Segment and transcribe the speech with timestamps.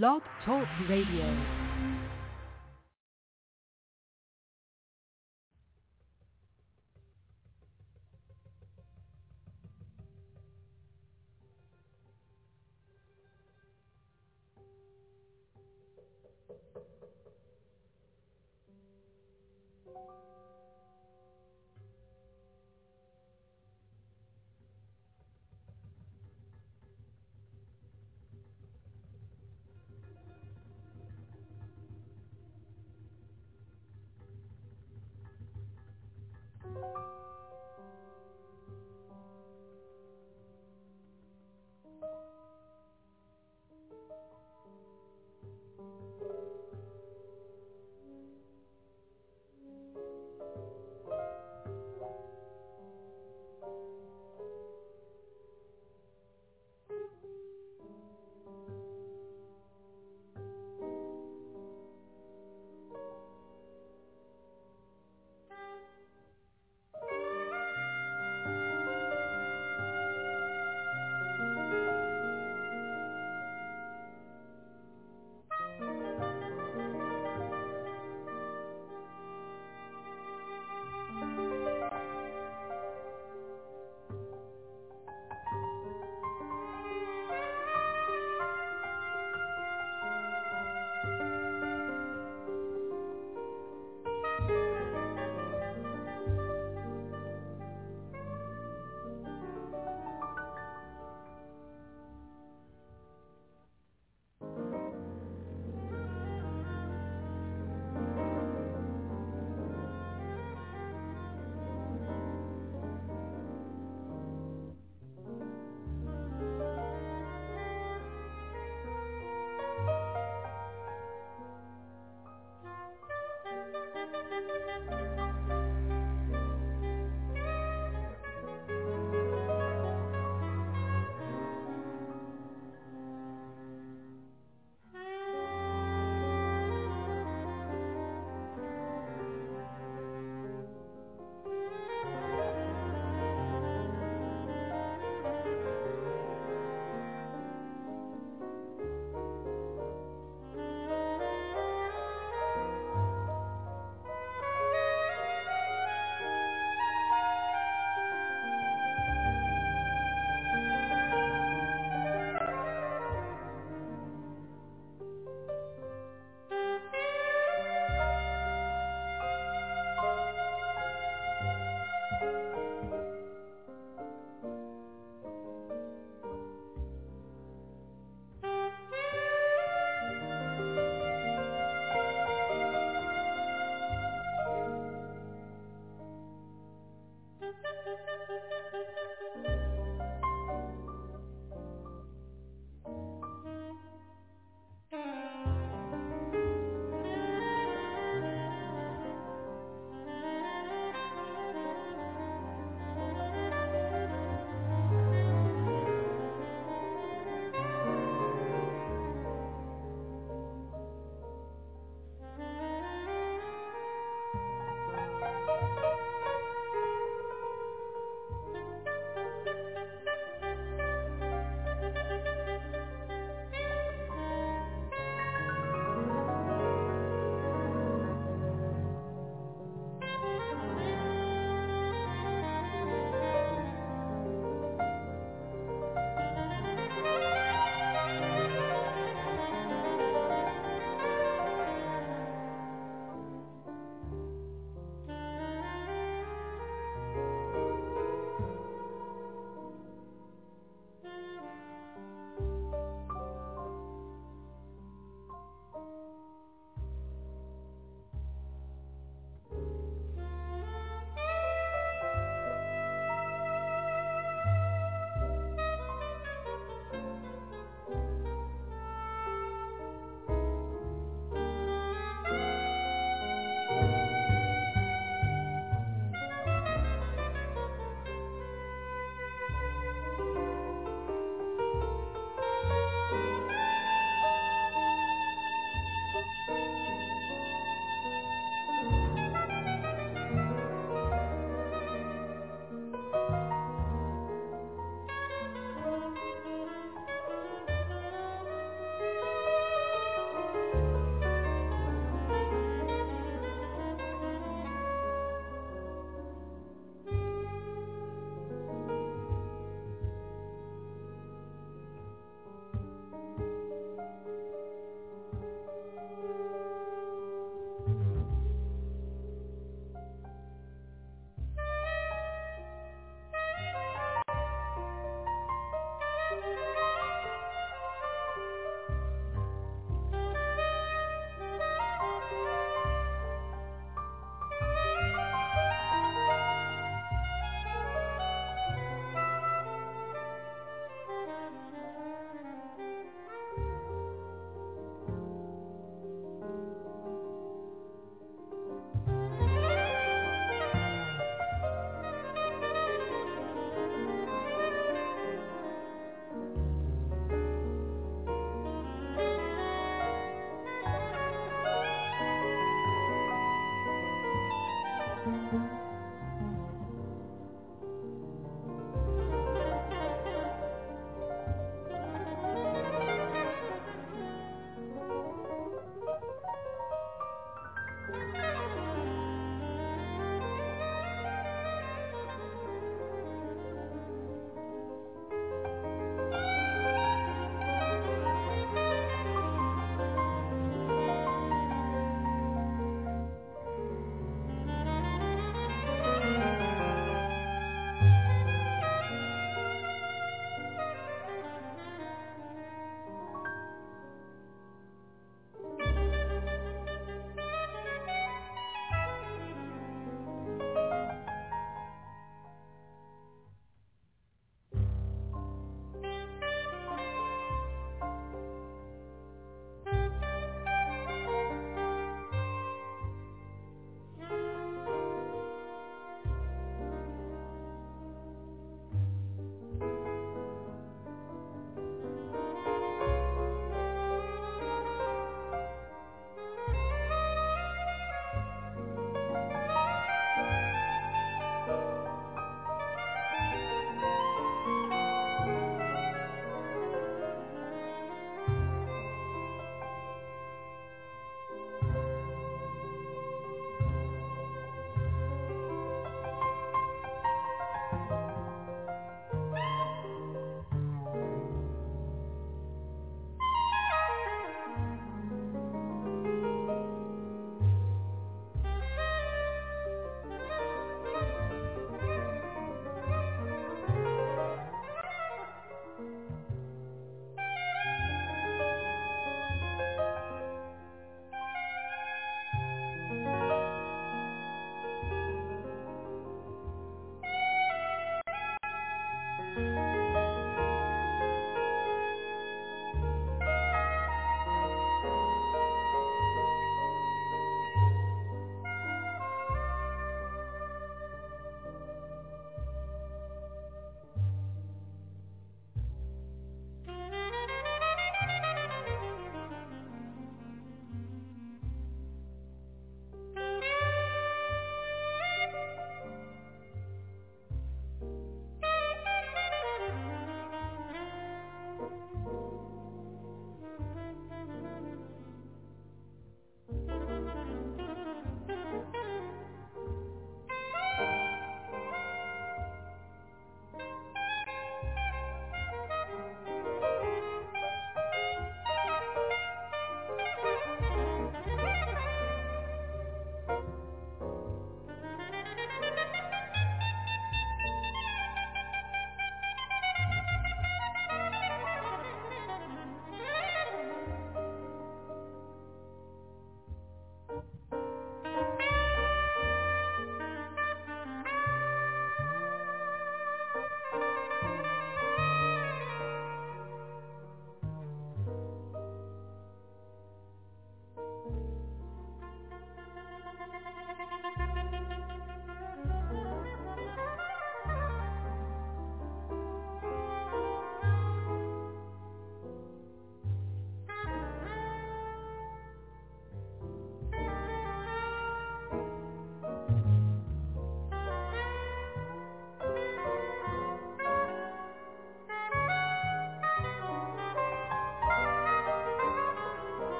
[0.00, 1.61] Blog Talk Radio.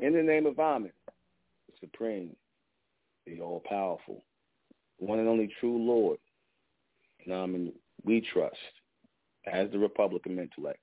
[0.00, 2.34] In the name of Amen, the supreme,
[3.26, 4.24] the all-powerful,
[4.96, 6.18] one and only true Lord,
[7.24, 8.56] and um, Amen, we trust,
[9.52, 10.78] as the Republican intellect,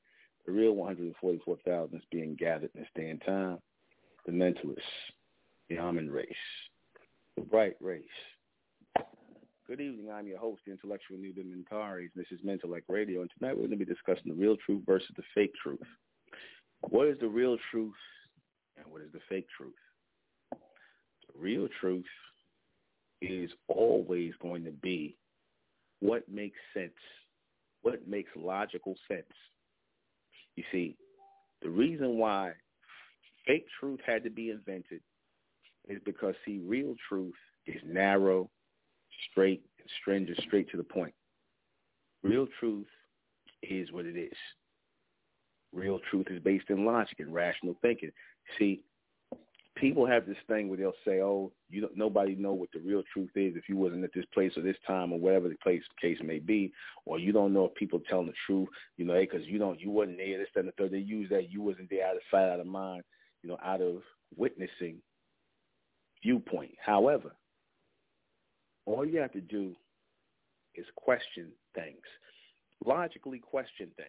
[0.46, 3.58] the real 144,000 is being gathered in this day and time,
[4.28, 4.82] the mentalists,
[5.68, 6.30] the Amen race,
[7.36, 8.04] the bright race.
[9.66, 10.12] Good evening.
[10.14, 12.12] I'm your host, the intellectual Nuben Menkarayzz.
[12.16, 15.10] This is Mentellect Radio, and tonight we're going to be discussing the real truth versus
[15.18, 15.80] the fake truth.
[16.82, 17.96] What is the real truth
[18.78, 19.74] and what is the fake truth?
[20.52, 22.06] The real truth
[23.22, 25.18] is always going to be
[26.00, 26.92] what makes sense,
[27.82, 29.26] what makes logical sense.
[30.56, 30.96] You see,
[31.62, 32.52] the reason why
[33.46, 35.02] fake truth had to be invented
[35.88, 37.34] is because, see, real truth
[37.66, 38.50] is narrow,
[39.32, 41.14] straight, and stringent, straight to the point.
[42.24, 42.88] Real truth
[43.64, 44.38] is what it is.
[45.74, 48.12] Real truth is based in logic and rational thinking.
[48.58, 48.82] See,
[49.76, 53.04] people have this thing where they'll say, "Oh, you don't, nobody know what the real
[53.14, 55.84] truth is if you wasn't at this place or this time or whatever the place
[56.02, 56.72] case may be,
[57.06, 59.92] or you don't know if people telling the truth, you know, because you don't, you
[59.92, 60.92] wasn't there, this, and the third.
[60.92, 63.04] They use that you wasn't there out of sight, out of mind,
[63.44, 64.02] you know, out of
[64.36, 64.98] witnessing
[66.24, 66.76] viewpoint.
[66.84, 67.36] However,
[68.86, 69.76] all you have to do
[70.76, 72.04] is question things,
[72.86, 74.08] logically question things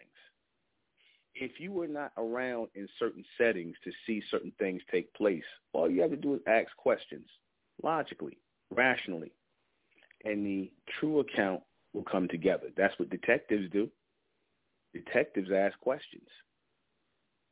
[1.40, 5.90] if you were not around in certain settings to see certain things take place, all
[5.90, 7.26] you have to do is ask questions
[7.82, 8.38] logically,
[8.74, 9.32] rationally,
[10.24, 12.68] and the true account will come together.
[12.76, 13.88] That's what detectives do.
[14.92, 16.28] Detectives ask questions,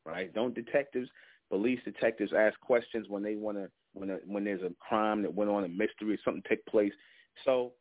[0.04, 0.34] right?
[0.34, 1.08] Don't detectives,
[1.48, 5.50] police detectives ask questions when they want to, when when there's a crime that went
[5.50, 6.92] on, a mystery, something take place.
[7.44, 7.72] So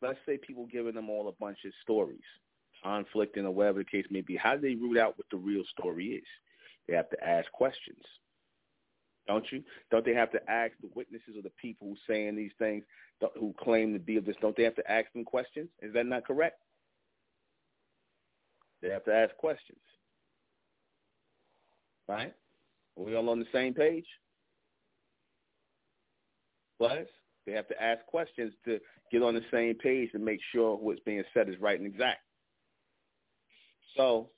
[0.00, 2.20] let's say people giving them all a bunch of stories
[2.82, 5.62] conflicting or whatever the case may be, how do they root out what the real
[5.78, 6.24] story is?
[6.88, 8.02] They have to ask questions.
[9.26, 9.62] Don't you?
[9.90, 12.84] Don't they have to ask the witnesses or the people who saying these things,
[13.38, 14.36] who claim to be of this?
[14.40, 15.68] Don't they have to ask them questions?
[15.80, 16.60] Is that not correct?
[18.80, 19.78] They have to ask questions.
[22.08, 22.34] Right?
[22.98, 24.06] Are we all on the same page?
[26.78, 27.06] Plus,
[27.46, 28.80] they have to ask questions to
[29.12, 32.22] get on the same page to make sure what's being said is right and exact.
[33.96, 34.30] So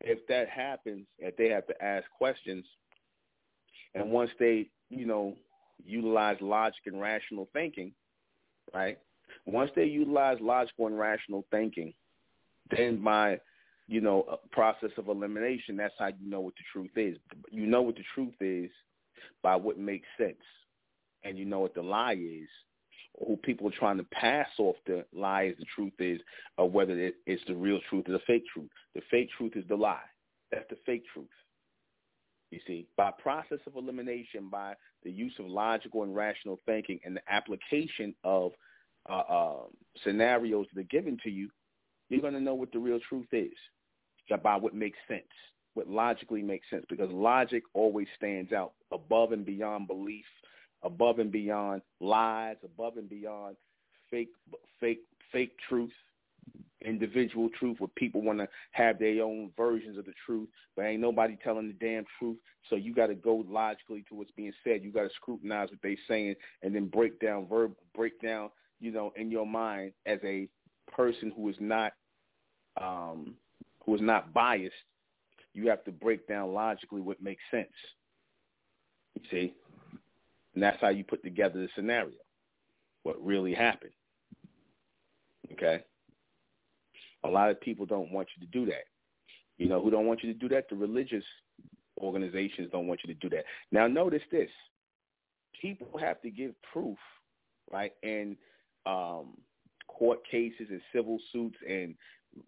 [0.00, 2.64] if that happens, if they have to ask questions,
[3.94, 5.36] and once they, you know,
[5.84, 7.92] utilize logic and rational thinking,
[8.74, 8.98] right?
[9.46, 11.92] Once they utilize logical and rational thinking,
[12.76, 13.38] then by,
[13.88, 17.18] you know, process of elimination, that's how you know what the truth is.
[17.50, 18.70] You know what the truth is
[19.42, 20.36] by what makes sense,
[21.24, 22.48] and you know what the lie is
[23.18, 26.20] who people are trying to pass off the lie as the truth is,
[26.56, 28.70] or whether it, it's the real truth or the fake truth.
[28.94, 30.00] The fake truth is the lie.
[30.50, 31.26] That's the fake truth.
[32.50, 37.16] You see, by process of elimination, by the use of logical and rational thinking and
[37.16, 38.52] the application of
[39.08, 39.62] uh, uh,
[40.04, 41.48] scenarios that are given to you,
[42.08, 43.52] you're going to know what the real truth is
[44.42, 45.22] by what makes sense,
[45.74, 50.24] what logically makes sense, because logic always stands out above and beyond belief
[50.82, 53.56] above and beyond lies, above and beyond
[54.10, 54.30] fake,
[54.80, 55.92] fake, fake truth,
[56.84, 61.00] individual truth, where people want to have their own versions of the truth, but ain't
[61.00, 62.36] nobody telling the damn truth.
[62.68, 64.82] So you got to go logically to what's being said.
[64.82, 68.90] You got to scrutinize what they're saying, and then break down verb, break down, you
[68.90, 70.48] know, in your mind as a
[70.90, 71.92] person who is not,
[72.80, 73.34] um,
[73.84, 74.74] who is not biased.
[75.54, 77.68] You have to break down logically what makes sense.
[79.14, 79.54] You see,
[80.54, 82.14] and that's how you put together the scenario,
[83.02, 83.92] what really happened.
[85.52, 85.82] Okay?
[87.24, 88.84] A lot of people don't want you to do that.
[89.58, 90.68] You know who don't want you to do that?
[90.68, 91.24] The religious
[92.00, 93.44] organizations don't want you to do that.
[93.70, 94.50] Now notice this.
[95.60, 96.98] People have to give proof,
[97.70, 98.36] right, in
[98.86, 99.34] um,
[99.86, 101.94] court cases and civil suits and,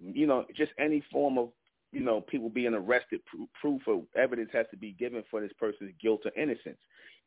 [0.02, 1.50] you know, just any form of,
[1.92, 3.20] you know, people being arrested,
[3.60, 6.78] proof or evidence has to be given for this person's guilt or innocence.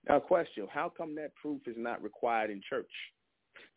[0.07, 2.89] Now, question, how come that proof is not required in church?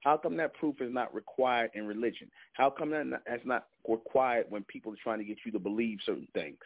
[0.00, 2.30] How come that proof is not required in religion?
[2.54, 5.98] How come that that's not required when people are trying to get you to believe
[6.04, 6.58] certain things?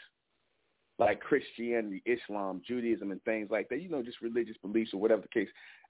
[0.98, 3.82] Like Christianity, Islam, Judaism, and things like that.
[3.82, 5.48] You know, just religious beliefs or whatever the case,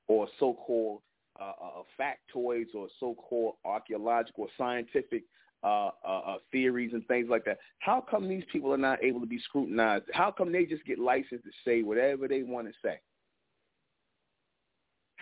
[0.08, 1.00] or so-called
[1.40, 5.24] uh, uh, factoids or so-called archaeological or scientific
[5.62, 7.58] uh, uh, uh, theories and things like that.
[7.80, 10.04] How come these people are not able to be scrutinized?
[10.12, 13.00] How come they just get licensed to say whatever they want to say?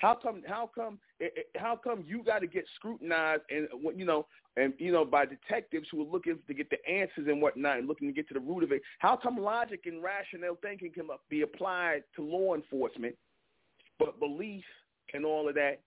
[0.03, 0.43] How come?
[0.49, 0.99] How come?
[1.21, 4.91] Eh, eh, how come you got to get scrutinized and uh, you know and you
[4.91, 8.13] know by detectives who are looking to get the answers and whatnot and looking to
[8.13, 8.83] get to the root of it?
[8.99, 13.15] How come logic and rational thinking can be applied to law enforcement,
[14.01, 14.65] but belief
[15.15, 15.81] and all of that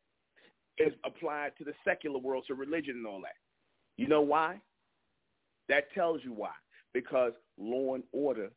[0.78, 3.36] is applied to the secular world, to religion and all that?
[3.98, 4.62] You know why?
[5.68, 6.52] That tells you why.
[6.94, 8.50] Because law and order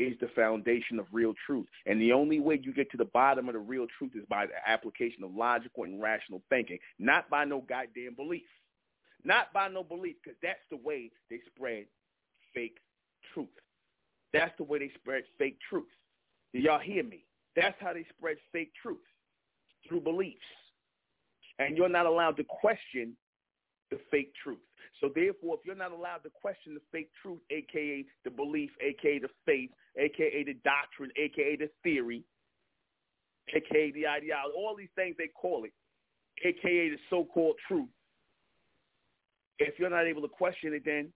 [0.00, 1.66] is the foundation of real truth.
[1.86, 4.46] And the only way you get to the bottom of the real truth is by
[4.46, 8.42] the application of logical and rational thinking, not by no goddamn belief.
[9.22, 11.84] Not by no belief, because that's the way they spread
[12.54, 12.78] fake
[13.34, 13.48] truth.
[14.32, 15.84] That's the way they spread fake truth.
[16.54, 17.26] Do y'all hear me?
[17.54, 19.04] That's how they spread fake truth,
[19.86, 20.38] through beliefs.
[21.58, 23.14] And you're not allowed to question
[23.90, 24.58] the fake truth.
[25.00, 29.18] So therefore, if you're not allowed to question the fake truth, aka the belief, aka
[29.18, 32.22] the faith, aka the doctrine, aka the theory,
[33.54, 35.72] aka the ideology, all these things they call it,
[36.44, 37.88] aka the so-called truth,
[39.58, 41.12] if you're not able to question it, then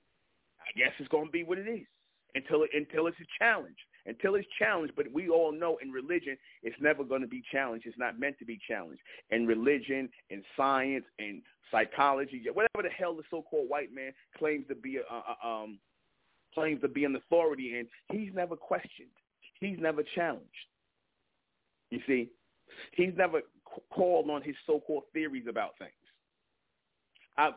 [0.60, 1.86] I guess it's going to be what it is
[2.34, 3.76] until until it's a challenge.
[4.06, 7.86] Until it's challenged, but we all know in religion it's never going to be challenged.
[7.86, 9.00] It's not meant to be challenged.
[9.30, 11.40] In religion, in science, in
[11.70, 15.78] psychology, whatever the hell the so-called white man claims to be, a, um,
[16.52, 19.08] claims to be an authority in, he's never questioned.
[19.60, 20.44] He's never challenged.
[21.90, 22.28] You see,
[22.92, 23.40] he's never
[23.90, 25.92] called on his so-called theories about things.
[27.36, 27.54] I've,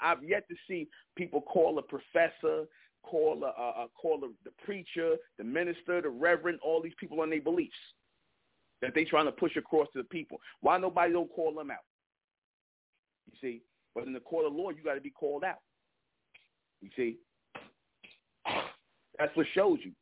[0.00, 2.66] I've yet to see people call a professor,
[3.02, 7.30] call a, uh, call a, the preacher, the minister, the reverend, all these people on
[7.30, 7.76] their beliefs
[8.80, 10.38] that they trying to push across to the people.
[10.60, 11.84] Why nobody don't call them out?
[13.30, 13.62] You see,
[13.94, 15.58] but in the court of law, you got to be called out.
[16.80, 17.16] You see,
[19.18, 19.92] that's what shows you.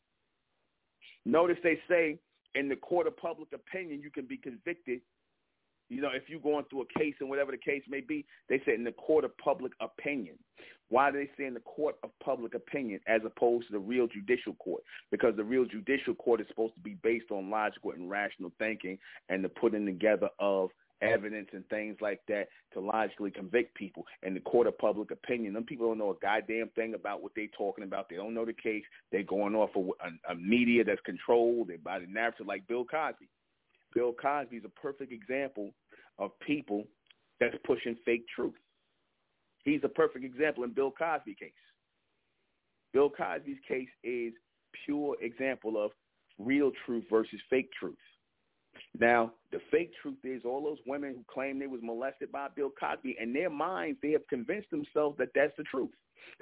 [1.24, 2.18] Notice they say
[2.54, 5.00] in the court of public opinion, you can be convicted
[5.88, 8.60] you know, if you're going through a case and whatever the case may be, they
[8.66, 10.36] say in the court of public opinion.
[10.88, 14.06] Why do they say in the court of public opinion as opposed to the real
[14.06, 14.82] judicial court?
[15.10, 18.98] Because the real judicial court is supposed to be based on logical and rational thinking
[19.28, 20.70] and the putting together of
[21.02, 24.04] evidence and things like that to logically convict people.
[24.22, 27.32] And the court of public opinion, them people don't know a goddamn thing about what
[27.34, 28.08] they're talking about.
[28.08, 28.84] They don't know the case.
[29.10, 31.70] They're going off of a, a media that's controlled.
[31.82, 33.28] By the narrative like Bill Cosby.
[33.94, 35.70] Bill Cosby is a perfect example
[36.18, 36.84] of people
[37.40, 38.54] that's pushing fake truth.
[39.64, 41.50] He's a perfect example in Bill Cosby case.
[42.92, 44.32] Bill Cosby's case is
[44.84, 45.90] pure example of
[46.38, 47.96] real truth versus fake truth.
[48.98, 52.70] Now, the fake truth is all those women who claim they was molested by Bill
[52.78, 55.90] Cosby, in their minds, they have convinced themselves that that's the truth.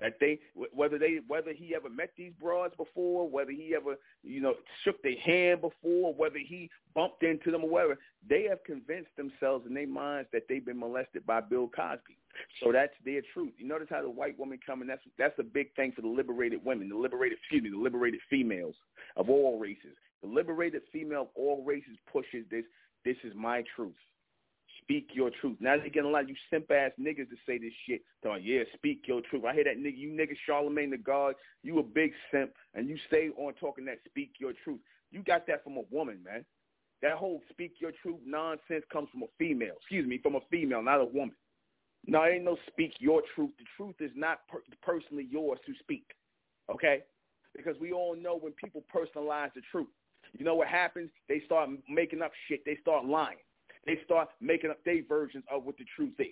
[0.01, 0.41] That they
[0.73, 5.01] whether they whether he ever met these broads before, whether he ever you know shook
[5.03, 9.75] their hand before, whether he bumped into them or whatever, they have convinced themselves in
[9.75, 12.17] their minds that they've been molested by Bill Cosby.
[12.63, 13.53] So that's their truth.
[13.59, 14.89] You notice how the white woman coming.
[14.89, 18.21] That's that's a big thing for the liberated women, the liberated excuse me, the liberated
[18.29, 18.75] females
[19.17, 19.97] of all races.
[20.25, 22.65] The liberated female of all races pushes this.
[23.05, 23.93] This is my truth.
[24.81, 25.59] Speak your truth.
[25.61, 28.03] Now they're getting a lot of you simp ass niggas to say this shit.
[28.23, 29.45] Talking, yeah, speak your truth.
[29.45, 32.97] I hear that nigga, you nigga Charlemagne the God, you a big simp, and you
[33.07, 34.81] stay on talking that speak your truth.
[35.11, 36.45] You got that from a woman, man.
[37.03, 39.75] That whole speak your truth nonsense comes from a female.
[39.79, 41.37] Excuse me, from a female, not a woman.
[42.07, 43.51] No, it ain't no speak your truth.
[43.59, 46.07] The truth is not per- personally yours to speak.
[46.71, 47.03] Okay?
[47.55, 49.87] Because we all know when people personalize the truth,
[50.37, 51.11] you know what happens?
[51.29, 52.65] They start making up shit.
[52.65, 53.39] They start lying.
[53.87, 56.27] They start making up their versions of what the truth is.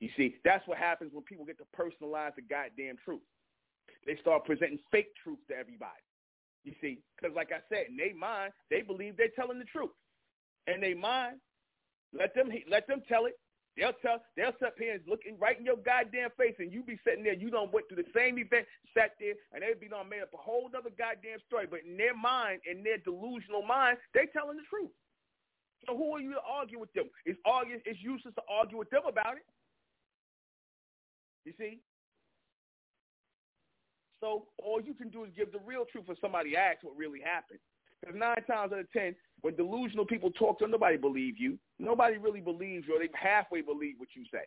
[0.00, 3.20] You see, that's what happens when people get to personalize the goddamn truth.
[4.06, 6.02] They start presenting fake truth to everybody.
[6.64, 9.90] You see, because like I said, in their mind, they believe they're telling the truth.
[10.66, 11.38] In their mind,
[12.12, 13.38] let them let them tell it.
[13.76, 17.00] They'll tell they'll sit here and looking right in your goddamn face, and you be
[17.06, 17.32] sitting there.
[17.32, 20.34] You don't went through the same event, sat there, and they be done made up
[20.34, 21.64] a whole other goddamn story.
[21.64, 24.92] But in their mind, in their delusional mind, they telling the truth.
[25.88, 27.08] So who are you to argue with them?
[27.24, 29.46] It's argue, it's useless to argue with them about it.
[31.44, 31.80] You see?
[34.20, 37.18] So all you can do is give the real truth when somebody asks what really
[37.18, 37.58] happened.
[38.00, 41.58] Because nine times out of ten, when delusional people talk to them, nobody believes you.
[41.78, 44.44] Nobody really believes you, or they halfway believe what you say.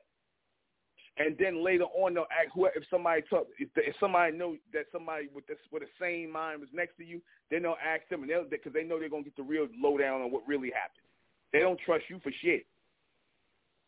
[1.17, 5.29] And then later on, they'll who if somebody talk if, if somebody know that somebody
[5.33, 8.29] with this with the same mind was next to you, then they'll ask them, and
[8.29, 11.05] they'll because they know they're gonna get the real lowdown on what really happened.
[11.53, 12.65] They don't trust you for shit.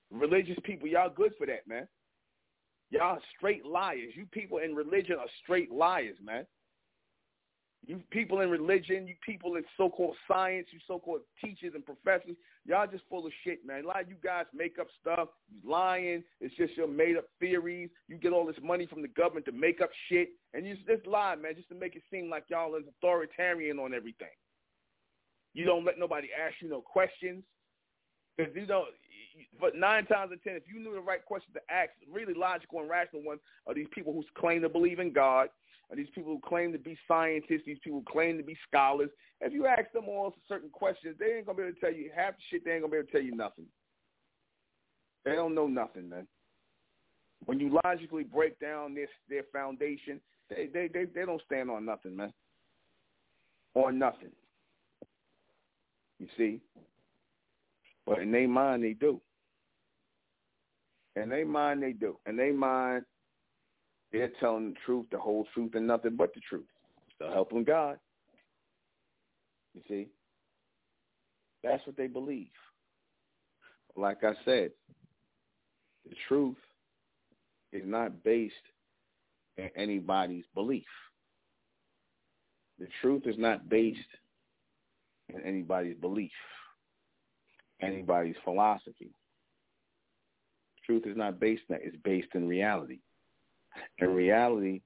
[0.10, 1.88] Religious people, y'all good for that, man.
[2.92, 4.14] Y'all straight liars.
[4.16, 6.46] You people in religion are straight liars, man.
[7.88, 12.86] You people in religion, you people in so-called science, you so-called teachers and professors, y'all
[12.86, 13.86] just full of shit, man.
[13.86, 16.22] A lot of you guys make up stuff, you lying.
[16.42, 17.90] It's just your made-up theories.
[18.10, 21.08] You get all this money from the government to make up shit, and you just
[21.08, 24.36] lie, man, just to make it seem like y'all is authoritarian on everything.
[25.54, 27.44] You don't let nobody ask you no questions.
[28.38, 28.90] Because you don't,
[29.60, 32.36] but nine times out of ten, if you knew the right question to ask, really
[32.36, 35.50] logical and rational ones are these people who claim to believe in God,
[35.96, 39.10] these people who claim to be scientists, these people who claim to be scholars.
[39.40, 42.12] If you ask them all certain questions, they ain't gonna be able to tell you
[42.16, 42.66] half the shit.
[42.66, 43.66] They ain't gonna be able to tell you nothing.
[45.24, 46.28] They don't know nothing, man.
[47.46, 50.20] When you logically break down this their foundation,
[50.50, 52.34] they they they, they don't stand on nothing, man.
[53.76, 54.32] On nothing.
[56.20, 56.60] You see?
[58.06, 59.22] But in their mind, they do.
[61.16, 62.18] In their mind, they do.
[62.28, 63.04] In their mind,
[64.12, 66.66] they're telling the truth, the whole truth, and nothing but the truth.
[67.16, 67.98] Still helping God.
[69.74, 70.08] You see?
[71.64, 72.48] That's what they believe.
[73.96, 74.72] Like I said,
[76.08, 76.56] the truth
[77.74, 78.54] is not based
[79.58, 80.86] in anybody's belief.
[82.80, 84.00] The truth is not based
[85.30, 86.32] in anybody's belief
[87.82, 89.12] anybody's philosophy.
[90.86, 91.82] Truth is not based in that.
[91.84, 93.00] It's based in reality.
[94.00, 94.82] And reality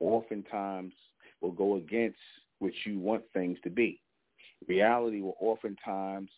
[0.00, 0.92] oftentimes
[1.40, 2.18] will go against
[2.58, 4.00] what you want things to be.
[4.66, 6.30] Reality will oftentimes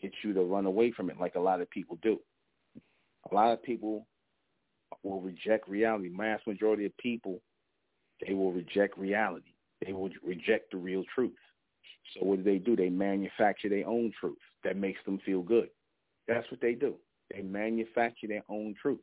[0.00, 2.18] get you to run away from it like a lot of people do.
[3.30, 4.06] A lot of people
[5.02, 6.08] will reject reality.
[6.08, 7.40] Mass majority of people,
[8.26, 9.52] they will reject reality.
[9.84, 11.34] They will reject the real truth.
[12.14, 12.76] So what do they do?
[12.76, 15.68] They manufacture their own truth that makes them feel good.
[16.28, 16.94] That's what they do.
[17.32, 19.00] They manufacture their own truth.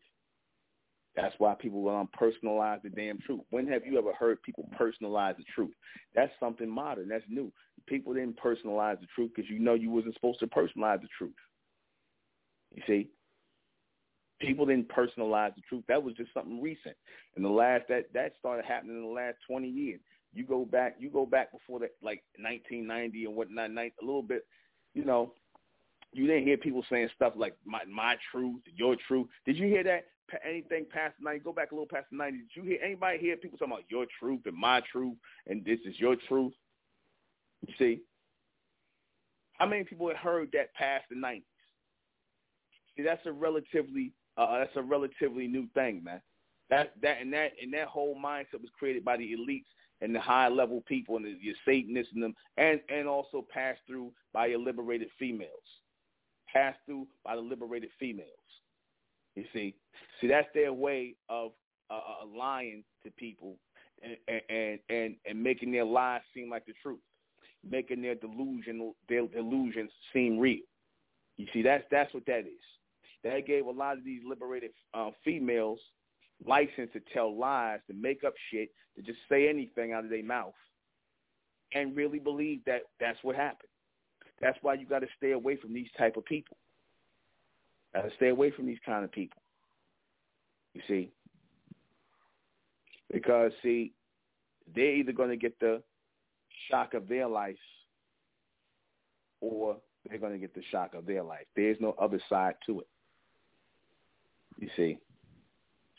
[1.15, 3.41] That's why people um, personalize the damn truth.
[3.52, 5.73] When have you ever heard people personalize the truth?
[6.15, 7.08] That's something modern.
[7.08, 7.52] That's new.
[7.88, 11.36] People didn't personalize the truth because you know you wasn't supposed to personalize the truth.
[12.73, 13.10] You see,
[14.41, 15.84] people didn't personalize the truth.
[15.88, 16.95] That was just something recent.
[17.38, 19.99] In the last that that started happening in the last twenty years.
[20.34, 24.47] You go back, you go back before that, like 1990 and whatnot, a little bit.
[24.95, 25.34] You know,
[26.12, 29.28] you didn't hear people saying stuff like my my truth, your truth.
[29.45, 30.06] Did you hear that?
[30.47, 32.38] Anything past the 90, go back a little past the 90.
[32.38, 35.15] Did you hear anybody hear people talking about your truth and my truth
[35.47, 36.53] and this is your truth?
[37.67, 38.01] You see?
[39.53, 41.43] How many people had heard that past the 90s?
[42.95, 46.21] See, that's a relatively uh, that's a relatively new thing, man.
[46.69, 49.65] That that and that and that whole mindset was created by the elites
[50.01, 53.81] and the high level people and the, your Satanists and them, and and also passed
[53.88, 55.49] through by your liberated females
[56.53, 58.29] passed through by the liberated females.
[59.35, 59.75] You see,
[60.19, 61.51] see that's their way of
[61.89, 63.57] uh, uh, lying to people
[64.03, 66.99] and, and and and making their lies seem like the truth,
[67.67, 70.59] making their delusional their delusions seem real.
[71.37, 72.61] You see, that's that's what that is.
[73.23, 75.79] That gave a lot of these liberated uh, females
[76.45, 80.23] license to tell lies, to make up shit, to just say anything out of their
[80.23, 80.53] mouth,
[81.73, 83.69] and really believe that that's what happened.
[84.41, 86.57] That's why you got to stay away from these type of people.
[87.93, 89.41] Got to stay away from these kind of people.
[90.73, 91.12] You see,
[93.12, 93.93] because see,
[94.75, 95.84] they're either going to get the
[96.69, 97.56] shock of their life,
[99.39, 99.77] or
[100.10, 101.45] they're going to get the shock of their life.
[101.56, 102.88] There's no other side to it.
[104.58, 104.97] You see,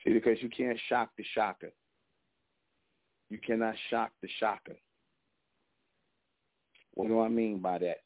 [0.05, 1.71] see, because you can't shock the shocker.
[3.31, 4.77] You cannot shock the shocker.
[6.95, 7.99] What do I mean by that?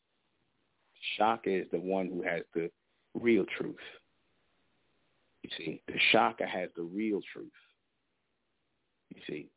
[1.17, 2.71] Shocker is the one who has the
[3.19, 3.77] real truth.
[5.43, 7.51] You see, the shocker has the real truth.
[9.15, 9.49] You see,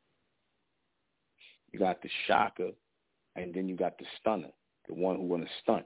[1.72, 2.72] you got the shocker,
[3.36, 4.52] and then you got the stunner,
[4.88, 5.86] the one who want to stunt.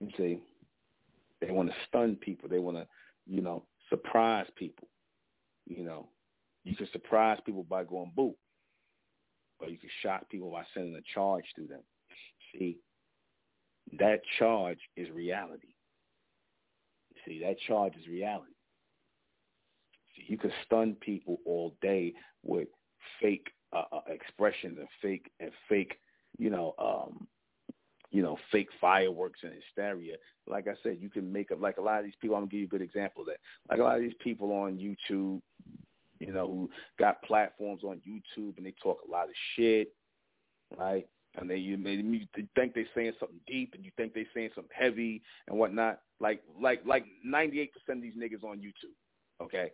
[0.00, 0.38] You see,
[1.40, 2.48] they want to stun people.
[2.48, 2.86] They want to,
[3.26, 4.88] you know, surprise people.
[5.66, 6.08] You know,
[6.64, 8.34] you can surprise people by going boo,
[9.60, 11.82] or you can shock people by sending a charge to them.
[12.52, 12.78] See,
[13.98, 15.75] that charge is reality.
[17.26, 18.52] See, that charge is reality.
[20.16, 22.68] See, you can stun people all day with
[23.20, 25.98] fake uh, uh, expressions and fake and fake,
[26.38, 27.26] you know, um,
[28.10, 30.16] you know, fake fireworks and hysteria.
[30.46, 32.36] Like I said, you can make up like a lot of these people.
[32.36, 33.40] I'm gonna give you a good example of that.
[33.68, 35.40] Like a lot of these people on YouTube,
[36.20, 39.92] you know, who got platforms on YouTube and they talk a lot of shit,
[40.78, 41.06] right?
[41.36, 44.72] And they you, you think they're saying something deep, and you think they're saying something
[44.74, 46.00] heavy and whatnot.
[46.20, 48.96] Like like like ninety eight percent of these niggas on YouTube,
[49.42, 49.72] okay,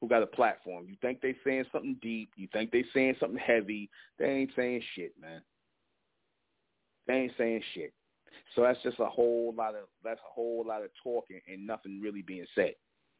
[0.00, 0.86] who got a platform.
[0.88, 2.30] You think they saying something deep.
[2.36, 3.88] You think they saying something heavy.
[4.18, 5.42] They ain't saying shit, man.
[7.06, 7.92] They ain't saying shit.
[8.54, 12.00] So that's just a whole lot of that's a whole lot of talking and nothing
[12.00, 12.74] really being said.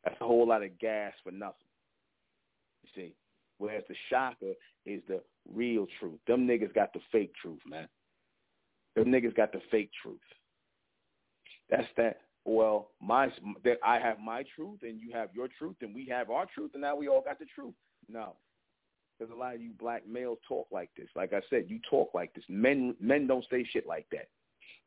[0.05, 1.67] That's a whole lot of gas for nothing.
[2.83, 3.15] You see.
[3.61, 4.55] Whereas the shocker
[4.87, 5.21] is the
[5.55, 6.19] real truth.
[6.27, 7.89] Them niggas got the fake truth, man.
[8.97, 10.19] Them niggas got the fake truth.
[11.69, 12.23] That's that.
[12.47, 13.29] Well, my
[13.65, 16.71] that I have my truth and you have your truth and we have our truth
[16.73, 17.75] and now we all got the truth.
[18.09, 18.35] No,
[19.19, 21.09] because a lot of you black males talk like this.
[21.15, 22.45] Like I said, you talk like this.
[22.49, 24.29] Men men don't say shit like that.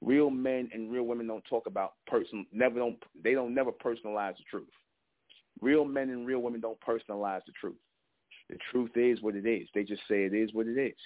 [0.02, 2.48] Real men and real women don't talk about person.
[2.52, 2.98] Never don't.
[3.24, 4.68] They don't never personalize the truth.
[5.62, 7.76] Real men and real women don't personalize the truth.
[8.50, 9.68] The truth is what it is.
[9.74, 10.98] They just say it is what it is.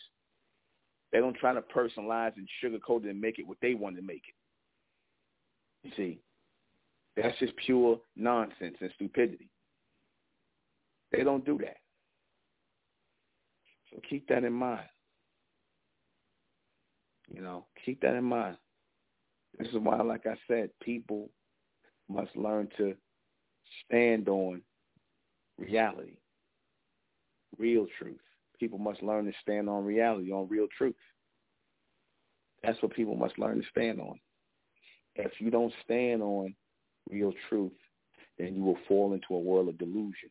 [1.12, 4.02] They don't try to personalize and sugarcoat it and make it what they want to
[4.02, 4.36] make it.
[5.84, 6.20] You see,
[7.16, 9.50] that's just pure nonsense and stupidity.
[11.12, 11.78] They don't do that.
[13.92, 14.88] So keep that in mind.
[17.34, 18.58] You know, keep that in mind.
[19.58, 21.30] This is why, like I said, people
[22.10, 22.96] must learn to
[23.86, 24.62] stand on
[25.58, 26.18] reality,
[27.58, 28.20] real truth.
[28.60, 30.96] People must learn to stand on reality, on real truth.
[32.64, 34.20] That's what people must learn to stand on.
[35.16, 36.56] If you don't stand on
[37.10, 37.72] real truth,
[38.38, 40.30] then you will fall into a world of delusion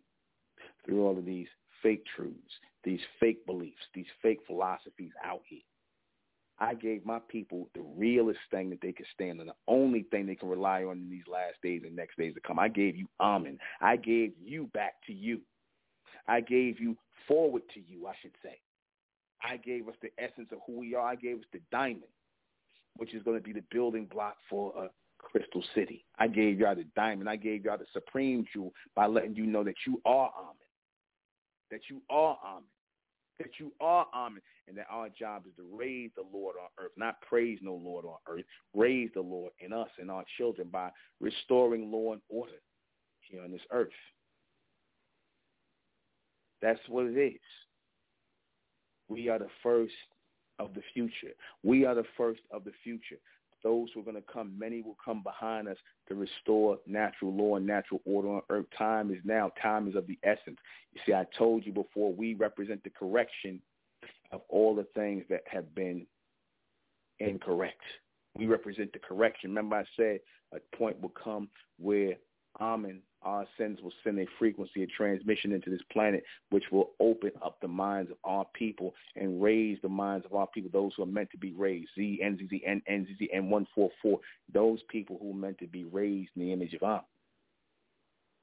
[0.85, 1.49] through all of these
[1.83, 2.53] fake truths,
[2.85, 5.61] these fake beliefs, these fake philosophies out here.
[6.59, 10.27] I gave my people the realest thing that they could stand on, the only thing
[10.27, 12.59] they can rely on in these last days and next days to come.
[12.59, 13.59] I gave you Amen.
[13.81, 15.41] I gave you back to you.
[16.29, 16.97] I gave you
[17.29, 18.59] forward to you, I should say.
[19.43, 21.07] I gave us the essence of who we are.
[21.07, 22.05] I gave us the diamond,
[22.97, 26.05] which is going to be the building block for a crystal city.
[26.19, 27.29] I gave y'all the diamond.
[27.29, 30.57] I gave y'all the supreme jewel by letting you know that you are Amen,
[31.71, 32.65] that you are Amen,
[33.39, 36.93] that you are Amen, and that our job is to raise the Lord on earth,
[36.97, 40.91] not praise no Lord on earth, raise the Lord in us and our children by
[41.21, 42.53] restoring law and order
[43.21, 43.91] here on this earth.
[46.67, 47.41] That's what it is.
[49.09, 49.93] We are the first
[50.59, 51.33] of the future.
[51.63, 53.19] We are the first of the future.
[53.63, 55.77] Those who are going to come, many will come behind us
[56.09, 58.67] to restore natural law and natural order on earth.
[58.77, 59.53] Time is now.
[59.63, 60.59] Time is of the essence.
[60.93, 63.61] You see, I told you before, we represent the correction
[64.33, 66.05] of all the things that have been
[67.21, 67.81] incorrect.
[68.37, 69.51] We represent the correction.
[69.51, 70.19] Remember I said
[70.53, 71.49] a point will come
[71.79, 72.15] where
[72.59, 77.33] Amen, our sins will send a frequency of transmission into this planet, which will open
[77.45, 81.03] up the minds of our people and raise the minds of our people, those who
[81.03, 81.91] are meant to be raised.
[81.95, 84.19] Z, NZZ, N, NZZ, N144,
[84.55, 87.03] those people who are meant to be raised in the image of Amen.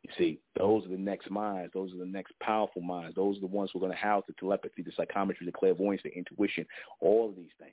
[0.04, 1.72] You see, those are the next minds.
[1.74, 3.16] Those are the next powerful minds.
[3.16, 6.02] Those are the ones who are going to house the telepathy, the psychometry, the clairvoyance,
[6.04, 6.66] the intuition,
[7.00, 7.72] all of these things.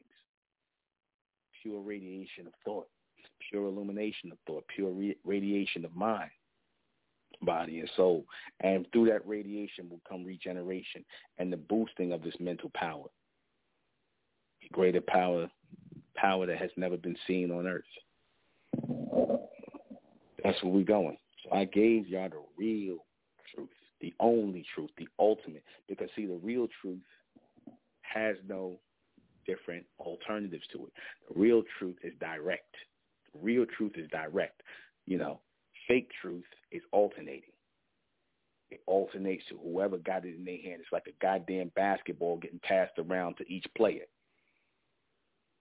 [1.60, 2.88] Pure radiation of thought,
[3.50, 6.30] pure illumination of thought, pure re- radiation of mind,
[7.42, 8.24] body, and soul.
[8.60, 11.04] And through that radiation will come regeneration
[11.38, 13.06] and the boosting of this mental power.
[14.72, 15.50] Greater power,
[16.14, 17.84] power that has never been seen on earth.
[20.44, 21.16] That's where we're going.
[21.44, 22.98] So I gave y'all the real
[23.54, 23.68] truth,
[24.00, 25.64] the only truth, the ultimate.
[25.88, 27.00] Because see, the real truth
[28.02, 28.76] has no
[29.46, 30.92] different alternatives to it.
[31.28, 32.74] The real truth is direct.
[33.34, 34.62] Real truth is direct.
[35.06, 35.40] You know,
[35.88, 37.50] fake truth is alternating.
[38.70, 40.80] It alternates to whoever got it in their hand.
[40.80, 44.04] It's like a goddamn basketball getting passed around to each player.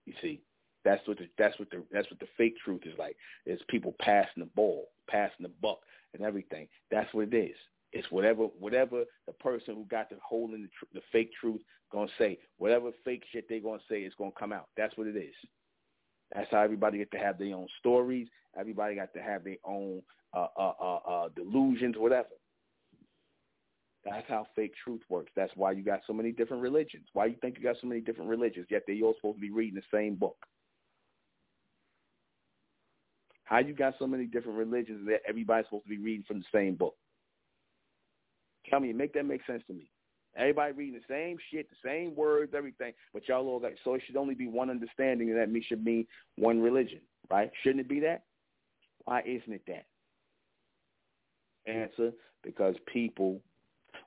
[0.06, 0.42] You see,
[0.86, 3.16] that's what the that's what the that's what the fake truth is like.
[3.46, 5.80] It's people passing the ball, passing the buck,
[6.14, 6.68] and everything.
[6.92, 7.56] That's what it is.
[7.92, 11.62] It's whatever whatever the person who got the hold in the, tr- the fake truth
[11.92, 12.38] gonna say.
[12.58, 14.68] Whatever fake shit they gonna say is gonna come out.
[14.78, 15.34] That's what it is.
[16.34, 18.28] That's how everybody get to have their own stories.
[18.58, 20.02] Everybody got to have their own
[20.34, 22.28] uh, uh, uh, uh, delusions, whatever.
[24.06, 25.32] That's how fake truth works.
[25.36, 27.06] That's why you got so many different religions.
[27.14, 29.52] Why you think you got so many different religions, yet they all supposed to be
[29.52, 30.38] reading the same book.
[33.44, 36.46] How you got so many different religions that everybody's supposed to be reading from the
[36.54, 36.96] same book?
[38.70, 39.90] Tell me, make that make sense to me.
[40.38, 44.02] Everybody reading the same shit, the same words, everything, but y'all all got so it
[44.06, 46.08] should only be one understanding, and that me should be
[46.38, 47.52] one religion, right?
[47.64, 48.24] Shouldn't it be that?
[49.06, 49.86] Why isn't it that?
[51.66, 52.12] Answer:
[52.44, 53.42] Because people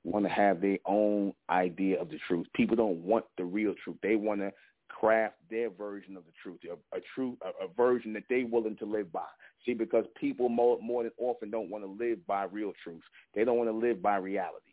[0.03, 2.47] want to have their own idea of the truth.
[2.55, 3.97] People don't want the real truth.
[4.01, 4.51] They want to
[4.89, 8.77] craft their version of the truth, a, a truth, a, a version that they willing
[8.77, 9.21] to live by.
[9.65, 13.01] See, because people more, more than often don't want to live by real truth.
[13.33, 14.72] They don't want to live by reality.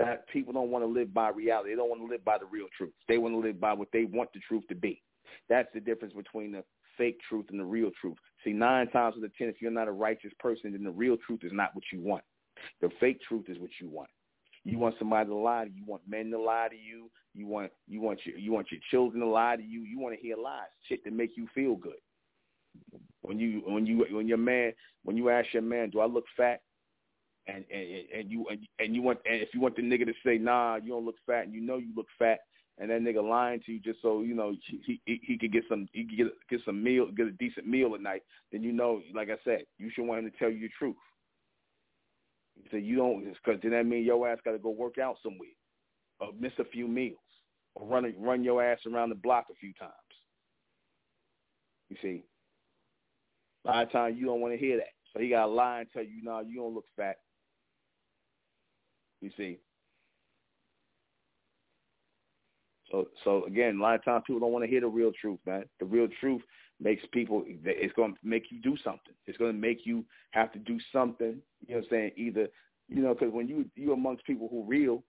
[0.00, 1.70] That people don't want to live by reality.
[1.70, 2.92] They don't want to live by the real truth.
[3.08, 5.02] They want to live by what they want the truth to be.
[5.48, 6.64] That's the difference between the
[6.96, 8.16] fake truth and the real truth.
[8.44, 11.16] See, nine times out of ten, if you're not a righteous person, then the real
[11.26, 12.24] truth is not what you want.
[12.80, 14.10] The fake truth is what you want.
[14.64, 15.76] You want somebody to lie to you.
[15.76, 17.10] You want men to lie to you.
[17.34, 19.82] You want you want your you want your children to lie to you.
[19.82, 21.94] You want to hear lies, shit that make you feel good.
[23.22, 24.72] When you when you when your man
[25.04, 26.60] when you ask your man, do I look fat?
[27.52, 27.86] And and
[28.16, 30.76] and you and, and you want and if you want the nigga to say, nah,
[30.76, 32.38] you don't look fat, and you know you look fat,
[32.78, 34.54] and that nigga lying to you just so you know
[34.86, 37.66] he he, he could get some he could get get some meal get a decent
[37.66, 38.22] meal at night,
[38.52, 40.96] then you know, like I said, you should want him to tell you the truth.
[42.70, 45.48] So you don't, because then that means your ass got to go work out somewhere,
[46.20, 47.18] or miss a few meals,
[47.74, 49.92] or run run your ass around the block a few times.
[51.88, 52.24] You see,
[53.64, 55.88] lot of times you don't want to hear that, so he got to lie and
[55.92, 57.16] tell you, "No, nah, you don't look fat."
[59.20, 59.58] You see.
[62.90, 65.38] So, so again, a lot of times people don't want to hear the real truth,
[65.46, 65.64] man.
[65.78, 66.42] The real truth
[66.80, 70.52] makes people it's going to make you do something it's going to make you have
[70.52, 72.48] to do something you know what i'm saying either
[72.88, 75.02] you know because when you you amongst people who real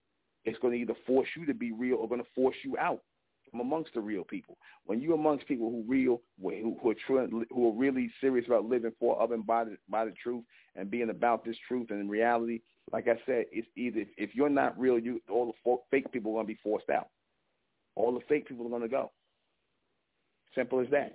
[0.44, 3.00] it's going to either force you to be real or going to force you out
[3.52, 7.44] from amongst the real people when you amongst people who real who, who are true
[7.50, 10.42] who are really serious about living for of and by the by the truth
[10.74, 12.60] and being about this truth and in reality
[12.92, 16.36] like i said it's either if you're not real you all the fake people are
[16.36, 17.08] going to be forced out
[17.94, 19.12] all the fake people are going to go
[20.54, 21.14] simple as that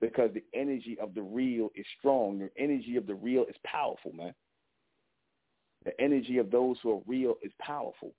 [0.00, 2.38] because the energy of the real is strong.
[2.38, 4.34] The energy of the real is powerful, man.
[5.84, 8.12] The energy of those who are real is powerful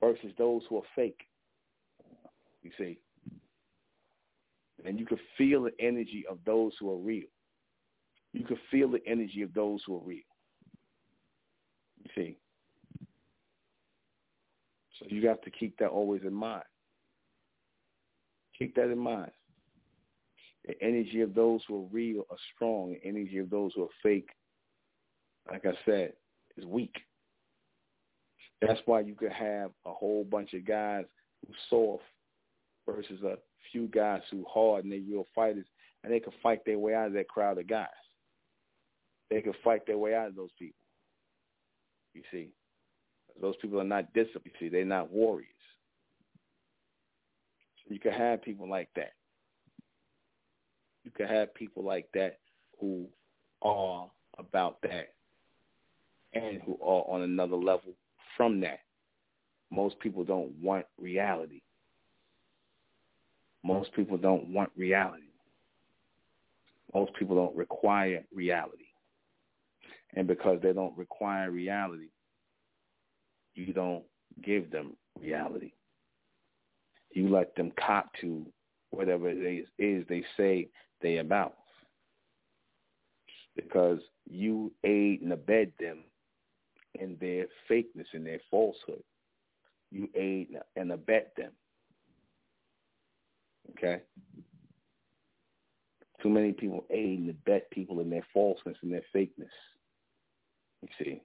[0.00, 1.20] versus those who are fake.
[2.62, 2.98] You see?
[4.84, 7.28] And you can feel the energy of those who are real.
[8.32, 10.22] You can feel the energy of those who are real.
[12.02, 12.38] You see?
[14.98, 16.64] So you have to keep that always in mind.
[18.58, 19.30] Keep that in mind.
[20.66, 22.92] The energy of those who are real are strong.
[22.92, 24.30] The energy of those who are fake,
[25.50, 26.12] like I said,
[26.56, 26.94] is weak.
[28.60, 31.04] That's why you could have a whole bunch of guys
[31.44, 32.04] who soft
[32.86, 33.36] versus a
[33.70, 35.66] few guys who hard and they real fighters,
[36.02, 37.88] and they can fight their way out of that crowd of guys.
[39.30, 40.76] They can fight their way out of those people.
[42.14, 42.48] You see,
[43.40, 44.52] those people are not disciplined.
[44.60, 45.48] You see, they're not warriors.
[47.78, 49.12] So you can have people like that
[51.04, 52.38] you can have people like that
[52.80, 53.06] who
[53.62, 55.14] are about that
[56.34, 57.94] and who are on another level
[58.36, 58.80] from that.
[59.70, 61.62] Most people don't want reality.
[63.62, 65.22] Most people don't want reality.
[66.94, 68.84] Most people don't require reality.
[70.14, 72.10] And because they don't require reality,
[73.54, 74.04] you don't
[74.42, 75.72] give them reality.
[77.12, 78.44] You let them cop to
[78.90, 80.68] whatever it is, they say
[81.00, 81.54] they about.
[83.56, 85.98] Because you aid and abet them
[86.94, 89.02] in their fakeness and their falsehood.
[89.90, 91.52] You aid and abet them.
[93.76, 94.02] Okay?
[96.22, 99.50] Too many people aid and abet people in their falseness and their fakeness.
[100.82, 101.22] You see?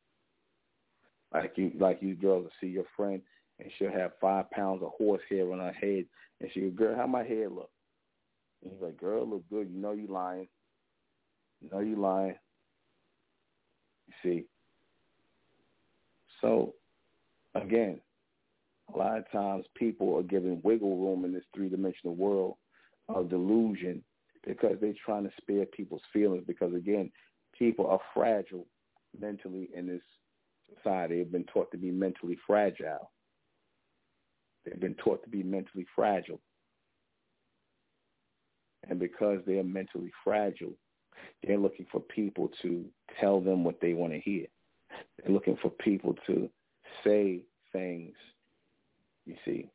[1.34, 3.22] Like you like you girls will see your friend
[3.60, 6.06] and she'll have five pounds of horsehair on her head
[6.40, 7.70] and she go, Girl, how my hair look?
[8.64, 9.70] And he's like, girl, look good.
[9.70, 10.48] You know you lying.
[11.62, 12.36] You know you lying.
[14.08, 14.46] You see.
[16.42, 16.74] So,
[17.56, 18.00] again,
[18.94, 22.56] a lot of times people are given wiggle room in this three-dimensional world
[23.10, 24.04] of delusion
[24.46, 27.12] because they're trying to spare people's feelings because, again,
[27.58, 28.66] people are fragile
[29.20, 30.02] mentally in this
[30.76, 31.18] society.
[31.18, 33.12] They've been taught to be mentally fragile.
[34.66, 36.40] They've been taught to be mentally fragile.
[38.90, 40.74] And because they're mentally fragile,
[41.44, 42.86] they're looking for people to
[43.20, 44.46] tell them what they want to hear.
[45.18, 46.50] They're looking for people to
[47.04, 47.42] say
[47.74, 48.16] things,
[49.28, 49.70] you see,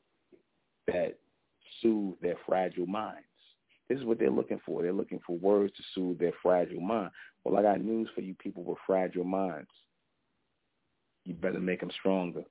[0.86, 1.18] that
[1.80, 3.26] soothe their fragile minds.
[3.88, 4.82] This is what they're looking for.
[4.82, 7.10] They're looking for words to soothe their fragile mind.
[7.44, 9.68] Well, I got news for you people with fragile minds.
[11.24, 12.42] You better make them stronger.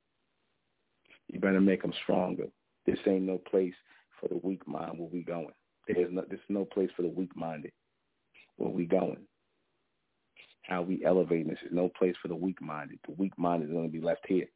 [1.27, 2.45] You better make them stronger.
[2.85, 3.73] This ain't no place
[4.19, 5.53] for the weak mind where we going.
[5.87, 7.71] There's no, there's no place for the weak-minded.
[8.57, 9.25] Where we going?
[10.63, 11.57] How we elevating this?
[11.65, 12.99] is no place for the weak-minded.
[13.05, 14.47] The weak-minded is going to be left here.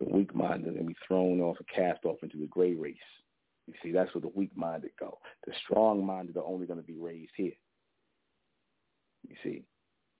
[0.00, 2.96] The weak-minded is going to be thrown off and cast off into the gray race.
[3.66, 5.18] You see, that's where the weak-minded go.
[5.46, 7.52] The strong-minded are only going to be raised here.
[9.28, 9.62] You see,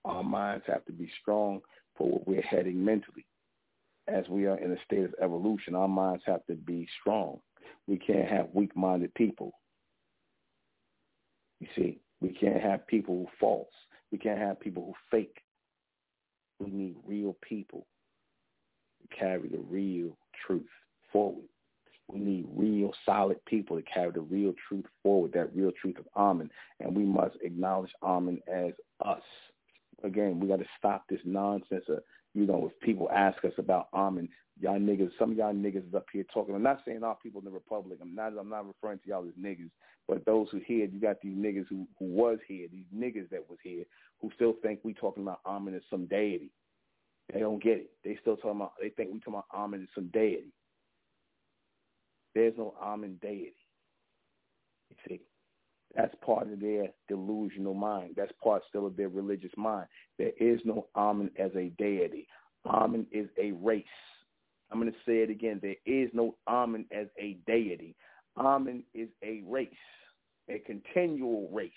[0.04, 1.60] our minds have to be strong
[1.96, 3.26] for what we're heading mentally.
[4.06, 7.40] As we are in a state of evolution, our minds have to be strong.
[7.86, 9.52] We can't have weak-minded people.
[11.60, 13.72] You see, we can't have people who false.
[14.12, 15.42] We can't have people who fake.
[16.58, 17.86] We need real people
[19.16, 20.66] carry the real truth
[21.12, 21.44] forward.
[22.08, 26.06] We need real solid people to carry the real truth forward, that real truth of
[26.16, 26.50] Amen.
[26.80, 28.72] And we must acknowledge Amen as
[29.04, 29.22] us.
[30.02, 31.98] Again, we got to stop this nonsense of,
[32.34, 34.28] you know, if people ask us about Amen,
[34.58, 36.54] y'all niggas, some of y'all niggas is up here talking.
[36.54, 37.98] I'm not saying all people in the Republic.
[38.00, 39.70] I'm not, I'm not referring to y'all as niggas.
[40.06, 43.44] But those who here, you got these niggas who, who was here, these niggas that
[43.50, 43.84] was here,
[44.22, 46.50] who still think we talking about Amen as some deity.
[47.32, 47.90] They don't get it.
[48.04, 50.52] They still talking about, they think we talking about Amen as some deity.
[52.34, 53.54] There's no Amen deity.
[54.90, 55.20] You see,
[55.94, 58.14] that's part of their delusional mind.
[58.16, 59.86] That's part still of their religious mind.
[60.18, 62.26] There is no Amen as a deity.
[62.66, 63.84] Amen is a race.
[64.70, 65.60] I'm going to say it again.
[65.62, 67.94] There is no Amen as a deity.
[68.36, 69.68] Amen is a race,
[70.48, 71.72] a continual race.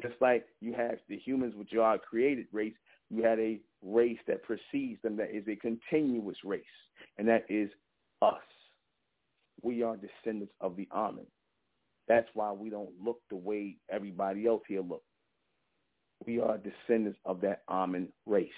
[0.00, 2.74] Just like you have the humans, which are created race,
[3.10, 6.62] you had a race that precedes them that is a continuous race,
[7.18, 7.70] and that is
[8.22, 8.34] us
[9.62, 11.26] we are descendants of the Amen.
[12.08, 15.02] That's why we don't look the way everybody else here look.
[16.26, 18.48] We are descendants of that Amen race.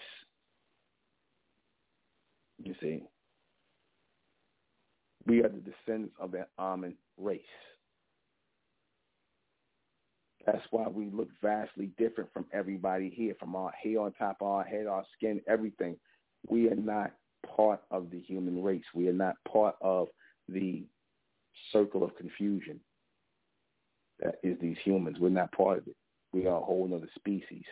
[2.63, 3.03] You see?
[5.27, 7.41] We are the descendants of that Amen race.
[10.47, 14.49] That's why we look vastly different from everybody here, from our hair on top of
[14.49, 15.97] our head, our skin, everything.
[16.49, 17.13] We are not
[17.57, 18.85] part of the human race.
[18.95, 20.09] We are not part of
[20.49, 20.85] the
[21.73, 22.81] circle of confusion
[24.21, 25.19] that is these humans.
[25.21, 25.97] We're not part of it.
[26.33, 27.65] We are a whole other species,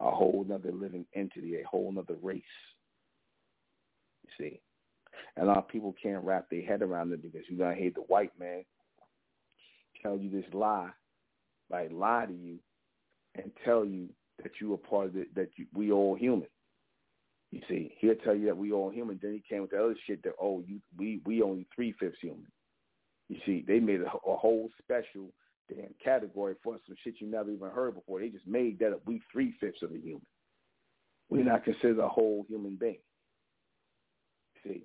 [0.00, 2.42] a whole other living entity, a whole other race.
[4.24, 4.60] You see?
[5.36, 7.82] And a lot of people can't wrap their head around it because you're going to
[7.82, 8.64] hate the white man
[10.02, 10.90] tell you this lie,
[11.70, 12.58] like lie to you
[13.34, 14.08] and tell you
[14.42, 16.48] that you are part of it, that you, we all human.
[17.50, 19.18] You see, he'll tell you that we all human.
[19.20, 22.18] Then he came with the other shit that oh, you we we only three fifths
[22.20, 22.46] human.
[23.28, 25.32] You see, they made a, a whole special
[25.68, 28.20] damn category for some shit you never even heard before.
[28.20, 29.00] They just made that up.
[29.04, 30.26] We three fifths of a human.
[31.28, 31.48] We're hmm.
[31.48, 32.98] not considered a whole human being.
[34.64, 34.84] See,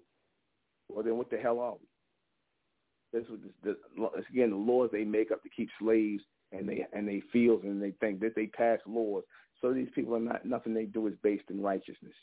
[0.90, 3.20] well then, what the hell are we?
[3.20, 6.86] This was this, this, again the laws they make up to keep slaves and they
[6.94, 9.24] and they feel and they think that they pass laws.
[9.62, 12.14] So these people are not nothing they do is based in righteousness.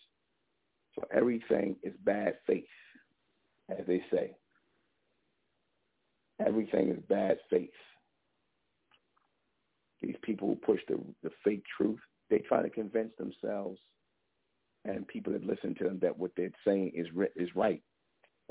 [0.95, 2.65] So everything is bad faith,
[3.71, 4.37] as they say.
[6.45, 7.71] Everything is bad faith.
[10.03, 13.79] These people who push the, the fake truth, they try to convince themselves
[14.85, 17.07] and people that listen to them that what they're saying is
[17.37, 17.83] is right,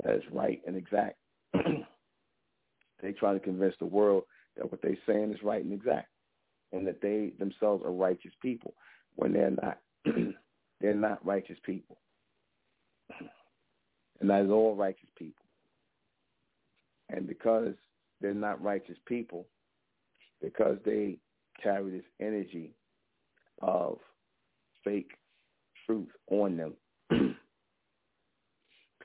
[0.02, 1.16] that is right and exact.
[1.54, 4.24] they try to convince the world
[4.56, 6.08] that what they're saying is right and exact,
[6.72, 8.74] and that they themselves are righteous people
[9.16, 9.78] when they're not.
[10.80, 11.98] they're not righteous people,
[14.20, 15.44] and that is all righteous people.
[17.08, 17.74] And because
[18.20, 19.46] they're not righteous people,
[20.40, 21.18] because they
[21.62, 22.74] carry this energy
[23.60, 23.98] of
[24.82, 25.12] fake
[25.86, 26.74] truth on them,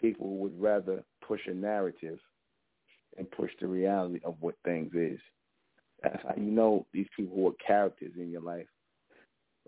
[0.01, 2.19] people would rather push a narrative
[3.17, 5.19] and push the reality of what things is.
[6.03, 8.67] That's how you know these people who are characters in your life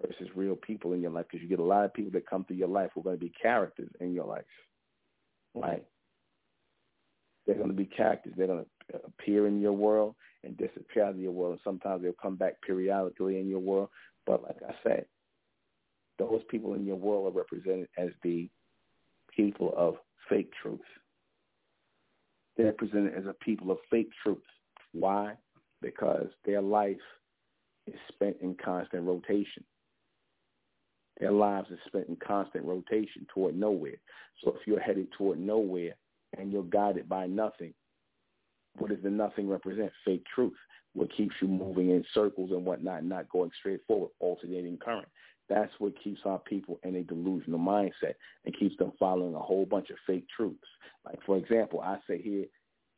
[0.01, 2.45] versus real people in your life because you get a lot of people that come
[2.45, 4.43] through your life who are going to be characters in your life,
[5.55, 5.67] mm-hmm.
[5.67, 5.85] right?
[7.45, 8.33] They're going to be characters.
[8.37, 11.53] They're going to appear in your world and disappear out of your world.
[11.53, 13.89] And sometimes they'll come back periodically in your world.
[14.27, 15.05] But like I said,
[16.19, 18.49] those people in your world are represented as the
[19.35, 19.95] people of
[20.29, 20.79] fake truth.
[22.57, 24.37] They're presented as a people of fake truth.
[24.91, 25.33] Why?
[25.81, 26.97] Because their life
[27.87, 29.63] is spent in constant rotation.
[31.19, 33.97] Their lives are spent in constant rotation toward nowhere.
[34.43, 35.95] So if you're headed toward nowhere,
[36.37, 37.73] and you're guided by nothing.
[38.77, 39.91] What does the nothing represent?
[40.05, 40.53] Fake truth.
[40.93, 45.07] What keeps you moving in circles and whatnot, not going straight forward, alternating current.
[45.47, 48.13] That's what keeps our people in a delusional mindset
[48.45, 50.59] and keeps them following a whole bunch of fake truths.
[51.05, 52.45] Like, for example, I say here,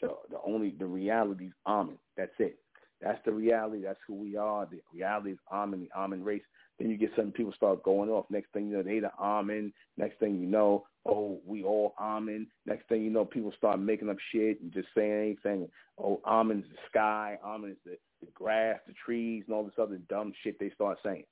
[0.02, 1.98] the, the only, the reality is Amen.
[2.18, 2.58] That's it.
[3.02, 3.82] That's the reality.
[3.84, 4.66] That's who we are.
[4.66, 6.44] The reality is Amen, the Amen race.
[6.78, 8.26] Then you get some people start going off.
[8.30, 9.74] Next thing you know, they the Amen.
[9.98, 12.48] Next thing you know, oh, we all Amen.
[12.66, 15.68] Next thing you know, people start making up shit and just saying anything.
[15.98, 17.38] Oh, Amen's the sky.
[17.44, 20.98] Amen is the, the grass, the trees, and all this other dumb shit they start
[21.04, 21.26] saying.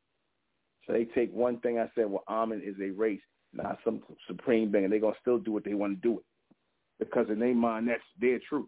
[0.87, 3.21] So they take one thing I said, well, Amen is a race,
[3.53, 6.19] not some supreme being, and they're going to still do what they want to do
[6.19, 6.25] it.
[6.97, 8.67] Because in their mind, that's their truth.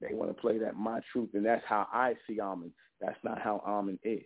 [0.00, 2.72] They want to play that my truth, and that's how I see Amen.
[3.00, 4.22] That's not how Amen is.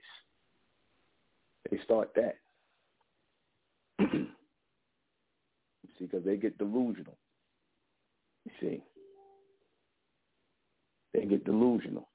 [1.70, 2.36] They start that.
[6.00, 7.16] see, because they get delusional.
[8.46, 8.82] You see,
[11.12, 12.08] they get delusional,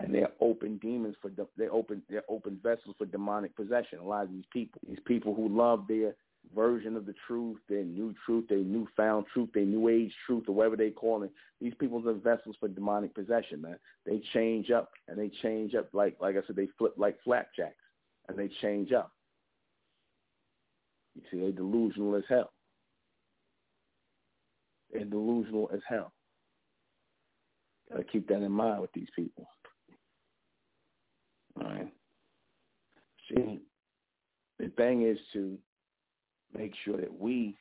[0.00, 4.00] and they're open demons for they open they're open vessels for demonic possession.
[4.00, 6.14] A lot of these people, these people who love their
[6.54, 10.54] version of the truth, their new truth, their newfound truth, their new age truth, or
[10.54, 11.32] whatever they call it.
[11.60, 13.78] These people are vessels for demonic possession, man.
[14.04, 17.74] They change up and they change up like like I said, they flip like flapjacks
[18.28, 19.12] and they change up.
[21.14, 22.52] You see, they're delusional as hell.
[24.92, 26.12] They're delusional as hell.
[27.90, 29.46] Gotta keep that in mind with these people.
[31.60, 31.92] All right.
[33.28, 33.60] See,
[34.58, 35.58] the thing is to
[36.56, 37.56] make sure that we,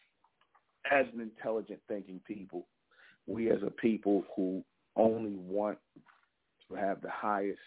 [0.91, 2.67] as an intelligent thinking people,
[3.27, 4.63] we as a people who
[4.95, 5.77] only want
[6.69, 7.59] to have the highest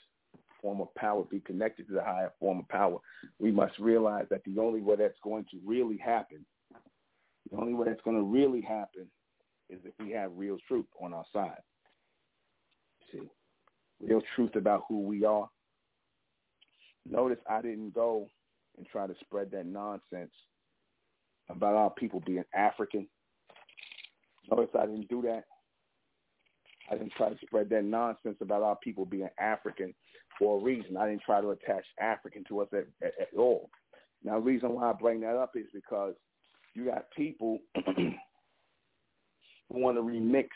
[0.61, 2.99] form of power, be connected to the higher form of power,
[3.39, 6.45] we must realize that the only way that's going to really happen,
[7.51, 9.07] the only way that's going to really happen
[9.71, 11.61] is if we have real truth on our side.
[13.13, 13.31] See,
[14.01, 15.49] real truth about who we are.
[17.09, 18.29] Notice I didn't go
[18.77, 20.33] and try to spread that nonsense
[21.51, 23.07] about our people being African.
[24.51, 25.45] Notice I didn't do that.
[26.91, 29.95] I didn't try to spread that nonsense about our people being African
[30.39, 30.97] for a reason.
[30.97, 33.71] I didn't try to attach African to us at, at, at all.
[34.25, 36.15] Now, the reason why I bring that up is because
[36.75, 38.13] you got people who
[39.71, 40.49] want to remix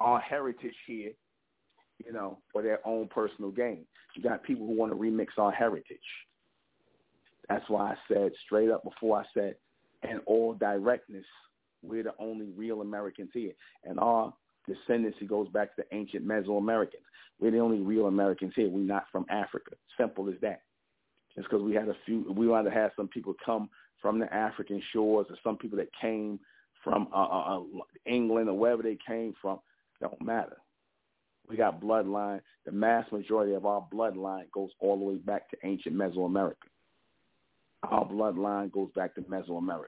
[0.00, 1.12] our heritage here,
[2.04, 3.84] you know, for their own personal gain.
[4.16, 5.98] You got people who want to remix our heritage.
[7.48, 9.56] That's why I said straight up before I said,
[10.08, 11.24] in all directness,
[11.82, 13.52] we're the only real Americans here.
[13.84, 14.32] And our
[14.68, 17.04] descendancy goes back to the ancient Mesoamericans.
[17.40, 18.68] We're the only real Americans here.
[18.68, 19.72] We're not from Africa.
[19.98, 20.62] Simple as that.
[21.36, 23.70] Just because we had a few, we to have some people come
[24.02, 26.40] from the African shores or some people that came
[26.82, 27.62] from uh, uh, uh,
[28.06, 29.60] England or wherever they came from.
[30.00, 30.56] Don't matter.
[31.48, 32.40] We got bloodline.
[32.64, 36.69] The mass majority of our bloodline goes all the way back to ancient Mesoamerica.
[37.82, 39.86] Our bloodline goes back to Mesoamerica.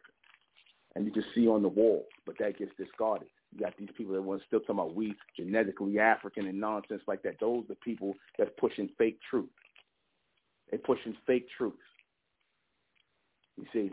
[0.94, 3.28] And you can see on the wall, but that gets discarded.
[3.52, 7.22] You got these people that want still talking about we genetically African and nonsense like
[7.22, 7.40] that.
[7.40, 9.48] Those are the people that's pushing fake truth.
[10.70, 11.74] They're pushing fake truth.
[13.58, 13.92] You see,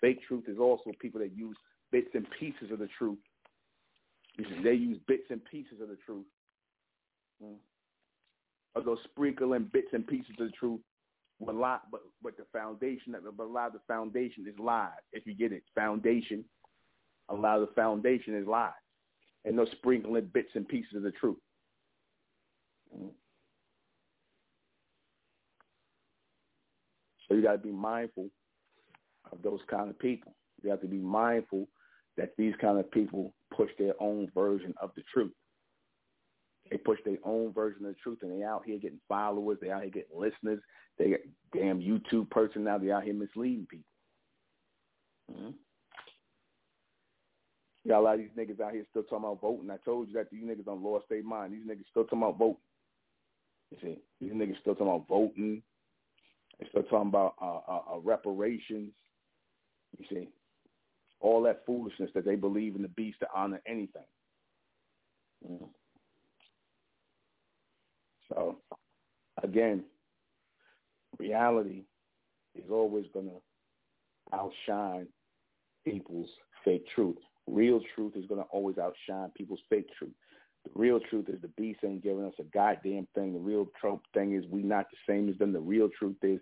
[0.00, 1.56] fake truth is also people that use
[1.90, 3.18] bits and pieces of the truth.
[4.36, 6.26] You see, they use bits and pieces of the truth.
[7.42, 7.56] Mm.
[8.74, 10.80] Or those sprinkling bits and pieces of the truth
[11.44, 14.90] but lot, but but the foundation, but a lot of the foundation is lies.
[15.12, 16.44] If you get it, foundation,
[17.28, 18.72] a lot of the foundation is lies,
[19.44, 21.38] and no sprinkling bits and pieces of the truth.
[27.28, 28.28] So you got to be mindful
[29.32, 30.34] of those kind of people.
[30.62, 31.68] You have to be mindful
[32.16, 35.32] that these kind of people push their own version of the truth.
[36.70, 39.58] They push their own version of the truth, and they out here getting followers.
[39.60, 40.60] They out here getting listeners.
[40.98, 41.20] They got
[41.52, 42.78] damn YouTube person now.
[42.78, 43.86] They out here misleading people.
[45.32, 45.50] Mm-hmm.
[47.84, 49.70] You got a lot of these niggas out here still talking about voting.
[49.70, 51.52] I told you that these niggas don't lost their mind.
[51.52, 52.56] These niggas still talking about voting.
[53.70, 55.62] You see, these niggas still talking about voting.
[56.58, 58.92] They still talking about uh, uh, uh, reparations.
[59.98, 60.28] You see,
[61.20, 64.02] all that foolishness that they believe in the beast to honor anything.
[65.46, 65.64] Mm-hmm.
[68.28, 68.58] So,
[69.42, 69.84] again,
[71.18, 71.84] reality
[72.54, 75.06] is always going to outshine
[75.84, 76.30] people's
[76.64, 77.18] fake truth.
[77.46, 80.14] Real truth is going to always outshine people's fake truth.
[80.64, 83.34] The real truth is the beast ain't giving us a goddamn thing.
[83.34, 85.52] The real Trump thing is we not the same as them.
[85.52, 86.40] The real truth is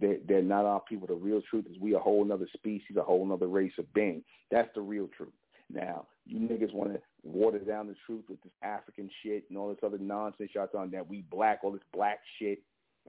[0.00, 1.06] they're, they're not our people.
[1.06, 4.24] The real truth is we a whole other species, a whole other race of being.
[4.50, 5.32] That's the real truth.
[5.72, 9.68] Now, you niggas want to water down the truth with this African shit and all
[9.68, 12.60] this other nonsense y'all talking that we black, all this black shit.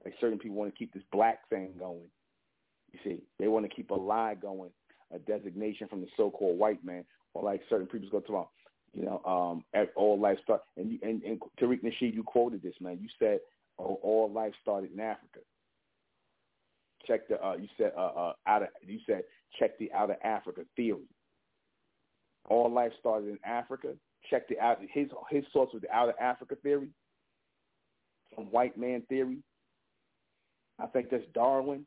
[0.04, 2.08] Like certain people want to keep this black thing going.
[2.92, 4.70] You see, they want to keep a lie going,
[5.12, 8.50] a designation from the so-called white man, or like certain people's go to about,
[8.92, 10.62] you know, um, at all life start.
[10.76, 12.98] And, you, and, and Tariq Nasheed, you quoted this, man.
[13.00, 13.40] You said
[13.78, 15.40] oh, all life started in Africa.
[17.06, 19.22] Check the, uh, you said, uh, uh, out of, you said
[19.58, 21.08] check the out of Africa theory.
[22.48, 23.94] All life started in Africa.
[24.30, 26.88] Check the out his his source was the out of Africa theory,
[28.34, 29.38] from white man theory.
[30.78, 31.86] I think that's Darwin.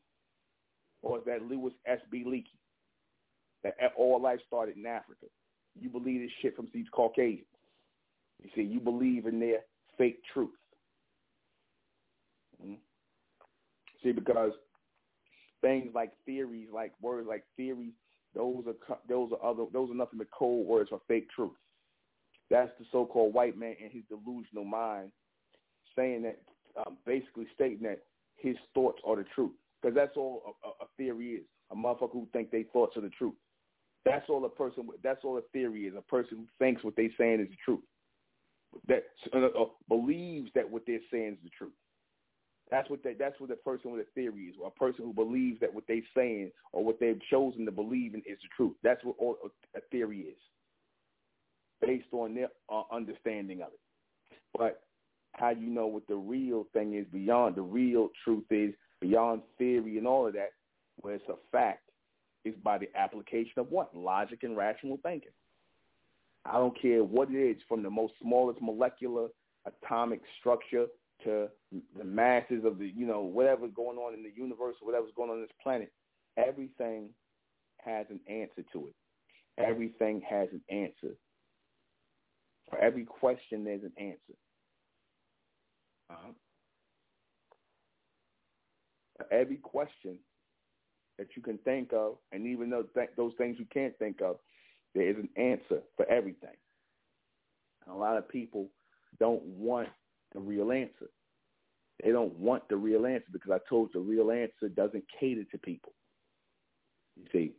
[1.02, 2.24] or is that Louis S.B.
[2.26, 2.46] Leakey?
[3.64, 5.26] That all life started in Africa.
[5.80, 7.46] You believe this shit from these Caucasians.
[8.42, 9.60] You see, you believe in their
[9.98, 10.52] fake truth.
[12.64, 12.76] Mm-hmm.
[14.04, 14.52] See, because
[15.62, 17.94] things like theories, like words like theories,
[18.38, 21.52] those are those are other those are nothing but cold words for fake truth.
[22.50, 25.12] That's the so-called white man in his delusional mind
[25.98, 26.40] saying that,
[26.78, 28.04] um, basically stating that
[28.38, 29.52] his thoughts are the truth.
[29.82, 31.44] Because that's all a, a, theory is.
[31.72, 33.34] A motherfucker who think they thoughts are the truth.
[34.06, 34.88] That's all a person.
[35.04, 35.94] That's all a theory is.
[35.98, 37.84] A person who thinks what they're saying is the truth.
[38.88, 41.74] That uh, uh, believes that what they're saying is the truth.
[42.70, 44.56] That's what they, that's what the person with a theory is.
[44.62, 48.14] Or a person who believes that what they're saying or what they've chosen to believe
[48.14, 48.76] in is the truth.
[48.84, 49.38] That's what all,
[49.76, 50.38] a theory is,
[51.82, 53.80] based on their uh, understanding of it.
[54.58, 54.82] But
[55.34, 59.98] how you know what the real thing is beyond the real truth is beyond theory
[59.98, 60.52] and all of that,
[60.98, 61.90] where it's a fact,
[62.44, 63.96] is by the application of what?
[63.96, 65.32] Logic and rational thinking.
[66.46, 69.28] I don't care what it is, from the most smallest molecular
[69.66, 70.88] atomic structure
[71.24, 71.48] to
[71.98, 75.30] the masses of the, you know, whatever's going on in the universe or whatever's going
[75.30, 75.92] on in this planet.
[76.38, 77.10] Everything
[77.80, 78.96] has an answer to it.
[79.58, 81.16] Everything has an answer.
[82.70, 84.38] For every question, there's an answer.
[86.12, 86.32] Uh-huh.
[89.18, 90.20] For every question
[91.18, 94.38] that you can think of, and even though th- those things you can't think of,
[94.94, 96.56] there is an answer for everything.
[97.86, 98.70] And a lot of people
[99.20, 99.90] don't want
[100.34, 101.10] the real answer.
[102.04, 105.44] They don't want the real answer because I told you the real answer doesn't cater
[105.46, 105.94] to people.
[107.16, 107.52] You see,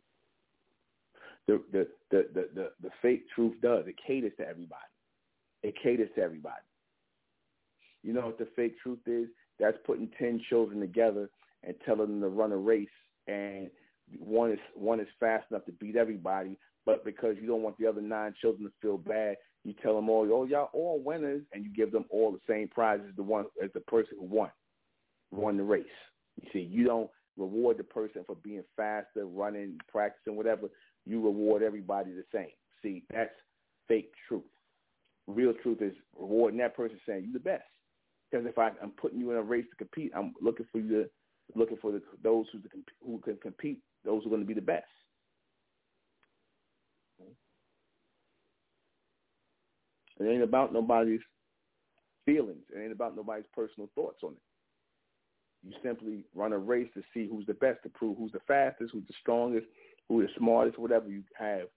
[1.47, 3.85] the the the the the, the fake truth does.
[3.87, 4.81] It caters to everybody.
[5.63, 6.63] It caters to everybody.
[8.03, 9.27] You know what the fake truth is?
[9.59, 11.29] That's putting ten children together
[11.63, 12.87] and telling them to run a race,
[13.27, 13.69] and
[14.17, 17.87] one is one is fast enough to beat everybody, but because you don't want the
[17.87, 21.63] other nine children to feel bad, you tell them all, oh y'all all winners, and
[21.63, 24.49] you give them all the same prize as the one as the person who won,
[25.31, 25.85] won the race.
[26.41, 30.67] You see, you don't reward the person for being faster, running, practicing, whatever.
[31.05, 32.51] You reward everybody the same.
[32.81, 33.33] See, that's
[33.87, 34.43] fake truth.
[35.27, 37.63] Real truth is rewarding that person saying you're the best.
[38.29, 41.03] Because if I, I'm putting you in a race to compete, I'm looking for you
[41.03, 41.09] to,
[41.55, 42.59] looking for the, those who,
[43.05, 44.85] who can compete, those who are going to be the best.
[50.19, 51.21] It ain't about nobody's
[52.25, 52.63] feelings.
[52.75, 54.41] It ain't about nobody's personal thoughts on it.
[55.63, 58.91] You simply run a race to see who's the best, to prove who's the fastest,
[58.93, 59.67] who's the strongest,
[60.07, 61.09] who's the smartest, whatever.
[61.09, 61.67] You have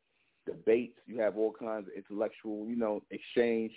[0.47, 0.99] debates.
[1.07, 3.73] You have all kinds of intellectual, you know, exchange.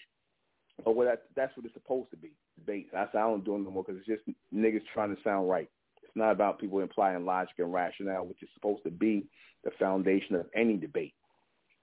[0.83, 2.89] Or what that, that's what it's supposed to be, debates.
[2.95, 5.69] I, I don't do it no more because it's just niggas trying to sound right.
[6.03, 9.25] It's not about people implying logic and rationale, which is supposed to be
[9.63, 11.13] the foundation of any debate.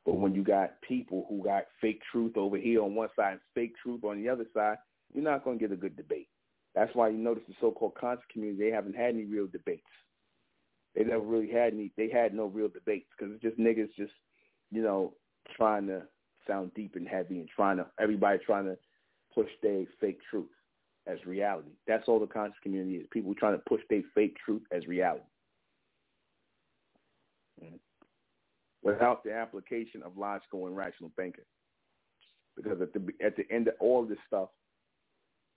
[0.05, 3.40] But when you got people who got fake truth over here on one side and
[3.55, 4.76] fake truth on the other side,
[5.14, 6.28] you're not going to get a good debate.
[6.74, 9.82] That's why you notice the so-called conscious community, they haven't had any real debates.
[10.94, 14.12] They never really had any, they had no real debates because it's just niggas just,
[14.70, 15.14] you know,
[15.57, 16.03] trying to
[16.46, 18.76] sound deep and heavy and trying to, everybody trying to
[19.34, 20.48] push their fake truth
[21.07, 21.70] as reality.
[21.86, 23.07] That's all the conscious community is.
[23.11, 25.24] People trying to push their fake truth as reality.
[27.62, 27.76] Mm-hmm
[28.83, 31.45] without the application of logical and rational thinking.
[32.57, 34.49] Because at the at the end of all this stuff,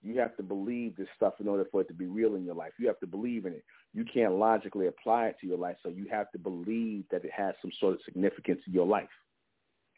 [0.02, 2.54] you have to believe this stuff in order for it to be real in your
[2.54, 2.72] life.
[2.78, 3.64] You have to believe in it.
[3.92, 7.32] You can't logically apply it to your life, so you have to believe that it
[7.36, 9.08] has some sort of significance in your life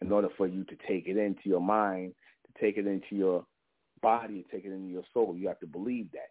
[0.01, 2.15] in order for you to take it into your mind,
[2.47, 3.45] to take it into your
[4.01, 5.35] body, to take it into your soul.
[5.37, 6.31] You have to believe that.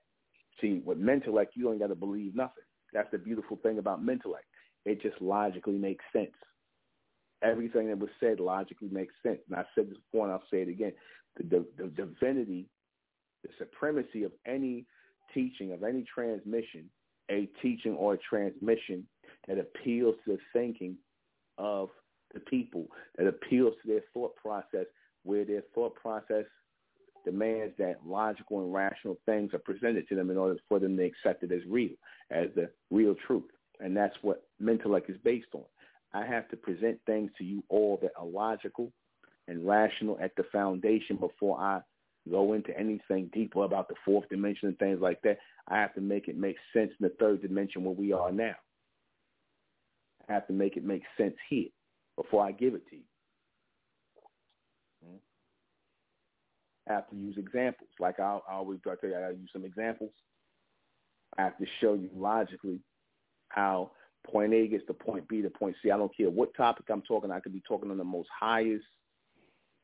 [0.59, 2.63] See, with Mentellect, you don't got to believe nothing.
[2.93, 4.47] That's the beautiful thing about Mentellect.
[4.85, 6.31] It just logically makes sense
[7.43, 9.39] everything that was said logically makes sense.
[9.49, 10.93] And I said this before, and I'll say it again:
[11.37, 12.67] the, the, the divinity,
[13.43, 14.85] the supremacy of any
[15.33, 16.89] teaching, of any transmission,
[17.29, 19.05] a teaching or a transmission
[19.47, 20.97] that appeals to the thinking
[21.57, 21.89] of
[22.33, 22.85] the people,
[23.17, 24.85] that appeals to their thought process,
[25.23, 26.45] where their thought process
[27.25, 31.03] demands that logical and rational things are presented to them in order for them to
[31.03, 31.91] accept it as real,
[32.31, 33.43] as the real truth.
[33.79, 35.63] And that's what Mentellect is based on.
[36.17, 38.91] I have to present things to you all that are logical
[39.47, 41.81] and rational at the foundation before I
[42.29, 45.37] go into anything deeper about the fourth dimension and things like that.
[45.67, 48.55] I have to make it make sense in the third dimension where we are now.
[50.27, 51.67] I have to make it make sense here
[52.15, 53.03] before I give it to you.
[55.05, 55.17] Hmm?
[56.89, 57.89] I have to use examples.
[57.99, 60.11] Like I, I always tell you, I use some examples.
[61.37, 62.79] I have to show you logically
[63.49, 63.91] how
[64.29, 65.91] point A gets to point B to point C.
[65.91, 67.31] I don't care what topic I'm talking.
[67.31, 68.85] I could be talking on the most highest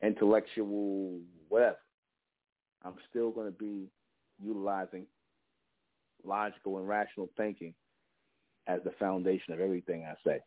[0.02, 1.18] intellectual
[1.48, 1.76] whatever.
[2.84, 3.88] I'm still going to be
[4.42, 5.06] utilizing
[6.24, 7.74] logical and rational thinking
[8.66, 10.40] as the foundation of everything I say,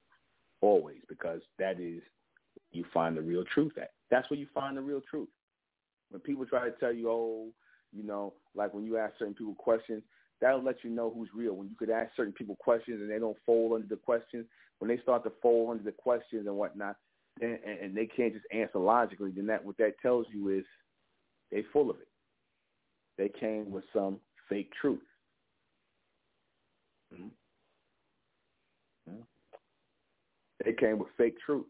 [0.62, 2.02] always, because that is
[2.72, 3.92] you find the real truth at.
[4.10, 5.30] That's where you find the real truth.
[6.10, 7.48] When people try to tell you, oh,
[7.92, 10.04] you know, like when you ask certain people questions,
[10.42, 11.54] that'll let you know who's real.
[11.54, 14.46] When you could ask certain people questions and they don't fold under the questions,
[14.80, 16.96] when they start to fold under the questions and whatnot,
[17.42, 20.66] and, and they can't just answer logically, then that what that tells you is
[21.52, 22.08] they full of it.
[23.18, 24.20] They came with some
[24.50, 25.00] fake truth.
[27.14, 27.28] Mm-hmm.
[30.64, 31.66] They came with fake truth.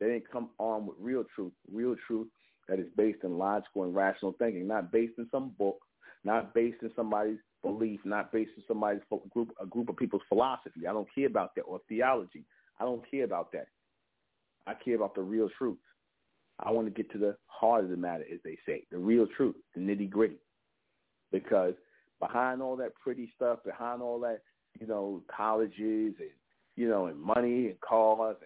[0.00, 1.52] They didn't come on with real truth.
[1.72, 2.28] Real truth
[2.68, 5.78] that is based in logical and rational thinking, not based in some book,
[6.24, 10.86] not based in somebody's belief, not based in somebody's group a group of people's philosophy.
[10.88, 12.44] I don't care about that or theology.
[12.80, 13.68] I don't care about that.
[14.66, 15.78] I care about the real truth.
[16.60, 19.26] I want to get to the heart of the matter, as they say, the real
[19.36, 20.38] truth, the nitty gritty.
[21.32, 21.74] Because
[22.20, 24.40] behind all that pretty stuff, behind all that,
[24.80, 26.30] you know, colleges and
[26.76, 28.36] you know, and money and cars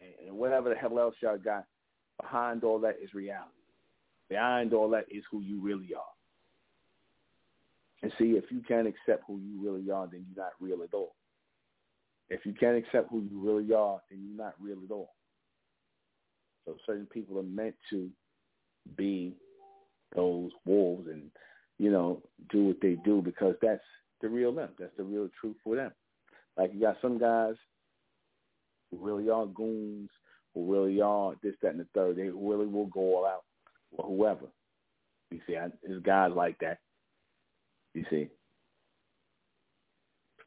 [0.00, 1.64] and, and whatever the hell else y'all got,
[2.20, 3.50] behind all that is reality.
[4.28, 6.15] Behind all that is who you really are.
[8.06, 10.94] And see, if you can't accept who you really are, then you're not real at
[10.94, 11.16] all.
[12.28, 15.10] If you can't accept who you really are, then you're not real at all.
[16.64, 18.08] So certain people are meant to
[18.96, 19.34] be
[20.14, 21.32] those wolves and,
[21.80, 23.82] you know, do what they do because that's
[24.20, 24.68] the real them.
[24.78, 25.90] That's the real truth for them.
[26.56, 27.56] Like you got some guys
[28.92, 30.10] who really are goons,
[30.54, 32.14] who really are this, that, and the third.
[32.14, 33.42] They really will go all out
[33.96, 34.46] for whoever.
[35.32, 36.78] You see, I, there's guys like that.
[37.96, 38.28] You see,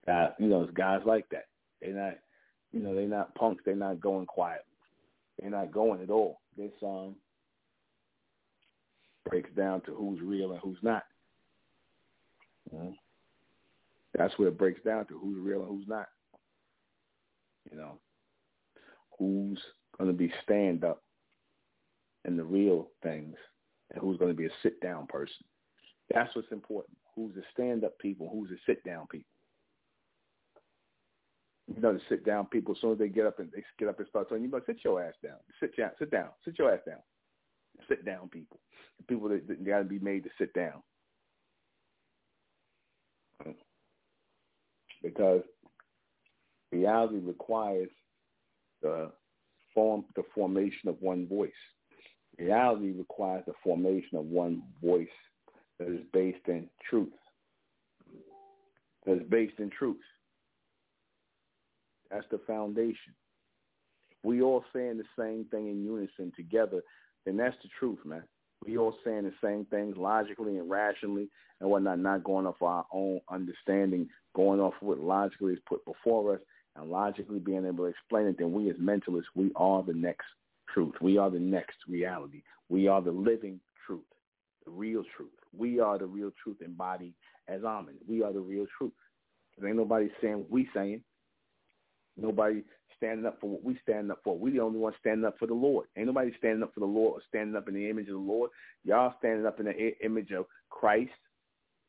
[0.07, 1.45] uh, you know, there's guys like that.
[1.81, 2.13] They're not,
[2.71, 3.63] you know, they're not punks.
[3.65, 4.61] They're not going quiet.
[5.39, 6.41] They're not going at all.
[6.55, 7.15] This um
[9.27, 11.03] breaks down to who's real and who's not.
[12.71, 12.91] Mm-hmm.
[14.15, 16.07] That's where it breaks down to who's real and who's not.
[17.71, 17.93] You know,
[19.17, 19.59] who's
[19.97, 21.01] going to be stand up
[22.25, 23.35] in the real things
[23.91, 25.45] and who's going to be a sit down person.
[26.13, 26.98] That's what's important.
[27.15, 29.29] Who's the stand up people, who's the sit down people.
[31.75, 33.89] You know, the sit down people, as soon as they get up and they get
[33.89, 35.37] up and start talking, you must sit your ass down.
[35.59, 36.97] Sit down, sit down, sit your ass down.
[37.87, 38.59] Sit down people.
[39.07, 40.81] People that, that got to be made to sit down.
[45.03, 45.43] Because
[46.71, 47.89] reality requires
[48.81, 49.11] the
[49.73, 51.51] form the formation of one voice.
[52.37, 55.07] Reality requires the formation of one voice
[55.79, 57.09] that is based in truth.
[59.05, 59.97] That is based in truth.
[62.11, 63.13] That's the foundation.
[64.23, 66.81] We all saying the same thing in unison together,
[67.25, 68.23] then that's the truth, man.
[68.65, 71.29] We all saying the same things logically and rationally
[71.61, 76.35] and whatnot, not going off our own understanding, going off what logically is put before
[76.35, 76.41] us
[76.75, 80.25] and logically being able to explain it, then we as mentalists, we are the next
[80.73, 80.93] truth.
[81.01, 82.43] We are the next reality.
[82.67, 83.59] We are the living
[84.65, 85.29] the real truth.
[85.57, 87.13] We are the real truth embodied
[87.47, 87.95] as Amen.
[88.07, 88.93] We are the real truth.
[89.65, 91.01] Ain't nobody saying what we saying.
[92.17, 92.63] Nobody
[92.97, 94.37] standing up for what we stand up for.
[94.37, 95.87] We the only ones standing up for the Lord.
[95.97, 98.19] Ain't nobody standing up for the Lord or standing up in the image of the
[98.19, 98.51] Lord.
[98.83, 101.11] Y'all standing up in the image of Christ.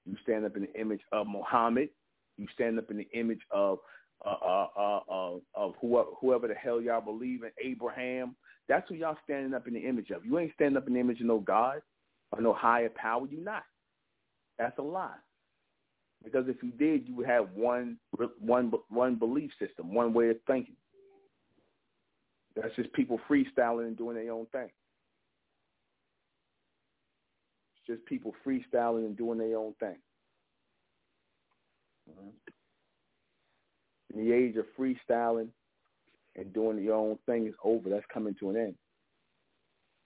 [0.07, 1.91] You stand up in the image of Muhammad.
[2.39, 3.79] You stand up in the image of
[4.25, 8.37] uh, uh, uh, uh, of whoever, whoever the hell y'all believe in, Abraham.
[8.69, 10.25] That's who y'all standing up in the image of.
[10.25, 11.81] You ain't standing up in the image of no God
[12.33, 13.27] or no higher power.
[13.29, 13.63] You not.
[14.59, 15.17] That's a lie.
[16.23, 17.97] Because if you did, you would have one
[18.39, 20.77] one one belief system, one way of thinking.
[22.55, 24.69] That's just people freestyling and doing their own thing.
[27.77, 29.97] It's just people freestyling and doing their own thing.
[32.11, 32.29] Mm-hmm.
[34.13, 35.49] In the age of freestyling
[36.37, 37.89] and doing your own thing is over.
[37.89, 38.75] That's coming to an end.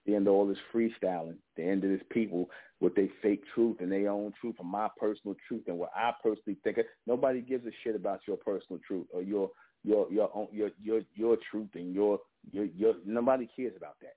[0.07, 2.51] The end of all this freestyling, the end of this people
[2.81, 6.13] with their fake truth and their own truth and my personal truth and what I
[6.23, 6.79] personally think.
[7.07, 9.51] Nobody gives a shit about your personal truth or your
[9.83, 12.19] your your own, your your your truth and your
[12.53, 12.95] your your.
[13.07, 14.15] Nobody cares about that.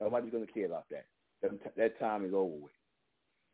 [0.00, 1.06] Nobody's gonna care about that.
[1.76, 2.72] That, time is over with.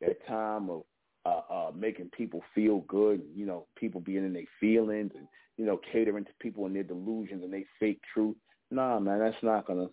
[0.01, 0.83] That time of
[1.27, 5.27] uh, uh, making people feel good, you know, people being in their feelings and
[5.57, 8.37] you know, catering to people and their delusions and their fake truth.
[8.71, 9.89] Nah, man, that's not gonna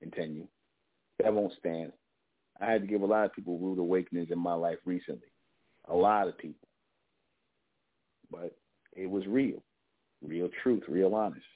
[0.00, 0.46] continue.
[1.22, 1.92] That won't stand.
[2.60, 5.28] I had to give a lot of people rude awakenings in my life recently.
[5.88, 6.68] A lot of people.
[8.30, 8.56] But
[8.94, 9.62] it was real.
[10.22, 11.46] real truth, real honest.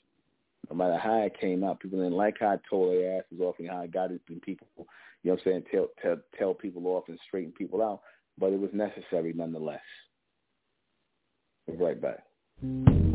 [0.71, 3.57] No matter how it came out, people didn't like how I told their asses off
[3.59, 4.67] and how I got it in people.
[4.77, 5.65] You know what I'm saying?
[5.71, 8.01] Tell tell tell people off and straighten people out,
[8.39, 9.81] but it was necessary nonetheless.
[11.69, 12.25] Right back.
[12.61, 13.14] one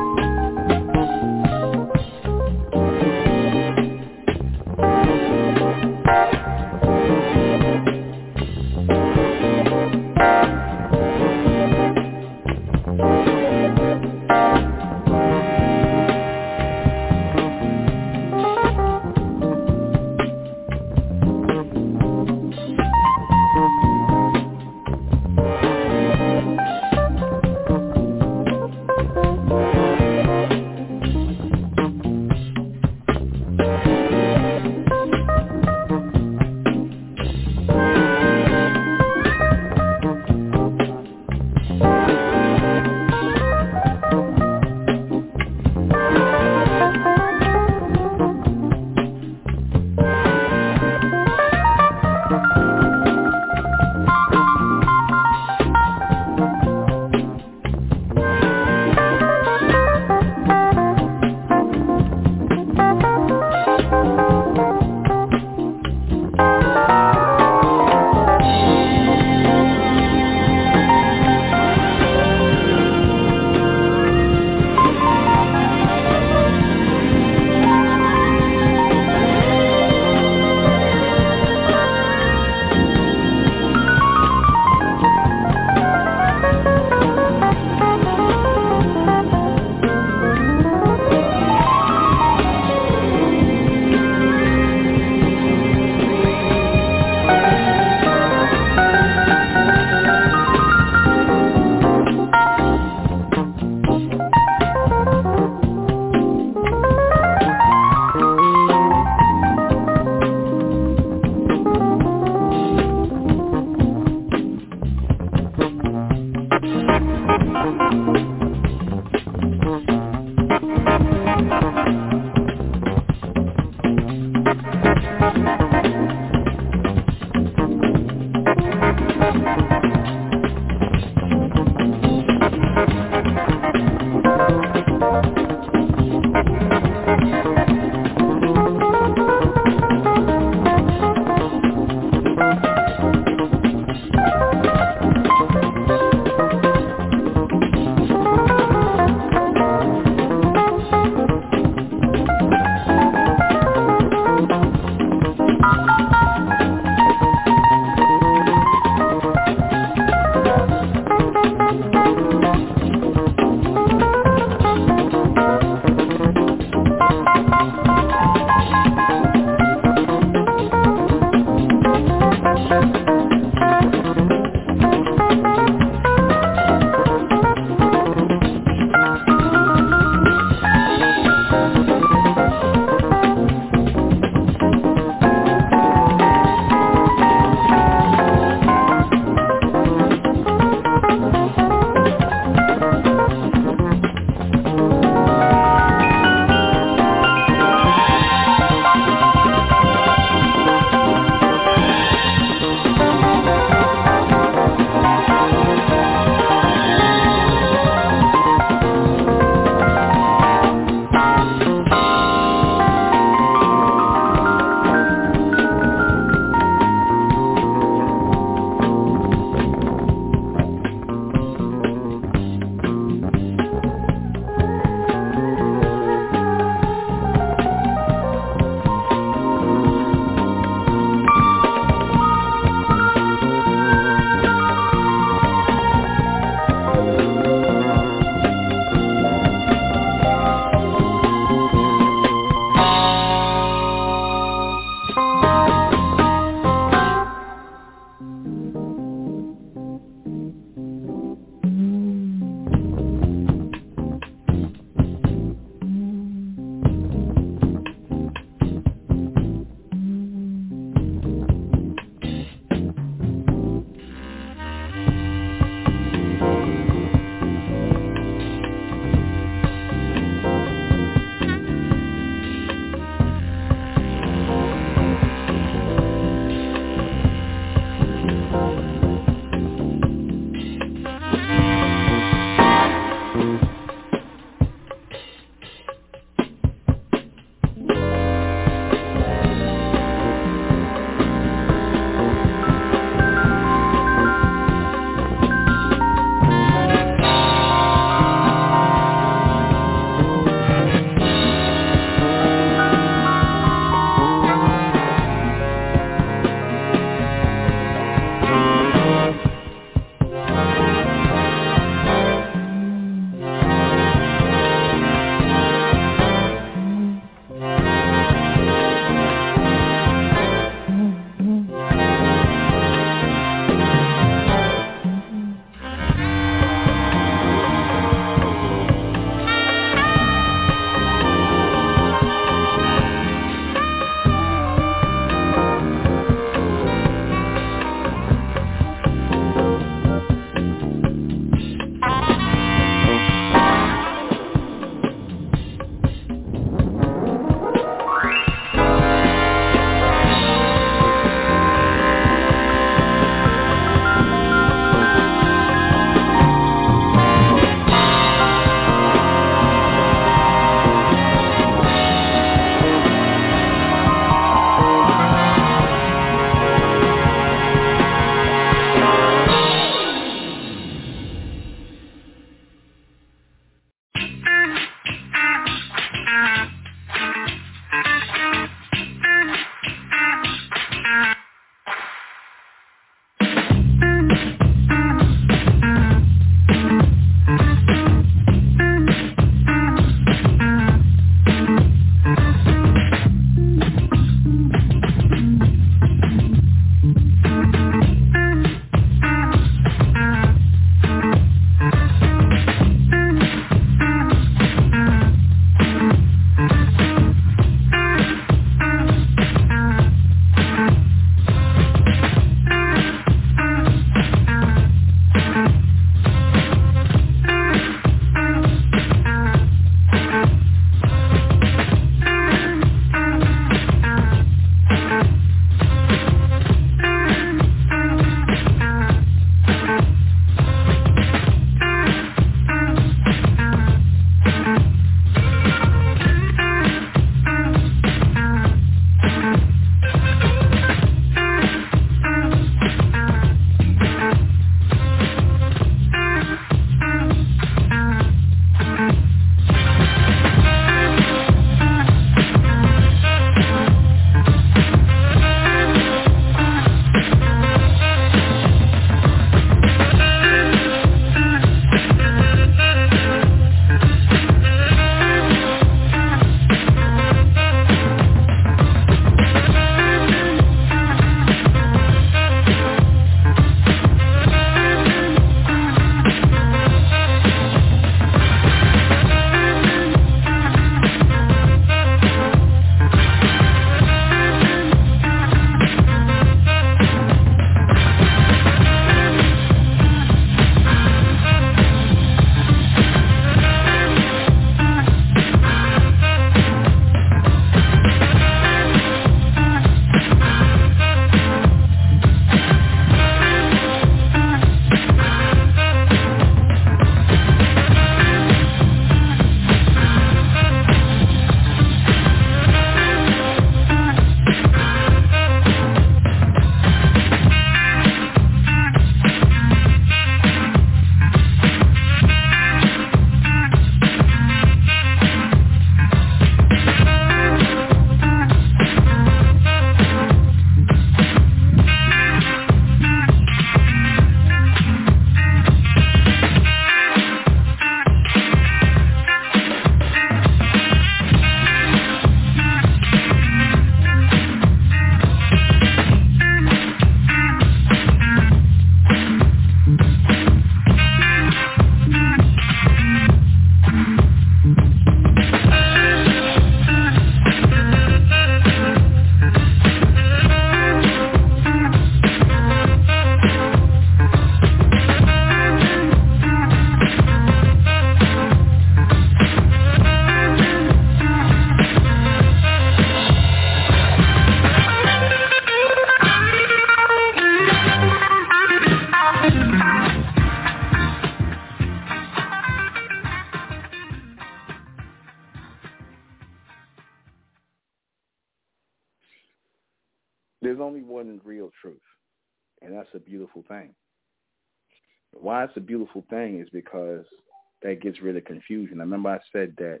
[598.20, 599.00] rid of confusion.
[599.00, 600.00] I remember I said that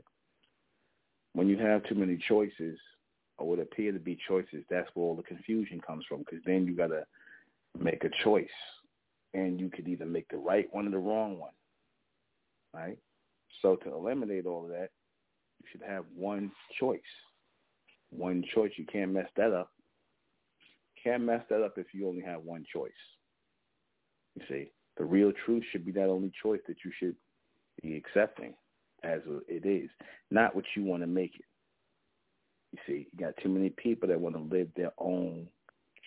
[1.34, 2.78] when you have too many choices,
[3.38, 6.18] or what appear to be choices, that's where all the confusion comes from.
[6.18, 7.04] Because then you got to
[7.78, 8.48] make a choice,
[9.34, 11.52] and you could either make the right one or the wrong one,
[12.74, 12.98] right?
[13.62, 14.90] So to eliminate all of that,
[15.60, 16.50] you should have one
[16.80, 17.00] choice.
[18.10, 18.72] One choice.
[18.76, 19.70] You can't mess that up.
[21.02, 22.90] Can't mess that up if you only have one choice.
[24.34, 27.14] You see, the real truth should be that only choice that you should
[27.82, 28.54] be accepting
[29.04, 29.90] as it is,
[30.30, 31.44] not what you want to make it.
[32.72, 35.48] You see, you got too many people that want to live their own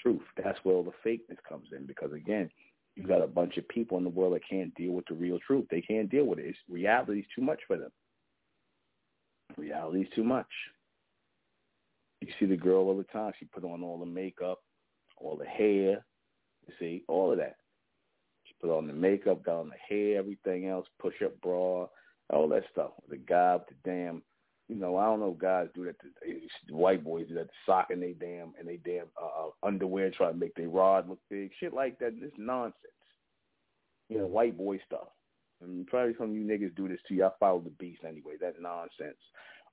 [0.01, 0.21] truth.
[0.41, 2.49] That's where all the fakeness comes in because, again,
[2.95, 5.39] you got a bunch of people in the world that can't deal with the real
[5.39, 5.65] truth.
[5.71, 6.45] They can't deal with it.
[6.45, 7.91] It's, reality is too much for them.
[9.57, 10.47] Reality is too much.
[12.19, 13.33] You see the girl all the time.
[13.39, 14.59] She put on all the makeup,
[15.17, 16.05] all the hair.
[16.67, 17.55] You see, all of that.
[18.61, 21.87] Put on the makeup, got on the hair, everything else, push-up bra,
[22.29, 22.91] all that stuff.
[23.09, 24.21] The guy with the damn,
[24.69, 25.95] you know, I don't know guys do that.
[25.99, 29.49] To, white boys do that, the sock in they damn and they damn uh, uh,
[29.67, 32.19] underwear, try to make their rod look big, shit like that.
[32.21, 32.75] This nonsense.
[34.09, 35.07] You know, white boy stuff.
[35.61, 37.23] And probably some of you niggas do this too.
[37.23, 38.33] I follow the beast anyway.
[38.39, 39.17] That nonsense.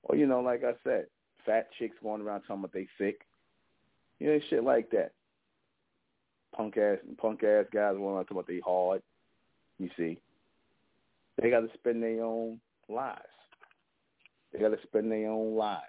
[0.03, 1.05] Or you know, like I said,
[1.45, 3.21] fat chicks going around talking about they sick.
[4.19, 5.13] You know, shit like that.
[6.55, 9.01] Punk ass punk ass guys going around talking about they hard.
[9.77, 10.19] You see,
[11.41, 12.59] they got to spend their own
[12.89, 13.21] lives.
[14.51, 15.83] They got to spend their own lives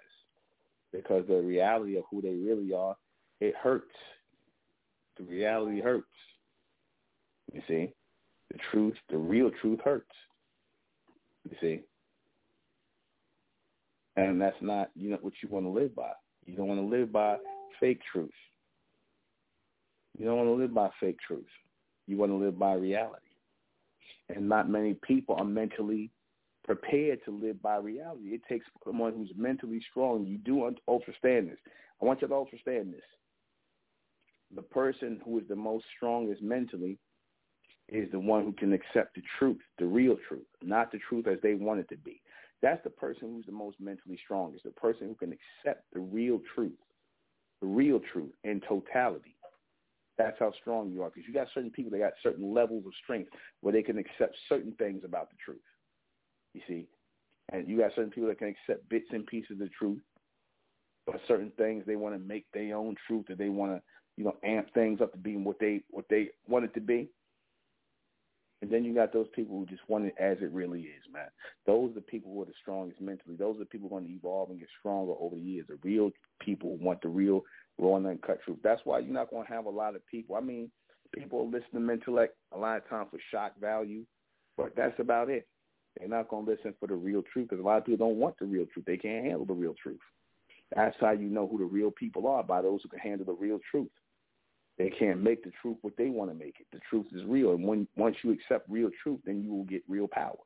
[0.93, 2.95] because the reality of who they really are,
[3.39, 3.95] it hurts.
[5.17, 6.05] The reality hurts.
[7.51, 7.93] You see,
[8.51, 10.11] the truth, the real truth hurts.
[11.49, 11.81] You see,
[14.15, 16.11] and that's not you know what you want to live by.
[16.45, 17.37] You don't want to live by
[17.79, 18.29] fake truth.
[20.17, 21.45] You don't want to live by fake truth.
[22.07, 23.31] You want to live by reality
[24.35, 26.11] and not many people are mentally
[26.63, 28.29] prepared to live by reality.
[28.29, 30.25] It takes someone who's mentally strong.
[30.25, 31.57] You do understand this.
[32.01, 33.01] I want you to understand this.
[34.55, 36.97] The person who is the most strongest mentally
[37.89, 41.37] is the one who can accept the truth, the real truth, not the truth as
[41.41, 42.21] they want it to be.
[42.61, 46.39] That's the person who's the most mentally strongest, the person who can accept the real
[46.53, 46.77] truth,
[47.59, 49.35] the real truth in totality.
[50.21, 52.91] That's how strong you are because you got certain people that got certain levels of
[53.03, 53.31] strength
[53.61, 55.61] where they can accept certain things about the truth.
[56.53, 56.87] You see,
[57.51, 60.01] and you got certain people that can accept bits and pieces of the truth,
[61.07, 63.81] but certain things they want to make their own truth, or they want to,
[64.15, 67.09] you know, amp things up to being what they what they want it to be.
[68.61, 71.29] And then you got those people who just want it as it really is, man.
[71.65, 73.35] Those are the people who are the strongest mentally.
[73.35, 75.65] Those are the people who are going to evolve and get stronger over the years.
[75.67, 77.41] The real people want the real
[77.77, 78.59] raw and uncut truth.
[78.63, 80.35] That's why you're not going to have a lot of people.
[80.35, 80.71] I mean,
[81.13, 84.03] people listen to Metellect a lot of times for shock value,
[84.57, 85.47] but that's about it.
[85.97, 88.17] They're not going to listen for the real truth because a lot of people don't
[88.17, 88.85] want the real truth.
[88.85, 89.99] They can't handle the real truth.
[90.75, 93.33] That's how you know who the real people are, by those who can handle the
[93.33, 93.89] real truth.
[94.77, 96.67] They can't make the truth what they want to make it.
[96.71, 97.51] The truth is real.
[97.51, 100.37] And when once you accept real truth, then you will get real power.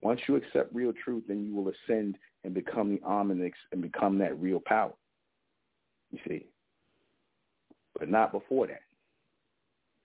[0.00, 3.52] Once you accept real truth, then you will ascend and become the arm and
[3.82, 4.94] become that real power.
[6.12, 6.46] You see,
[7.98, 8.82] but not before that.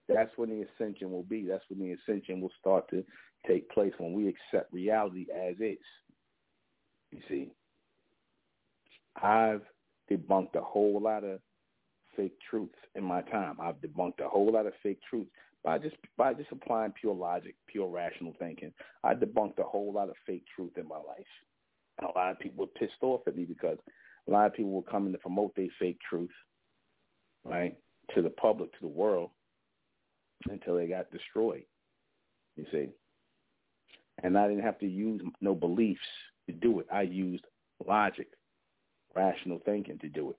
[0.07, 1.45] That's when the ascension will be.
[1.45, 3.03] That's when the ascension will start to
[3.45, 5.77] take place when we accept reality as is.
[7.11, 7.51] You see,
[9.21, 9.61] I've
[10.09, 11.39] debunked a whole lot of
[12.15, 13.57] fake truths in my time.
[13.61, 15.29] I've debunked a whole lot of fake truths
[15.63, 18.71] by just by just applying pure logic, pure rational thinking.
[19.03, 21.25] I debunked a whole lot of fake truth in my life.
[21.99, 23.77] And a lot of people were pissed off at me because
[24.27, 26.31] a lot of people were coming to promote their fake truth,
[27.43, 27.75] right,
[28.15, 29.31] to the public, to the world,
[30.49, 31.63] until they got destroyed.
[32.55, 32.87] You see,
[34.23, 36.01] and I didn't have to use no beliefs
[36.47, 36.87] to do it.
[36.91, 37.45] I used
[37.85, 38.27] logic,
[39.15, 40.37] rational thinking to do it,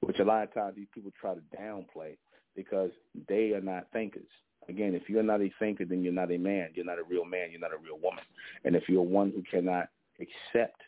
[0.00, 2.16] which a lot of times these people try to downplay
[2.56, 2.90] because
[3.28, 4.28] they are not thinkers.
[4.68, 6.70] Again, if you're not a thinker, then you're not a man.
[6.74, 7.50] You're not a real man.
[7.50, 8.24] You're not a real woman.
[8.64, 9.88] And if you're one who cannot
[10.20, 10.80] accept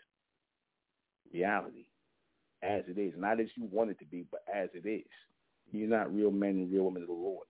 [1.33, 1.86] reality,
[2.63, 5.05] as it is, not as you want it to be, but as it is.
[5.73, 7.47] You're not real men and real women of the Lord.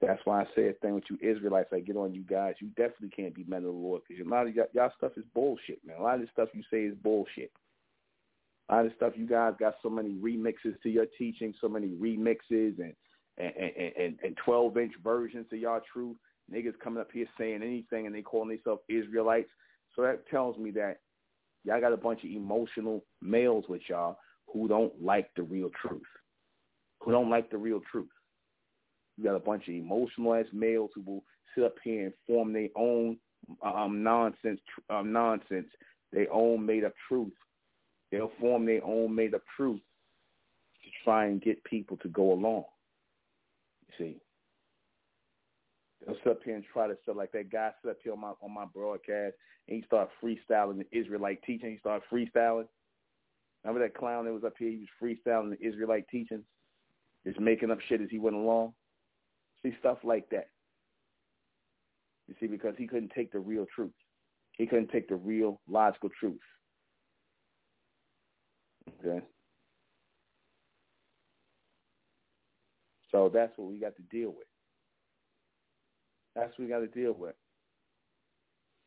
[0.00, 1.70] That's why I say a thing with you Israelites.
[1.72, 2.54] I get on you guys.
[2.60, 5.12] You definitely can't be men of the Lord because a lot of y'all, y'all stuff
[5.16, 5.96] is bullshit, man.
[5.98, 7.52] A lot of the stuff you say is bullshit.
[8.68, 11.88] A lot of stuff you guys got so many remixes to your teaching, so many
[11.88, 12.94] remixes and
[13.36, 13.52] and
[13.96, 16.16] and, and 12 inch versions of y'all truth.
[16.52, 19.50] Niggas coming up here saying anything and they calling themselves Israelites.
[19.94, 21.00] So that tells me that
[21.64, 24.18] y'all got a bunch of emotional males with y'all
[24.54, 26.00] who don't like the real truth,
[27.00, 28.08] who don't like the real truth.
[29.18, 31.24] You got a bunch of emotional ass males who will
[31.54, 33.18] sit up here and form their own
[33.62, 35.66] um, nonsense, um, nonsense,
[36.12, 37.32] their own made up truth.
[38.10, 39.80] They'll form their own made up truth
[40.84, 42.64] to try and get people to go along.
[43.88, 44.16] You see,
[46.06, 48.20] they'll sit up here and try to sell like that guy sit up here on
[48.20, 49.34] my on my broadcast
[49.68, 51.72] and he started freestyling the Israelite teaching.
[51.72, 52.68] He started freestyling.
[53.64, 54.70] Remember that clown that was up here?
[54.70, 56.44] He was freestyling the Israelite teachings,
[57.26, 58.74] just making up shit as he went along.
[59.62, 60.48] See stuff like that.
[62.28, 63.92] You see, because he couldn't take the real truth.
[64.52, 66.38] He couldn't take the real logical truth.
[69.00, 69.24] Okay.
[73.10, 74.46] So that's what we got to deal with.
[76.34, 77.34] That's what we got to deal with.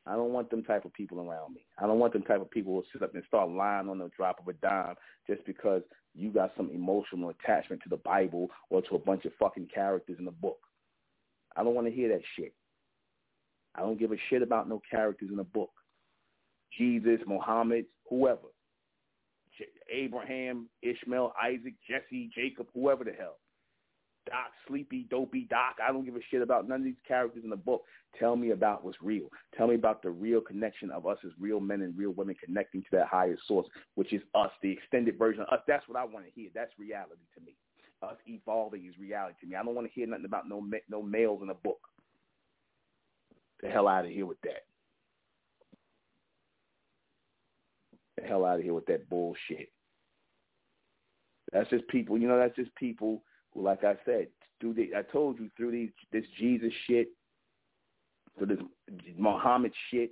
[0.08, 1.66] I don't want them type of people around me.
[1.78, 4.10] I don't want them type of people who sit up and start lying on the
[4.16, 4.96] drop of a dime
[5.28, 5.82] just because
[6.16, 10.16] you got some emotional attachment to the Bible or to a bunch of fucking characters
[10.18, 10.60] in the book.
[11.56, 12.54] I don't want to hear that shit.
[13.76, 15.72] I don't give a shit about no characters in the book.
[16.78, 18.48] Jesus, Muhammad, whoever.
[19.92, 23.38] Abraham, Ishmael, Isaac, Jesse, Jacob, whoever the hell.
[24.28, 25.78] Doc, Sleepy, Dopey, Doc.
[25.86, 27.84] I don't give a shit about none of these characters in the book.
[28.20, 29.28] Tell me about what's real.
[29.56, 32.82] Tell me about the real connection of us as real men and real women connecting
[32.82, 35.64] to that higher source, which is us, the extended version of us.
[35.68, 36.50] That's what I want to hear.
[36.54, 37.56] That's reality to me.
[38.04, 39.56] Us evolving is reality to me.
[39.56, 41.80] I don't want to hear nothing about no no males in a book.
[43.62, 44.66] The hell out of here with that.
[48.18, 49.72] The hell out of here with that bullshit.
[51.52, 53.24] That's just people, you know, that's just people
[53.64, 54.28] like I said,
[54.60, 57.10] through the, I told you, through these, this Jesus shit,
[58.38, 58.60] through this
[59.18, 60.12] Muhammad shit,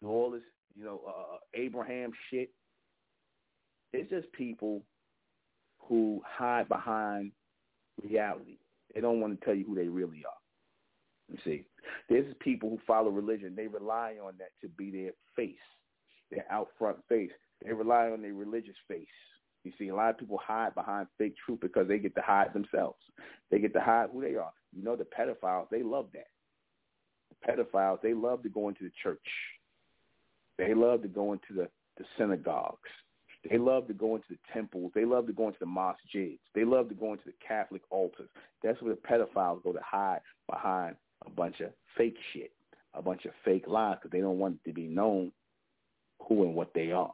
[0.00, 0.42] through all this,
[0.76, 2.50] you know, uh, Abraham shit,
[3.92, 4.82] it's just people
[5.78, 7.32] who hide behind
[8.02, 8.58] reality.
[8.94, 11.32] They don't want to tell you who they really are.
[11.32, 11.64] You see,
[12.08, 13.54] there's people who follow religion.
[13.56, 15.54] They rely on that to be their face,
[16.30, 17.30] their out front face.
[17.64, 19.06] They rely on their religious face.
[19.66, 22.52] You see, a lot of people hide behind fake truth because they get to hide
[22.54, 23.00] themselves.
[23.50, 24.52] They get to hide who they are.
[24.72, 26.28] You know, the pedophiles, they love that.
[27.30, 29.18] The pedophiles, they love to go into the church.
[30.56, 31.68] They love to go into the,
[31.98, 32.78] the synagogues.
[33.50, 34.92] They love to go into the temples.
[34.94, 36.04] They love to go into the mosques.
[36.54, 38.28] They love to go into the Catholic altars.
[38.62, 40.94] That's where the pedophiles go to hide behind
[41.26, 42.52] a bunch of fake shit,
[42.94, 45.32] a bunch of fake lies because they don't want to be known
[46.28, 47.12] who and what they are.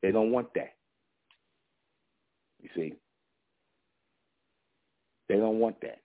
[0.00, 0.74] They don't want that.
[2.60, 2.94] You see,
[5.28, 6.00] they don't want that.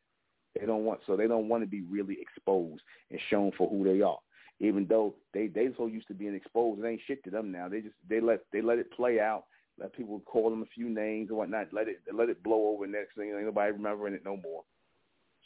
[0.59, 3.84] They don't want so they don't want to be really exposed and shown for who
[3.84, 4.19] they are.
[4.59, 7.67] Even though they they so used to being exposed, it ain't shit to them now.
[7.67, 9.45] They just they let they let it play out.
[9.80, 11.73] Let people call them a few names and whatnot.
[11.73, 12.85] Let it let it blow over.
[12.85, 14.63] Next thing, ain't nobody remembering it no more.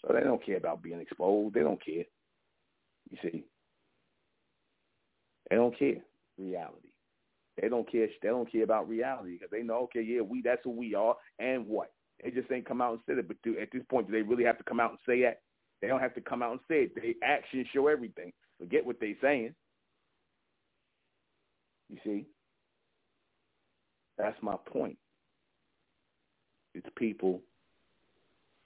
[0.01, 1.55] So they don't care about being exposed.
[1.55, 2.03] They don't care.
[3.09, 3.45] You see,
[5.49, 6.01] they don't care
[6.37, 6.89] reality.
[7.61, 8.07] They don't care.
[8.21, 11.15] They don't care about reality because they know, okay, yeah, we that's who we are,
[11.39, 11.91] and what?
[12.23, 13.27] They just ain't come out and said it.
[13.27, 15.41] But do, at this point, do they really have to come out and say that?
[15.81, 16.95] They don't have to come out and say it.
[16.95, 18.31] They actions show everything.
[18.59, 19.53] Forget what they saying.
[21.89, 22.25] You see,
[24.17, 24.97] that's my point.
[26.73, 27.41] It's people.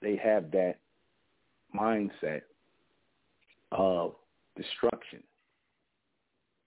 [0.00, 0.78] They have that
[1.74, 2.42] mindset
[3.70, 4.14] of
[4.56, 5.22] destruction.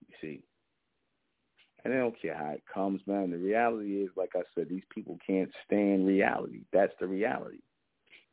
[0.07, 0.43] You see,
[1.85, 3.29] and they don't care how it comes, man.
[3.29, 6.63] The reality is, like I said, these people can't stand reality.
[6.73, 7.59] That's the reality.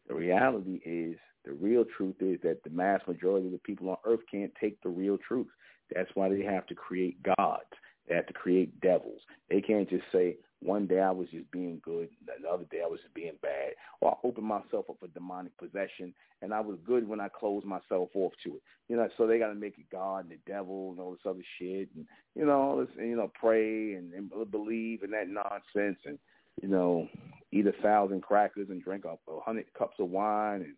[0.08, 3.96] The reality is, the real truth is that the mass majority of the people on
[4.06, 5.48] earth can't take the real truth.
[5.94, 7.68] That's why they have to create gods.
[8.08, 9.20] They have to create devils.
[9.50, 12.86] They can't just say, one day I was just being good, the other day I
[12.86, 16.78] was just being bad, or I opened myself up for demonic possession, and I was
[16.86, 18.62] good when I closed myself off to it.
[18.88, 21.26] You know, so they got to make it God and the devil and all this
[21.28, 25.98] other shit, and you know, this, you know, pray and, and believe in that nonsense,
[26.04, 26.18] and
[26.60, 27.08] you know,
[27.50, 30.74] eat a thousand crackers and drink up a hundred cups of wine, and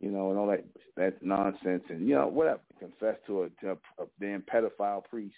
[0.00, 0.64] you know, and all that
[0.96, 2.60] that nonsense, and you know, whatever.
[2.78, 5.34] Confess to a, to a, a damn pedophile priest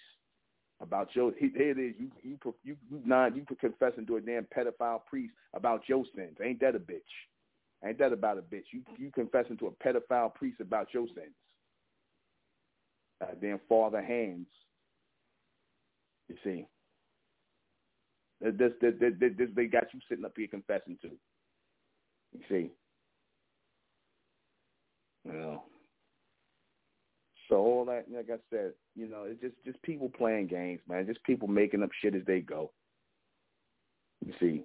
[0.81, 4.45] about your here it is you you you you not you confessing to a damn
[4.45, 6.37] pedophile priest about your sins.
[6.43, 7.01] Ain't that a bitch?
[7.85, 8.65] Ain't that about a bitch?
[8.71, 11.35] You you confessing to a pedophile priest about your sins.
[13.21, 14.47] Uh, damn father hands.
[16.27, 16.67] You see.
[18.41, 21.09] This, this, this, this, they got you sitting up here confessing to.
[22.33, 22.71] You see.
[25.23, 25.63] Know.
[27.51, 31.05] So all that, like I said, you know, it's just just people playing games, man.
[31.05, 32.71] Just people making up shit as they go.
[34.25, 34.63] You see,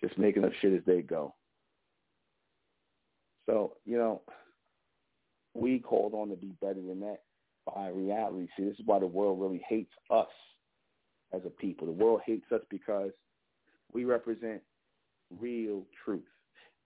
[0.00, 1.34] just making up shit as they go.
[3.46, 4.22] So, you know,
[5.54, 7.22] we called on to be better than that
[7.66, 8.46] by reality.
[8.56, 10.28] See, this is why the world really hates us
[11.34, 11.88] as a people.
[11.88, 13.10] The world hates us because
[13.92, 14.62] we represent
[15.40, 16.22] real truth.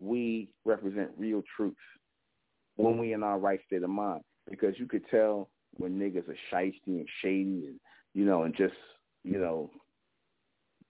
[0.01, 1.77] We represent real truth
[2.77, 4.23] when we in our right state of mind.
[4.51, 7.81] Because you could tell when niggas are shisty and shady and,
[8.15, 8.75] you know, and just,
[9.25, 9.71] you know,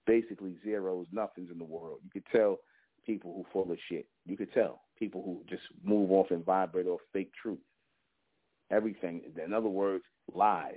[0.07, 1.99] basically zeros, nothings in the world.
[2.05, 2.59] You could tell
[3.05, 4.07] people who full of shit.
[4.27, 7.59] You could tell people who just move off and vibrate off fake truth.
[8.71, 9.23] Everything.
[9.45, 10.05] In other words,
[10.35, 10.75] lies.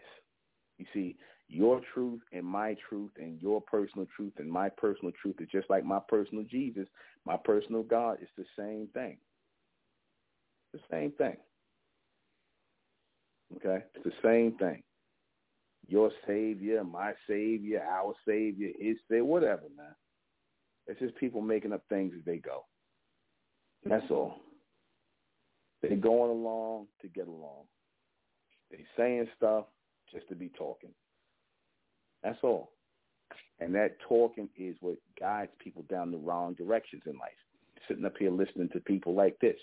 [0.77, 1.17] You see,
[1.47, 5.69] your truth and my truth and your personal truth and my personal truth is just
[5.69, 6.87] like my personal Jesus,
[7.25, 8.17] my personal God.
[8.21, 9.17] It's the same thing.
[10.73, 11.35] The same thing.
[13.57, 13.83] Okay?
[13.95, 14.83] It's the same thing.
[15.87, 19.95] Your Savior, my Savior, our Savior, his Savior, whatever, man.
[20.87, 22.65] It's just people making up things as they go.
[23.85, 24.35] That's all.
[25.81, 27.65] They're going along to get along.
[28.69, 29.65] They're saying stuff
[30.13, 30.91] just to be talking.
[32.23, 32.71] That's all.
[33.59, 37.31] And that talking is what guides people down the wrong directions in life.
[37.87, 39.57] Sitting up here listening to people like this.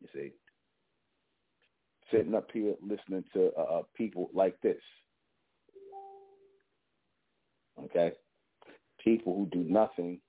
[0.00, 0.32] You see?
[2.12, 4.80] Sitting up here listening to uh, uh people like this.
[7.84, 8.12] Okay?
[9.02, 10.20] People who do nothing,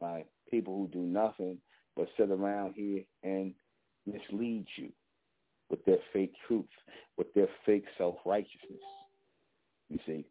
[0.00, 0.26] right?
[0.50, 1.58] People who do nothing
[1.96, 3.54] but sit around here and
[4.06, 4.90] mislead you
[5.70, 6.64] with their fake truth,
[7.16, 8.80] with their fake self-righteousness.
[9.88, 10.26] You see,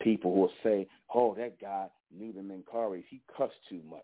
[0.00, 1.86] people will say, oh, that guy,
[2.16, 4.00] Nuben Menkarayzz, he cussed too much.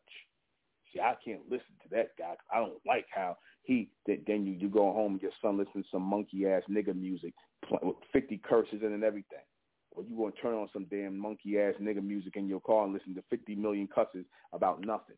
[0.93, 2.35] See, I can't listen to that guy.
[2.53, 3.37] I don't like how
[3.69, 6.97] he, that then you, you go home and your son listens to some monkey-ass nigga
[6.97, 7.35] music
[7.83, 9.45] with 50 curses in and everything.
[9.91, 13.15] Or you to turn on some damn monkey-ass nigga music in your car and listen
[13.15, 14.25] to 50 million cusses
[14.55, 15.17] about nothing.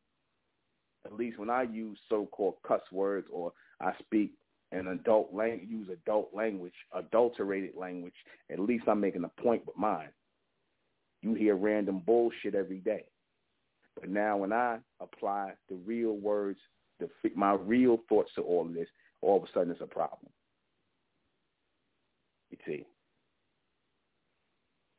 [1.06, 4.32] At least when I use so-called cuss words or I speak
[4.72, 8.14] and adult lang- use adult language, adulterated language,
[8.51, 10.10] at least I'm making a point with mine.
[11.22, 13.05] You hear random bullshit every day.
[13.94, 16.59] But now when I apply the real words,
[17.01, 18.89] the my real thoughts to all of this,
[19.20, 20.31] all of a sudden it's a problem.
[22.51, 22.86] You see.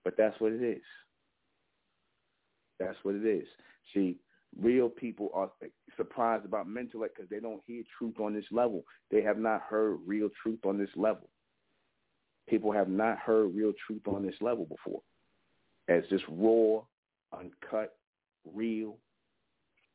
[0.03, 0.81] But that's what it is.
[2.79, 3.47] That's what it is.
[3.93, 4.17] See,
[4.59, 5.51] real people are
[5.97, 8.83] surprised about mental because they don't hear truth on this level.
[9.11, 11.29] They have not heard real truth on this level.
[12.49, 15.01] People have not heard real truth on this level before.
[15.87, 16.81] As just raw,
[17.37, 17.95] uncut,
[18.51, 18.97] real,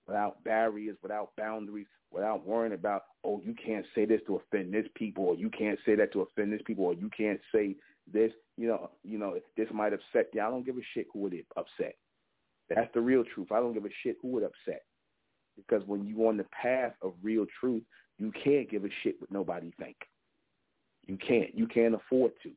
[0.06, 4.86] without barriers, without boundaries, without worrying about, oh, you can't say this to offend this
[4.94, 7.76] people, or you can't say that to offend this people, or you can't say
[8.12, 10.40] this, you know, you know, this might upset you.
[10.40, 11.96] I don't give a shit who it upset.
[12.68, 13.52] That's the real truth.
[13.52, 14.82] I don't give a shit who would upset.
[15.56, 17.82] Because when you're on the path of real truth,
[18.18, 19.96] you can't give a shit what nobody think.
[21.06, 21.54] You can't.
[21.56, 22.50] You can't afford to.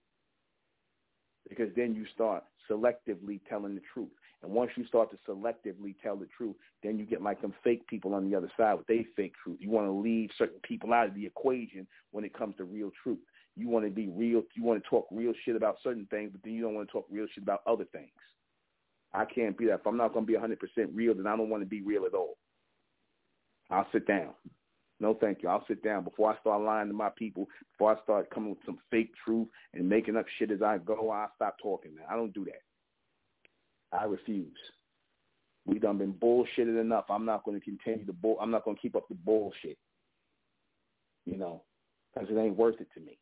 [1.47, 4.09] Because then you start selectively telling the truth.
[4.41, 7.85] And once you start to selectively tell the truth, then you get like them fake
[7.87, 9.57] people on the other side with they fake truth.
[9.59, 12.91] You want to leave certain people out of the equation when it comes to real
[13.03, 13.19] truth.
[13.57, 14.43] You want to be real.
[14.55, 16.91] You want to talk real shit about certain things, but then you don't want to
[16.91, 18.09] talk real shit about other things.
[19.13, 19.79] I can't be that.
[19.81, 20.55] If I'm not going to be 100%
[20.93, 22.37] real, then I don't want to be real at all.
[23.69, 24.29] I'll sit down.
[25.01, 25.49] No, thank you.
[25.49, 27.47] I'll sit down before I start lying to my people.
[27.73, 31.09] Before I start coming with some fake truth and making up shit as I go,
[31.09, 31.95] I'll stop talking.
[31.95, 32.05] Man.
[32.09, 32.61] I don't do that.
[33.91, 34.57] I refuse.
[35.65, 37.05] We done been bullshitted enough.
[37.09, 38.37] I'm not going to continue the bull.
[38.41, 39.77] I'm not going to keep up the bullshit.
[41.25, 41.63] You know,
[42.13, 43.19] because it ain't worth it to me.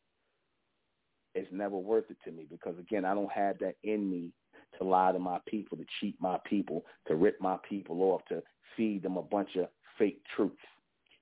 [1.35, 4.31] It's never worth it to me because again, I don't have that in me
[4.77, 8.41] to lie to my people, to cheat my people, to rip my people off, to
[8.75, 9.67] feed them a bunch of
[9.97, 10.51] fake truth.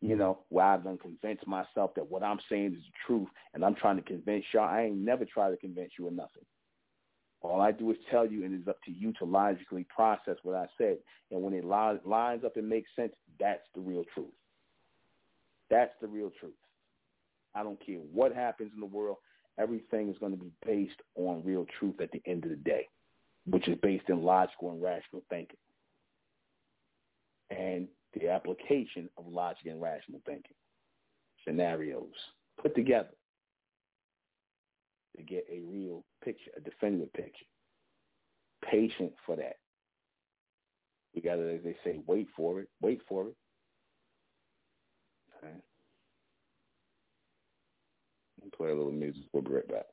[0.02, 3.66] You know, where I've done convinced myself that what I'm saying is the truth, and
[3.66, 4.70] I'm trying to convince y'all.
[4.70, 6.44] I ain't never tried to convince you of nothing.
[7.46, 10.56] All I do is tell you, and it's up to you to logically process what
[10.56, 10.98] I said.
[11.32, 14.34] And when it li- lines up and makes sense, that's the real truth.
[15.70, 16.54] That's the real truth.
[17.54, 19.18] I don't care what happens in the world.
[19.58, 22.88] Everything is going to be based on real truth at the end of the day
[23.48, 25.58] which is based in logical and rational thinking,
[27.52, 30.56] and the application of logic and rational thinking
[31.46, 32.10] scenarios
[32.62, 33.10] put together
[35.16, 37.46] to get a real picture, a definitive picture.
[38.70, 39.58] Patient for that.
[41.14, 42.68] We got to, as they say, wait for it.
[42.82, 43.36] Wait for it.
[45.38, 45.54] Okay.
[48.58, 49.24] Play a little music.
[49.34, 49.86] We'll be right back.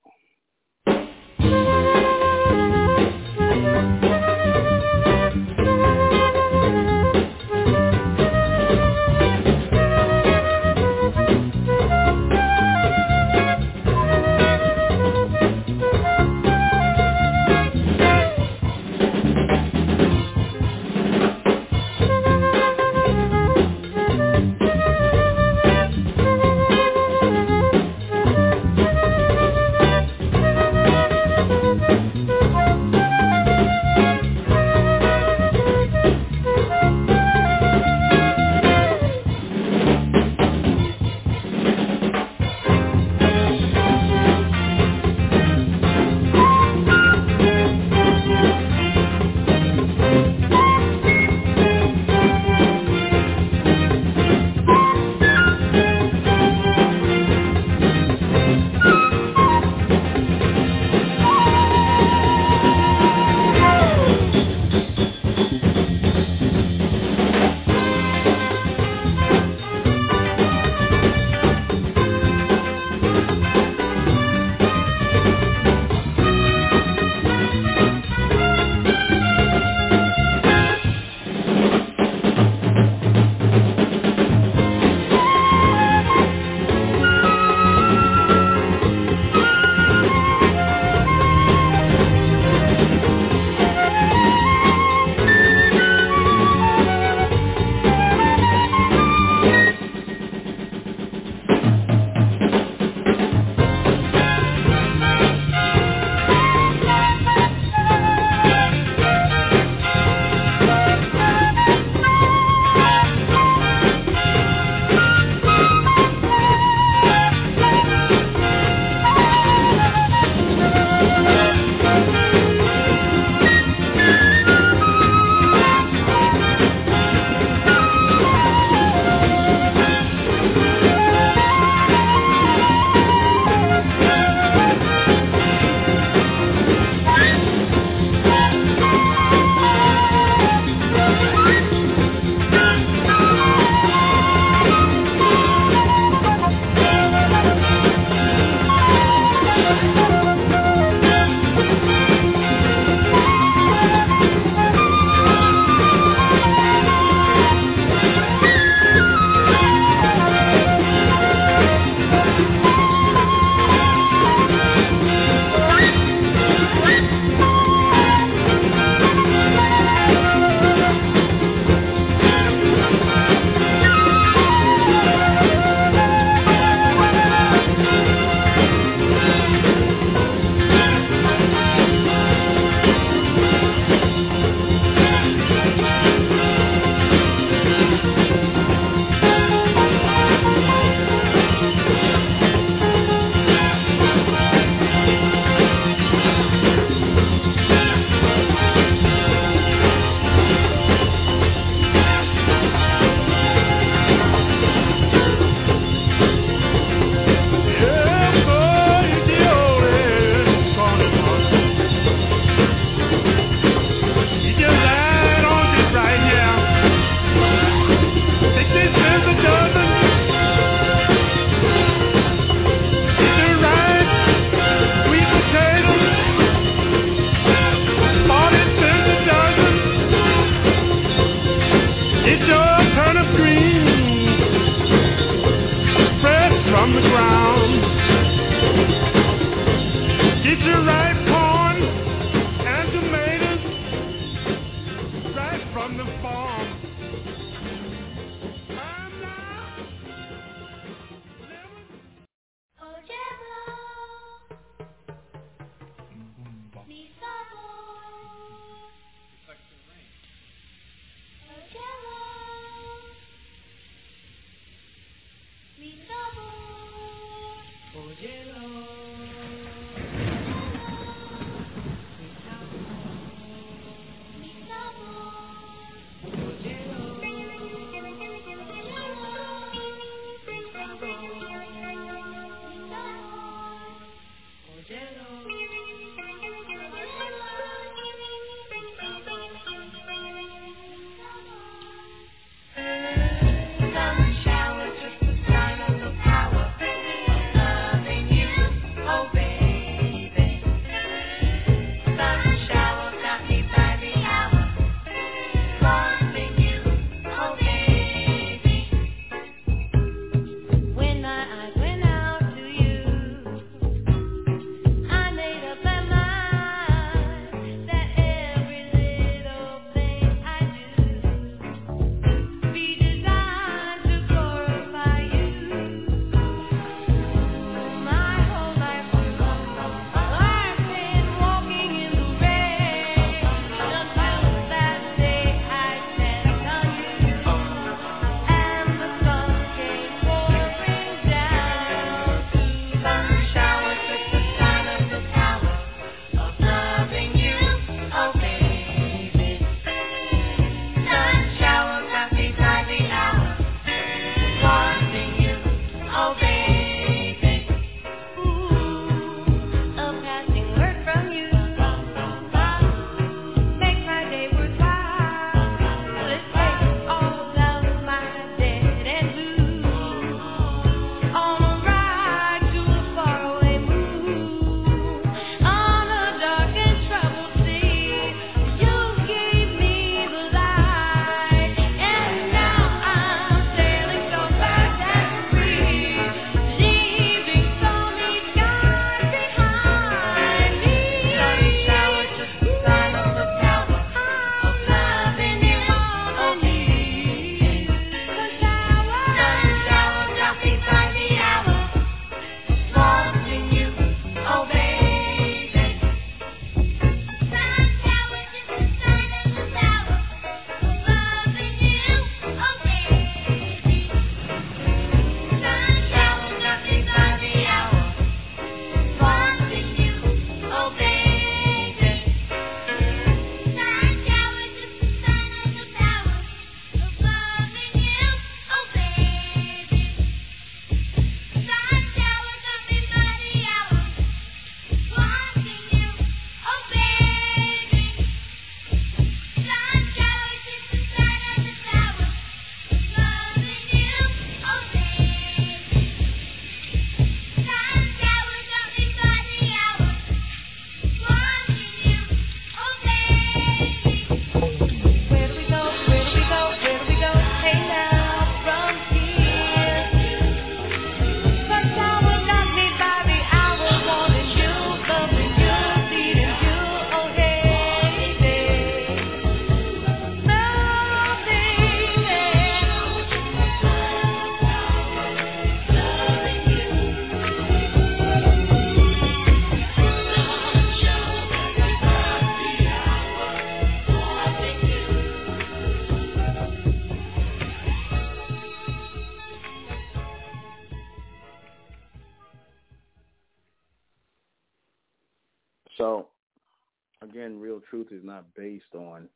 [498.72, 499.28] based on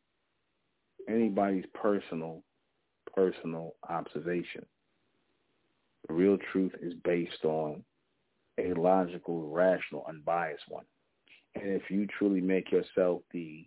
[1.09, 2.43] anybody's personal
[3.15, 4.65] personal observation.
[6.09, 7.83] The real truth is based on
[8.59, 10.85] a logical, rational, unbiased one.
[11.55, 13.67] And if you truly make yourself the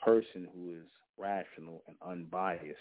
[0.00, 0.86] person who is
[1.18, 2.78] rational and unbiased,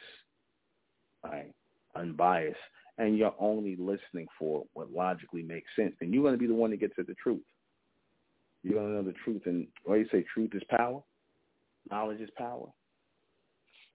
[1.24, 1.52] right?
[1.96, 2.56] Unbiased,
[3.00, 6.54] and you're only listening for what logically makes sense, then you're going to be the
[6.54, 7.42] one that gets at the truth.
[8.64, 9.42] You're going to know the truth.
[9.46, 10.26] And when do you say?
[10.34, 11.02] Truth is power.
[11.94, 12.70] Knowledge is power.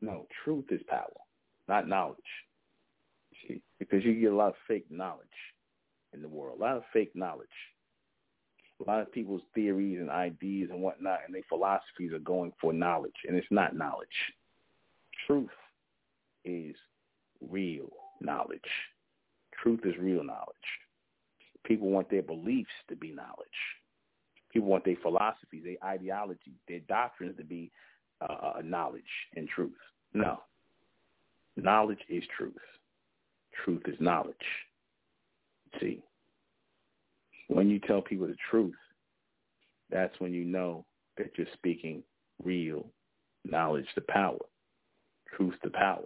[0.01, 1.19] No, truth is power,
[1.67, 2.17] not knowledge.
[3.43, 5.27] See, because you get a lot of fake knowledge
[6.15, 7.49] in the world, a lot of fake knowledge.
[8.81, 12.73] A lot of people's theories and ideas and whatnot and their philosophies are going for
[12.73, 14.07] knowledge, and it's not knowledge.
[15.27, 15.51] Truth
[16.45, 16.77] is
[17.51, 17.89] real
[18.21, 18.61] knowledge.
[19.61, 20.55] Truth is real knowledge.
[21.65, 23.49] People want their beliefs to be knowledge.
[24.53, 27.73] People want their philosophies, their ideology, their doctrines to be
[28.21, 29.03] uh, uh, knowledge
[29.37, 29.73] and truth.
[30.15, 30.41] No.
[31.57, 32.55] Knowledge is truth.
[33.65, 34.37] Truth is knowledge.
[35.81, 36.03] See,
[37.49, 38.75] when you tell people the truth,
[39.91, 40.85] that's when you know
[41.17, 42.03] that you're speaking
[42.43, 42.87] real
[43.45, 44.39] knowledge to power,
[45.37, 46.05] truth to power.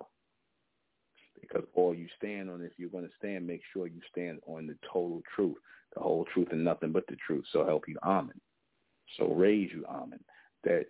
[1.40, 4.66] Because all you stand on, if you're going to stand, make sure you stand on
[4.66, 5.56] the total truth,
[5.94, 7.44] the whole truth and nothing but the truth.
[7.52, 8.40] So help you, Amen.
[9.18, 10.20] So raise you, Amen,
[10.64, 10.86] that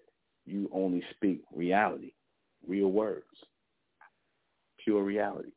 [0.53, 2.13] you only speak reality,
[2.67, 3.25] real words,
[4.85, 5.53] pure reality.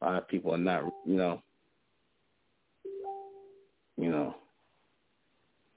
[0.00, 1.42] A lot of people are not, you know,
[3.96, 4.34] you know,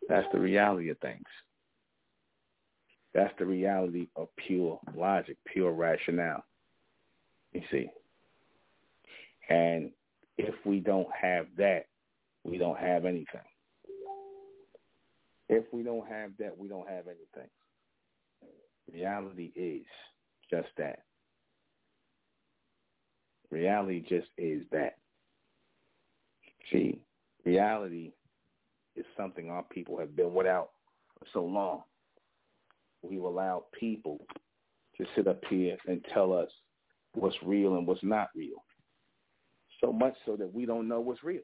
[0.07, 1.25] that's the reality of things.
[3.13, 6.43] That's the reality of pure logic, pure rationale.
[7.53, 7.89] You see.
[9.49, 9.91] And
[10.37, 11.87] if we don't have that,
[12.43, 13.41] we don't have anything.
[15.49, 17.49] If we don't have that, we don't have anything.
[18.93, 19.85] Reality is
[20.49, 20.99] just that.
[23.49, 24.97] Reality just is that.
[26.71, 26.99] See,
[27.45, 28.11] reality
[28.95, 30.69] is something our people have been without
[31.19, 31.83] for so long.
[33.01, 34.25] We've allowed people
[34.97, 36.49] to sit up here and tell us
[37.13, 38.63] what's real and what's not real.
[39.83, 41.41] So much so that we don't know what's real.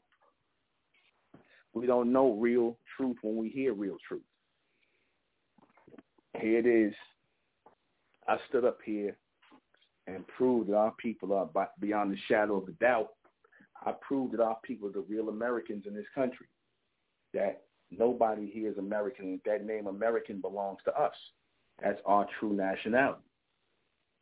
[1.73, 4.21] We don't know real truth when we hear real truth.
[6.39, 6.93] Here it is.
[8.27, 9.17] I stood up here
[10.07, 13.09] and proved that our people are beyond the shadow of a doubt.
[13.85, 16.47] I proved that our people are the real Americans in this country.
[17.33, 19.39] That nobody here is American.
[19.45, 21.13] That name American belongs to us.
[21.81, 23.21] That's our true nationality.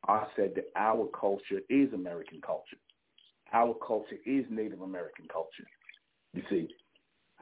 [0.07, 2.77] I said that our culture is American culture.
[3.53, 5.65] Our culture is Native American culture.
[6.34, 6.68] You see,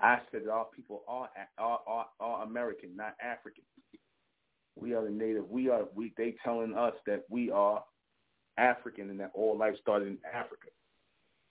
[0.02, 3.64] I said that our people are are are, are American, not African.
[4.79, 5.49] We are the native.
[5.49, 6.13] We are we.
[6.17, 7.83] They telling us that we are
[8.57, 10.67] African and that all life started in Africa.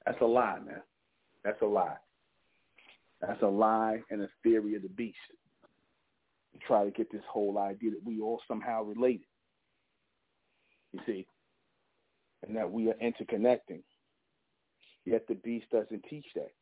[0.04, 0.82] That's a lie, man.
[1.44, 1.96] That's a lie.
[3.20, 5.16] That's a lie and a theory of the beast.
[6.52, 9.26] To try to get this whole idea that we all somehow related.
[10.92, 11.26] You see,
[12.46, 13.82] and that we are interconnecting.
[15.04, 16.52] Yet the beast doesn't teach that.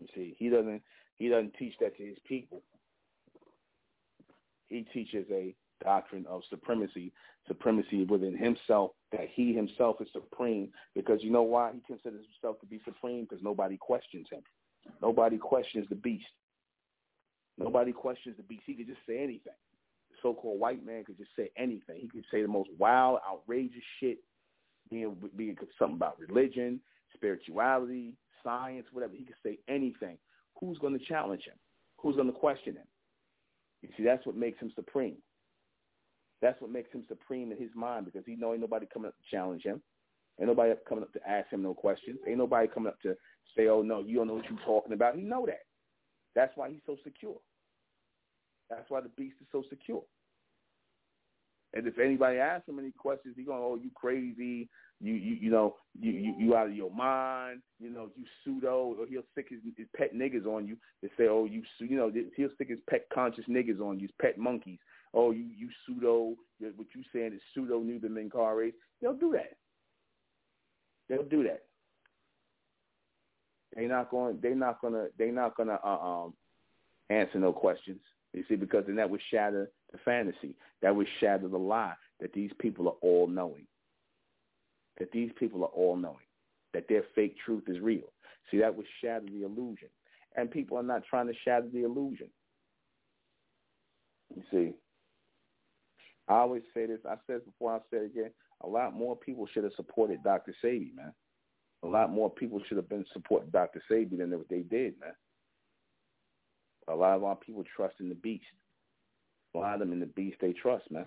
[0.00, 0.82] You see, he doesn't
[1.16, 2.62] he doesn't teach that to his people.
[4.68, 7.12] He teaches a doctrine of supremacy,
[7.46, 10.70] supremacy within himself, that he himself is supreme.
[10.94, 13.26] Because you know why he considers himself to be supreme?
[13.28, 14.42] Because nobody questions him.
[15.02, 16.26] Nobody questions the beast.
[17.58, 18.62] Nobody questions the beast.
[18.66, 19.54] He could just say anything.
[20.10, 22.00] The so-called white man could just say anything.
[22.00, 24.18] He could say the most wild, outrageous shit,
[24.90, 26.80] being, being something about religion,
[27.14, 29.14] spirituality, science, whatever.
[29.14, 30.18] He could say anything.
[30.60, 31.56] Who's going to challenge him?
[31.98, 32.86] Who's going to question him?
[33.86, 35.16] You see, that's what makes him supreme.
[36.42, 39.14] That's what makes him supreme in his mind because he know ain't nobody coming up
[39.16, 39.80] to challenge him.
[40.38, 42.18] Ain't nobody coming up to ask him no questions.
[42.26, 43.16] Ain't nobody coming up to
[43.56, 45.16] say, oh, no, you don't know what you're talking about.
[45.16, 45.64] He know that.
[46.34, 47.36] That's why he's so secure.
[48.68, 50.02] That's why the beast is so secure.
[51.74, 54.68] And if anybody asks him any questions, he going, "Oh, you crazy?
[55.00, 57.60] You you you know you you, you out of your mind?
[57.78, 61.26] You know you pseudo?" Or he'll stick his, his pet niggas on you and say,
[61.28, 64.78] "Oh, you you know he'll stick his pet conscious niggas on you, his pet monkeys.
[65.12, 66.34] Oh, you you pseudo?
[66.60, 68.72] What you saying is pseudo Nuben Menkarayzz?
[69.02, 69.56] They'll do that.
[71.08, 71.62] They'll do that.
[73.74, 74.38] They're not going.
[74.40, 75.08] They're not gonna.
[75.18, 76.34] They're not gonna uh, um
[77.10, 78.00] answer no questions.
[78.32, 80.56] You see, because then that would shatter the fantasy.
[80.82, 83.66] That would shatter the lie that these people are all knowing.
[84.98, 86.16] That these people are all knowing.
[86.72, 88.12] That their fake truth is real.
[88.50, 89.88] See, that would shatter the illusion.
[90.36, 92.28] And people are not trying to shatter the illusion.
[94.34, 94.72] You see,
[96.28, 96.98] I always say this.
[97.08, 97.74] I said before.
[97.74, 98.30] I said again.
[98.62, 100.54] A lot more people should have supported Dr.
[100.64, 101.12] Sebi, man.
[101.82, 103.82] A lot more people should have been supporting Dr.
[103.90, 105.12] Sebi than what they did, man.
[106.88, 108.44] A lot of our people trust in the beast.
[109.56, 111.06] A lot of them in the beast they trust, man.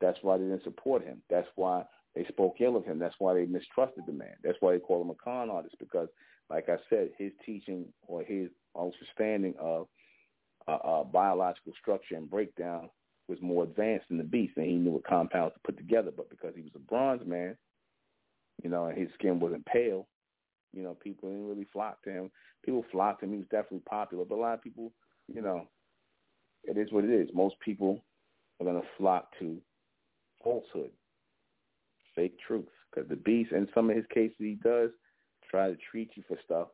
[0.00, 1.22] That's why they didn't support him.
[1.30, 1.84] That's why
[2.14, 2.98] they spoke ill of him.
[2.98, 4.34] That's why they mistrusted the man.
[4.42, 6.08] That's why they call him a con artist because,
[6.50, 9.86] like I said, his teaching or his understanding of
[10.68, 12.90] uh, uh, biological structure and breakdown
[13.28, 16.10] was more advanced than the beast, and he knew what compounds to put together.
[16.14, 17.56] But because he was a bronze man,
[18.62, 20.06] you know, and his skin wasn't pale,
[20.72, 22.30] You know, people didn't really flock to him.
[22.64, 23.32] People flocked to him.
[23.32, 24.92] He was definitely popular, but a lot of people,
[25.32, 25.68] you know,
[26.66, 27.28] it is what it is.
[27.34, 28.02] Most people
[28.60, 29.58] are going to flock to
[30.42, 30.90] falsehood,
[32.14, 34.90] fake truth, because the beast, in some of his cases, he does
[35.50, 36.68] try to treat you for stuff.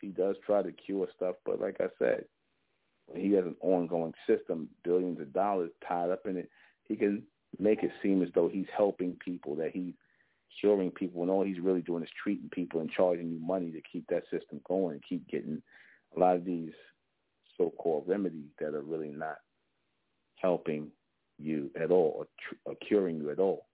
[0.00, 2.24] He does try to cure stuff, but like I said,
[3.06, 6.48] when he has an ongoing system, billions of dollars tied up in it,
[6.88, 7.22] he can
[7.58, 9.94] make it seem as though he's helping people, that he's
[10.60, 13.80] curing people, and all he's really doing is treating people and charging you money to
[13.90, 15.62] keep that system going and keep getting
[16.16, 16.72] a lot of these
[17.56, 19.36] so-called remedies that are really not
[20.36, 20.90] helping
[21.38, 23.66] you at all or, tr- or curing you at all.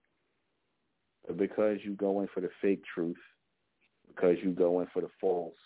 [1.26, 3.16] But because you go in for the fake truth,
[4.06, 5.56] because you go in for the false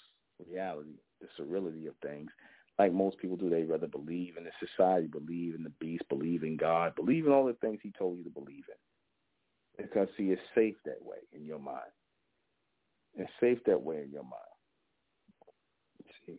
[0.50, 2.30] reality, the surreality of things,
[2.78, 6.42] like most people do, they rather believe in the society, believe in the beast, believe
[6.42, 9.84] in God, believe in all the things he told you to believe in.
[9.84, 11.80] Because, see, it's safe that way in your mind.
[13.14, 14.34] It's safe that way in your mind.
[16.26, 16.38] See?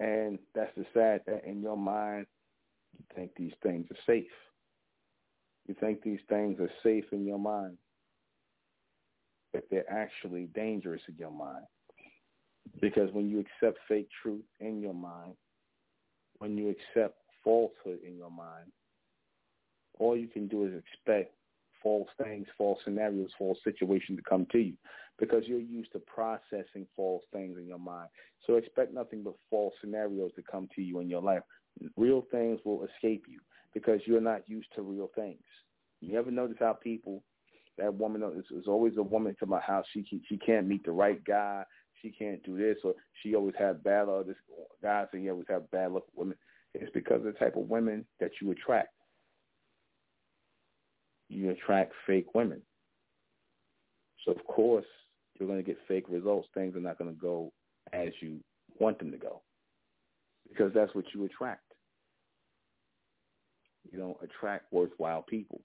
[0.00, 2.26] And that's the sad that in your mind,
[2.96, 4.30] you think these things are safe.
[5.66, 7.76] You think these things are safe in your mind,
[9.52, 11.64] but they're actually dangerous in your mind.
[12.80, 15.34] Because when you accept fake truth in your mind,
[16.38, 18.70] when you accept falsehood in your mind,
[19.98, 21.34] all you can do is expect
[21.82, 24.74] false things, false scenarios, false situations to come to you
[25.18, 28.08] because you're used to processing false things in your mind.
[28.46, 31.42] So expect nothing but false scenarios to come to you in your life.
[31.96, 33.40] Real things will escape you
[33.74, 35.42] because you're not used to real things.
[36.00, 37.22] You ever notice how people,
[37.76, 41.22] that woman, is always a woman to my house, she, she can't meet the right
[41.24, 41.64] guy,
[42.00, 44.26] she can't do this, or she always have bad luck.
[44.26, 44.36] This
[44.82, 46.36] guy saying he always have bad luck with women.
[46.74, 48.90] It's because of the type of women that you attract.
[51.28, 52.62] You attract fake women.
[54.24, 54.86] So of course
[55.38, 56.48] you're going to get fake results.
[56.54, 57.52] Things are not going to go
[57.92, 58.40] as you
[58.78, 59.42] want them to go
[60.48, 61.62] because that's what you attract.
[63.90, 65.60] You don't attract worthwhile people.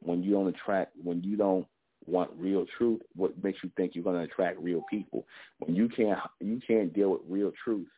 [0.00, 1.66] When you don't attract, when you don't
[2.06, 5.26] want real truth, what makes you think you're going to attract real people?
[5.58, 7.88] When you can't, you can't deal with real truth,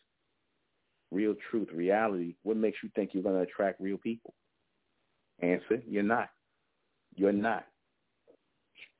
[1.10, 2.34] real truth, reality.
[2.42, 4.34] What makes you think you're going to attract real people?
[5.42, 6.30] Answer: You're not.
[7.14, 7.66] You're not.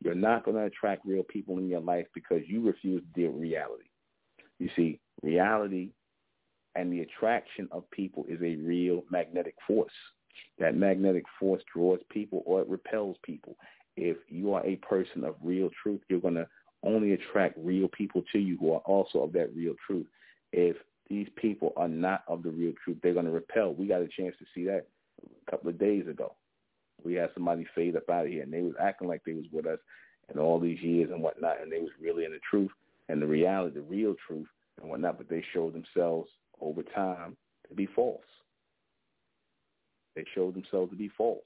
[0.02, 3.32] You're not going to attract real people in your life because you refuse to deal
[3.32, 3.84] with reality.
[4.58, 5.90] You see, reality
[6.74, 9.92] and the attraction of people is a real magnetic force.
[10.58, 13.56] That magnetic force draws people or it repels people.
[13.96, 16.48] If you are a person of real truth, you're going to
[16.82, 20.06] only attract real people to you who are also of that real truth.
[20.52, 20.76] If
[21.08, 23.74] these people are not of the real truth, they're going to repel.
[23.74, 24.86] We got a chance to see that
[25.46, 26.34] a couple of days ago.
[27.02, 29.46] We had somebody fade up out of here, and they was acting like they was
[29.52, 29.78] with us
[30.32, 32.70] in all these years and whatnot, and they was really in the truth
[33.08, 34.46] and the reality, the real truth
[34.80, 36.30] and whatnot, but they showed themselves
[36.60, 37.36] over time
[37.68, 38.20] to be false.
[40.14, 41.42] They showed themselves to be false.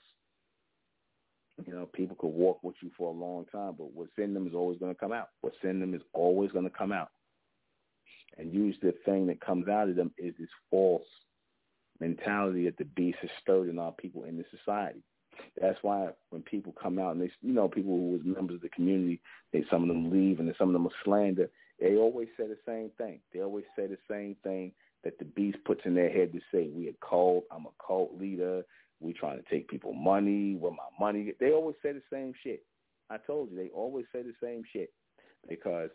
[1.65, 4.47] You know, people could walk with you for a long time, but what's in them
[4.47, 5.29] is always going to come out.
[5.41, 7.11] What's in them is always going to come out.
[8.37, 11.07] And usually the thing that comes out of them is this false
[12.01, 15.03] mentality that the beast has stirred in our people in the society.
[15.61, 18.63] That's why when people come out and they, you know, people who was members of
[18.63, 19.21] the community,
[19.53, 21.51] they some of them leave and some of them are slander.
[21.81, 23.21] They always say the same thing.
[23.33, 24.73] They always say the same thing
[25.03, 27.45] that the beast puts in their head to say, "We a cult.
[27.51, 28.65] I'm a cult leader.
[29.01, 30.55] We trying to take people money.
[30.55, 32.65] Where my money?" They always say the same shit.
[33.11, 34.93] I told you they always say the same shit
[35.49, 35.91] because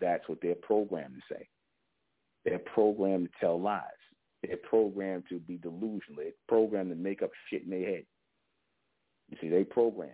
[0.00, 1.48] that's what they're programmed to say.
[2.44, 3.82] They're programmed to tell lies.
[4.46, 6.16] They're programmed to be delusional.
[6.16, 8.04] They're programmed to make up shit in their head.
[9.30, 10.12] You see, they programmed.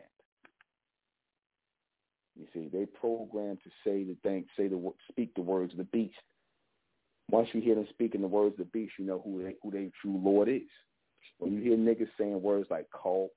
[2.39, 5.85] You see, they programmed to say the thing, say the speak the words of the
[5.85, 6.15] beast.
[7.31, 9.71] Once you hear them speaking the words of the beast, you know who they, who
[9.71, 10.63] their true Lord is.
[11.39, 13.31] When you hear niggas saying words like cult,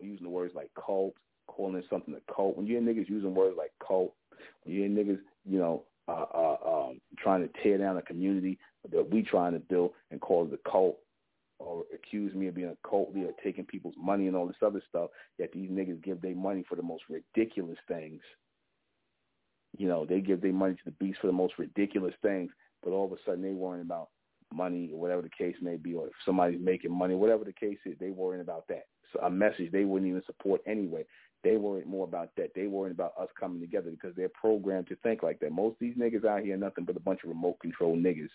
[0.00, 1.14] using the words like cult,
[1.46, 4.14] calling something a cult, when you hear niggas using words like cult,
[4.64, 6.56] when you hear niggas, you know, uh, uh,
[6.88, 8.58] um, trying to tear down a community
[8.90, 10.98] that we trying to build and call it a cult,
[11.58, 14.82] or accuse me of being a cult leader, taking people's money and all this other
[14.88, 18.20] stuff, yet these niggas give their money for the most ridiculous things.
[19.76, 22.50] You know, they give their money to the beast for the most ridiculous things,
[22.82, 24.08] but all of a sudden they worrying about
[24.52, 27.78] money or whatever the case may be, or if somebody's making money, whatever the case
[27.84, 28.86] is, they worrying about that.
[29.12, 31.04] So a message they wouldn't even support anyway.
[31.42, 32.50] They worried more about that.
[32.54, 35.52] They worried about us coming together because they're programmed to think like that.
[35.52, 38.28] Most of these niggas out here are nothing but a bunch of remote control niggas.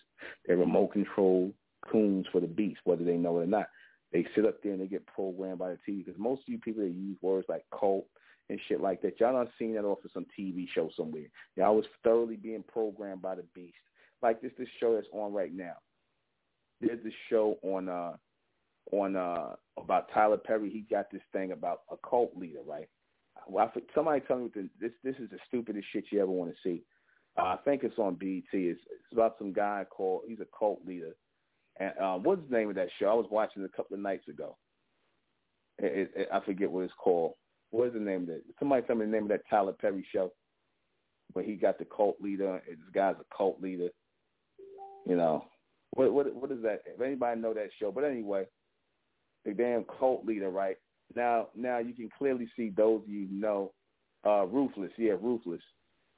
[0.45, 1.51] They're remote control
[1.91, 3.67] coons for the beast, whether they know it or not.
[4.11, 6.57] They sit up there and they get programmed by the TV because most of you
[6.57, 8.05] people that use words like cult
[8.49, 9.19] and shit like that.
[9.19, 11.25] Y'all done seen that off of some TV show somewhere.
[11.55, 13.75] Y'all was thoroughly being programmed by the beast.
[14.21, 15.75] Like this this show that's on right now.
[16.81, 18.13] There's this show on uh
[18.91, 20.69] on uh about Tyler Perry.
[20.69, 22.87] He got this thing about a cult leader, right?
[23.47, 26.83] Well, somebody tell me this this is the stupidest shit you ever want to see.
[27.37, 28.43] Uh, I think it's on BET.
[28.53, 31.15] It's, it's about some guy called he's a cult leader.
[31.79, 33.07] And uh, what's the name of that show?
[33.07, 34.57] I was watching it a couple of nights ago.
[35.77, 37.33] It, it, I forget what it's called.
[37.71, 38.43] What is the name of it?
[38.59, 40.31] Somebody tell me the name of that Tyler Perry show
[41.33, 42.61] where he got the cult leader.
[42.67, 43.89] This guy's a cult leader.
[45.05, 45.45] You know,
[45.91, 46.81] what what what is that?
[46.85, 48.45] If anybody know that show, but anyway,
[49.43, 50.77] the damn cult leader, right?
[51.15, 53.71] Now now you can clearly see those of you know,
[54.25, 54.91] uh, ruthless.
[54.97, 55.61] Yeah, ruthless,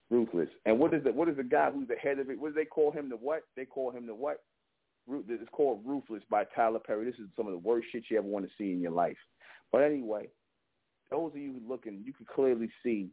[0.09, 0.49] ruthless.
[0.65, 2.39] And what is the what is the guy who's the head of it?
[2.39, 3.09] What do they call him?
[3.09, 3.43] The what?
[3.55, 4.41] They call him the what?
[5.09, 7.05] It's called Ruthless by Tyler Perry.
[7.05, 9.18] This is some of the worst shit you ever want to see in your life.
[9.72, 10.27] But anyway,
[11.09, 13.09] those of you looking, you can clearly see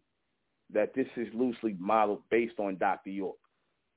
[0.72, 3.10] that this is loosely modeled based on Dr.
[3.10, 3.36] York.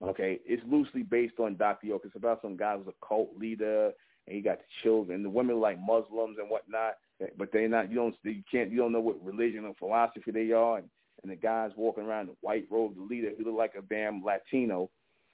[0.04, 1.88] Okay, it's loosely based on Dr.
[1.88, 2.04] York.
[2.06, 3.92] It's about some guy who's a cult leader,
[4.28, 5.24] and he got the children.
[5.24, 6.98] The women like Muslims and whatnot,
[7.38, 7.90] but they're not.
[7.90, 8.16] You don't.
[8.24, 8.72] You can't.
[8.72, 10.78] You don't know what religion or philosophy they are.
[10.78, 10.90] And,
[11.24, 13.32] and the guy's walking around in white robe, the leader.
[13.36, 14.90] He look like a damn Latino.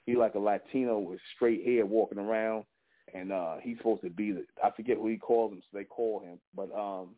[0.06, 2.64] He like a Latino with straight hair walking around,
[3.14, 4.44] and uh he's supposed to be the.
[4.62, 6.38] I forget who he calls him, so they call him.
[6.54, 7.10] But um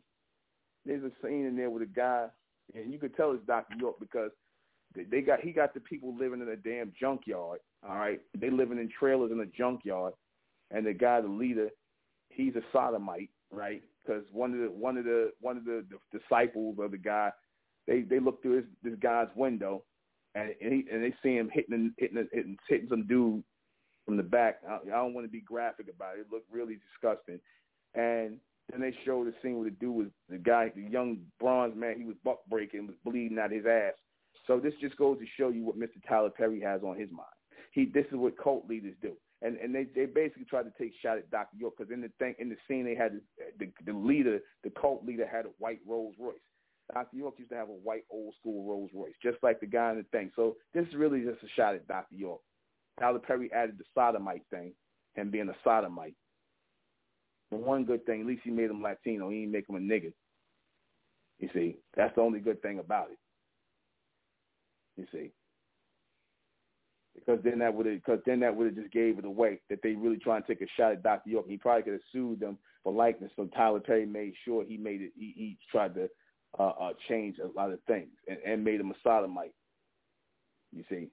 [0.85, 2.27] there's a scene in there with a guy,
[2.73, 3.75] and you could tell it's Dr.
[3.77, 4.31] York because
[4.95, 7.59] they got he got the people living in a damn junkyard.
[7.87, 10.13] All right, they living in trailers in a junkyard,
[10.71, 11.69] and the guy, the leader,
[12.29, 13.83] he's a sodomite, right?
[14.07, 17.31] Because one of the one of the one of the, the disciples of the guy,
[17.87, 19.83] they they look through this this guy's window,
[20.35, 23.43] and and, he, and they see him hitting hitting hitting hitting some dude
[24.05, 24.61] from the back.
[24.67, 26.21] I, I don't want to be graphic about it.
[26.21, 27.39] It looked really disgusting,
[27.95, 28.37] and
[28.71, 31.95] then they showed the scene where the dude was the guy, the young bronze man.
[31.97, 33.93] He was buck breaking, was bleeding out his ass.
[34.45, 36.01] So this just goes to show you what Mr.
[36.07, 37.27] Tyler Perry has on his mind.
[37.71, 40.93] He this is what cult leaders do, and and they they basically tried to take
[41.01, 41.57] shot at Dr.
[41.57, 43.19] York because in the thing in the scene they had
[43.59, 46.35] the, the leader, the cult leader had a white Rolls Royce.
[46.93, 47.17] Dr.
[47.17, 49.97] York used to have a white old school Rolls Royce, just like the guy in
[49.97, 50.31] the thing.
[50.35, 52.15] So this is really just a shot at Dr.
[52.15, 52.39] York.
[52.99, 54.73] Tyler Perry added the sodomite thing,
[55.15, 56.15] him being a sodomite.
[57.51, 59.29] The one good thing, at least he made him Latino.
[59.29, 60.13] He didn't make him a nigga.
[61.39, 63.17] You see, that's the only good thing about it.
[64.97, 65.31] You see,
[67.27, 69.93] because then that would because then that would have just gave it away that they
[69.93, 71.29] really trying to take a shot at Dr.
[71.29, 71.45] York.
[71.47, 73.31] He probably could have sued them for likeness.
[73.35, 75.11] So Tyler Perry made sure he made it.
[75.17, 76.09] He, he tried to
[76.57, 79.53] uh, uh, change a lot of things and, and made him a sodomite.
[80.71, 81.09] You see,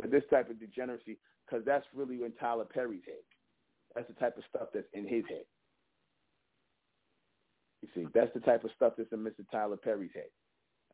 [0.00, 3.14] but this type of degeneracy, because that's really in Tyler Perry's head.
[3.94, 5.44] That's the type of stuff that's in his head.
[7.82, 9.44] You see, that's the type of stuff that's in Mr.
[9.50, 10.28] Tyler Perry's head.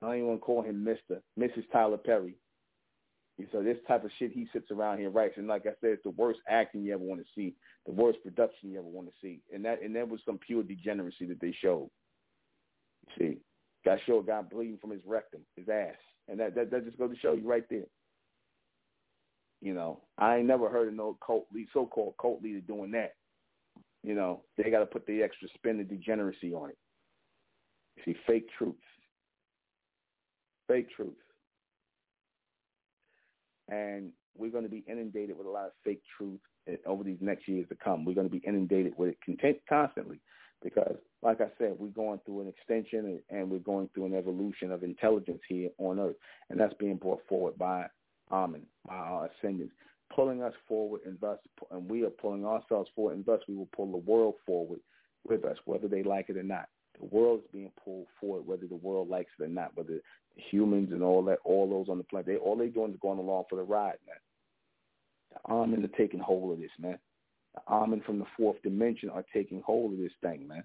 [0.03, 1.21] I don't even want to call him Mr.
[1.39, 1.65] Mrs.
[1.73, 2.37] Tyler Perry.
[3.53, 6.03] So this type of shit he sits around here writes, and like I said, it's
[6.05, 7.55] the worst acting you ever want to see,
[7.85, 10.63] the worst production you ever want to see, and that and that was some pure
[10.63, 11.91] degeneracy that they showed.
[13.09, 13.39] You see,
[13.85, 15.97] got show a guy bleeding from his rectum, his ass,
[16.29, 17.85] and that that, that just goes to show you right there.
[19.61, 23.15] You know, I ain't never heard of no cult lead, so-called cult leader doing that.
[24.03, 26.79] You know, they got to put the extra spin of degeneracy on it.
[27.97, 28.75] You see, fake truth.
[30.69, 31.15] Fake truth.
[33.69, 36.41] And we're going to be inundated with a lot of fake truth
[36.87, 38.05] over these next years to come.
[38.05, 40.21] We're going to be inundated with it content constantly
[40.63, 44.73] because, like I said, we're going through an extension and we're going through an evolution
[44.73, 46.17] of intelligence here on Earth,
[46.51, 47.87] and that's being brought forward by
[48.31, 49.75] um, Amen, by our ascendants,
[50.15, 51.39] pulling us forward, and thus,
[51.71, 54.81] and we are pulling ourselves forward, and thus we will pull the world forward
[55.29, 56.67] with us, whether they like it or not.
[56.99, 60.01] The world is being pulled forward, whether the world likes it or not, whether
[60.37, 63.19] humans and all that, all those on the planet, they all they doing is going
[63.19, 64.17] along for the ride, man.
[65.33, 66.99] The Amen are taking hold of this, man.
[67.55, 70.65] The Amen from the fourth dimension are taking hold of this thing, man.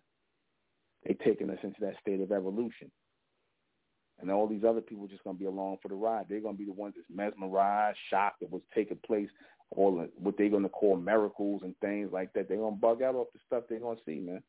[1.05, 2.91] They taking us into that state of evolution.
[4.19, 6.27] And all these other people are just to be along for the ride.
[6.29, 9.29] They're to be the ones that's mesmerized, shocked at what's taking place,
[9.71, 12.47] all what they're to call miracles and things like that.
[12.47, 14.43] They're to bug out off the stuff they're to see, man.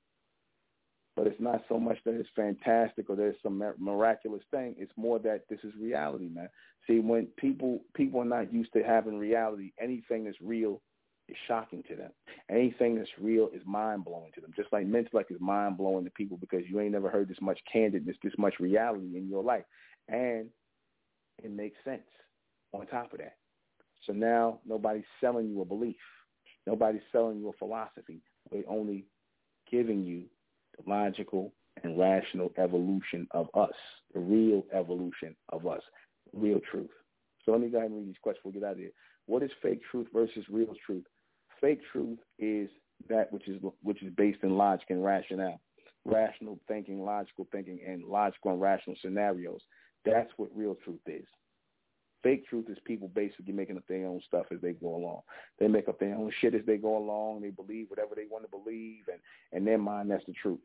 [1.14, 4.74] But it's not so much that it's fantastic or there's some miraculous thing.
[4.78, 6.48] It's more that this is reality, man.
[6.86, 10.80] See, when people people are not used to having reality, anything that's real
[11.28, 12.10] is shocking to them.
[12.50, 14.52] Anything that's real is mind blowing to them.
[14.56, 17.60] Just like Metellect is mind blowing to people because you ain't never heard this much
[17.74, 19.64] candidness, this much reality in your life,
[20.08, 20.46] and
[21.42, 22.02] it makes sense.
[22.72, 23.36] On top of that,
[24.06, 25.96] so now nobody's selling you a belief.
[26.66, 28.22] Nobody's selling you a philosophy.
[28.50, 29.04] They're only
[29.70, 30.24] giving you
[30.86, 33.72] logical and rational evolution of us,
[34.14, 35.80] the real evolution of us,
[36.32, 36.90] real truth.
[37.44, 38.42] So let me go ahead and read these questions.
[38.44, 38.92] We'll get out of here.
[39.26, 41.04] What is fake truth versus real truth?
[41.60, 42.68] Fake truth is
[43.08, 45.60] that which is which is based in logic and rationale,
[46.04, 49.60] rational thinking, logical thinking, and logical and rational scenarios.
[50.04, 51.24] That's what real truth is.
[52.22, 55.22] Fake truth is people basically making up their own stuff as they go along.
[55.58, 57.40] They make up their own shit as they go along.
[57.40, 59.20] They believe whatever they want to believe, and
[59.52, 60.60] in their mind, that's the truth.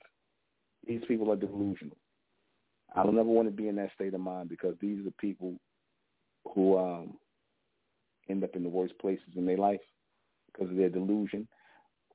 [0.85, 1.97] These people are delusional.
[2.95, 5.13] I don't ever want to be in that state of mind because these are the
[5.19, 5.55] people
[6.53, 7.17] who um,
[8.29, 9.81] end up in the worst places in their life
[10.51, 11.47] because of their delusion.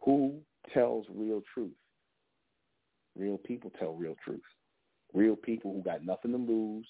[0.04, 0.36] Who
[0.72, 1.72] tells real truth?
[3.16, 4.40] Real people tell real truth.
[5.12, 6.86] Real people who got nothing to lose,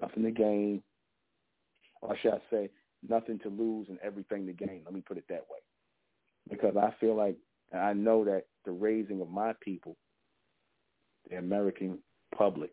[0.00, 0.82] nothing to gain,
[2.04, 2.70] or should I say,
[3.08, 4.82] nothing to lose and everything to gain.
[4.84, 5.58] Let me put it that way.
[6.48, 7.36] Because I feel like,
[7.74, 9.96] I know that the raising of my people,
[11.30, 11.98] the American
[12.36, 12.72] public,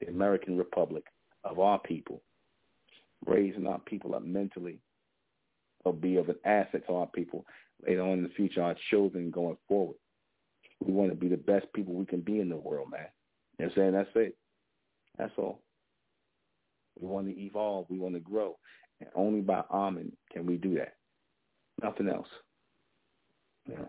[0.00, 1.04] the American Republic
[1.44, 2.22] of our people,
[3.24, 4.78] raising our people up mentally
[5.84, 7.46] will be of an asset to our people
[7.86, 9.96] later on in the future, our children going forward.
[10.84, 13.06] We want to be the best people we can be in the world, man.
[13.58, 13.92] You know what I'm saying?
[13.92, 14.36] That's it.
[15.16, 15.60] That's all.
[16.98, 17.86] We want to evolve.
[17.88, 18.56] We want to grow.
[19.00, 20.94] And only by Amen can we do that.
[21.82, 22.28] Nothing else.
[23.68, 23.88] Know.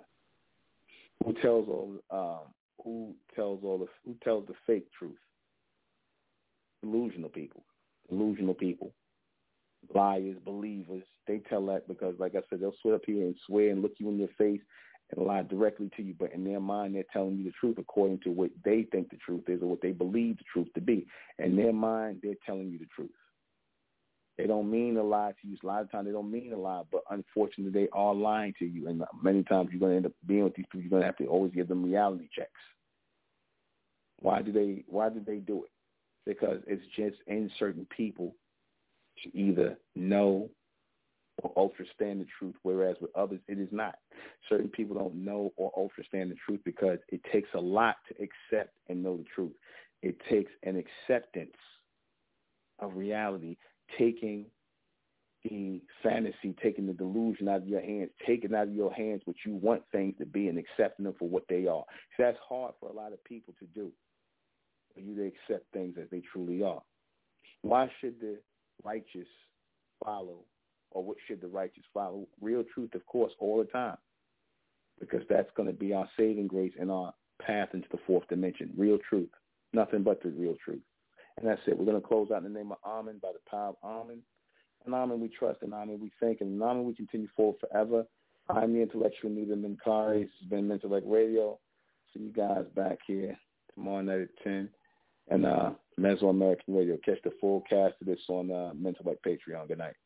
[1.23, 2.53] Who tells all um,
[2.83, 5.17] who tells all the who tells the fake truth?
[6.83, 7.63] Delusional people.
[8.09, 8.91] Delusional people.
[9.93, 11.03] Liars, believers.
[11.27, 13.93] They tell that because like I said, they'll swear up here and swear and look
[13.99, 14.61] you in your face
[15.15, 18.19] and lie directly to you, but in their mind they're telling you the truth according
[18.19, 21.05] to what they think the truth is or what they believe the truth to be.
[21.39, 23.11] In their mind they're telling you the truth.
[24.37, 25.57] They don't mean to lie to you.
[25.63, 28.65] A lot of times they don't mean to lie, but unfortunately they are lying to
[28.65, 28.87] you.
[28.87, 30.81] And many times you're going to end up being with these people.
[30.81, 32.51] You're going to have to always give them reality checks.
[34.19, 34.83] Why do they?
[34.87, 35.71] Why did they do it?
[36.25, 38.35] Because it's just in certain people
[39.23, 40.49] to either know
[41.43, 43.95] or understand the truth, whereas with others it is not.
[44.49, 48.75] Certain people don't know or understand the truth because it takes a lot to accept
[48.89, 49.53] and know the truth.
[50.01, 51.55] It takes an acceptance
[52.79, 53.57] of reality,
[53.97, 54.45] taking
[55.43, 59.37] the fantasy, taking the delusion out of your hands, taking out of your hands what
[59.45, 61.83] you want things to be and accepting them for what they are.
[62.17, 63.91] That's hard for a lot of people to do,
[64.93, 66.81] for you to accept things as they truly are.
[67.61, 68.39] Why should the
[68.83, 69.27] righteous
[70.03, 70.39] follow
[70.91, 72.27] or what should the righteous follow?
[72.41, 73.97] Real truth, of course, all the time,
[74.99, 77.13] because that's going to be our saving grace and our
[77.45, 78.71] path into the fourth dimension.
[78.77, 79.29] Real truth,
[79.73, 80.81] nothing but the real truth.
[81.37, 81.77] And that's it.
[81.77, 84.21] We're going to close out in the name of Amen by the power of Amen.
[84.85, 88.05] And Amen we trust, and Amen we thank, and Amen we continue forward forever.
[88.49, 90.21] I'm the intellectual Nuben Menkarayzz.
[90.21, 91.59] This has been Metellect Radio.
[92.13, 93.37] See you guys back here
[93.75, 94.69] tomorrow night at 10.
[95.29, 96.97] And uh, Mesoamerican Radio.
[97.03, 99.67] Catch the full cast of this on uh, Metellect Patreon.
[99.67, 99.99] Good night.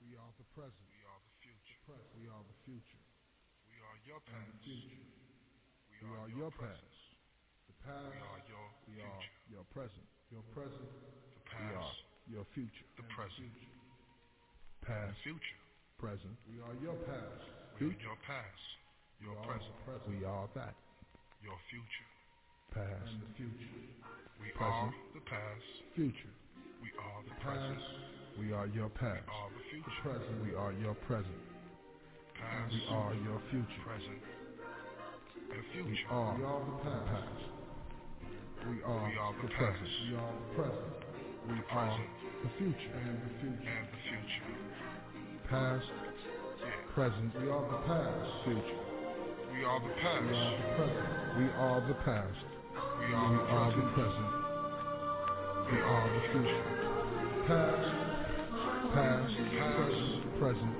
[0.00, 0.88] We are the present.
[0.88, 1.76] We are the future.
[2.16, 3.04] We are the future.
[3.68, 3.76] We
[4.32, 4.64] your past.
[4.64, 5.02] future.
[6.00, 6.96] We are your past.
[7.68, 8.08] The past.
[8.08, 9.22] We are your We are
[9.52, 10.06] your present.
[10.32, 10.88] Your present.
[11.36, 11.68] The past.
[11.68, 11.92] We are
[12.40, 12.88] your future.
[12.96, 13.52] The present.
[14.82, 15.16] Past.
[15.22, 15.60] Future.
[16.00, 16.34] Present.
[16.48, 17.42] We are your past.
[17.78, 18.64] We are your past.
[19.20, 19.76] Your present.
[20.08, 20.74] We are that.
[21.44, 22.10] Your future.
[22.74, 23.12] Past.
[23.12, 23.76] And the future.
[24.40, 25.68] We are the past.
[25.94, 26.34] Future.
[26.82, 27.84] We are the past.
[28.40, 29.22] We are your past.
[29.22, 29.86] We are the future.
[29.86, 30.36] The present.
[30.42, 31.38] We are your present.
[32.50, 32.72] Past.
[32.74, 33.82] We are your future.
[33.84, 34.22] Present.
[35.50, 35.90] And future.
[35.90, 37.42] We are, we are the past.
[38.66, 39.90] We are, we are the, the present.
[40.08, 40.94] We are the present.
[41.48, 41.98] We the are
[42.42, 42.92] the future.
[42.94, 43.70] And the future.
[43.70, 44.48] And the future.
[45.50, 45.86] Past.
[46.60, 46.94] Yeah.
[46.94, 47.32] Present.
[47.40, 48.30] We are the past.
[48.44, 48.80] Future.
[49.52, 50.24] We are the past.
[50.30, 51.08] We are the present.
[51.38, 52.38] We are the past.
[52.98, 54.32] We are, we the, are the present.
[55.70, 56.64] We are the future.
[57.46, 57.88] Past,
[58.94, 60.76] past, past, present, present,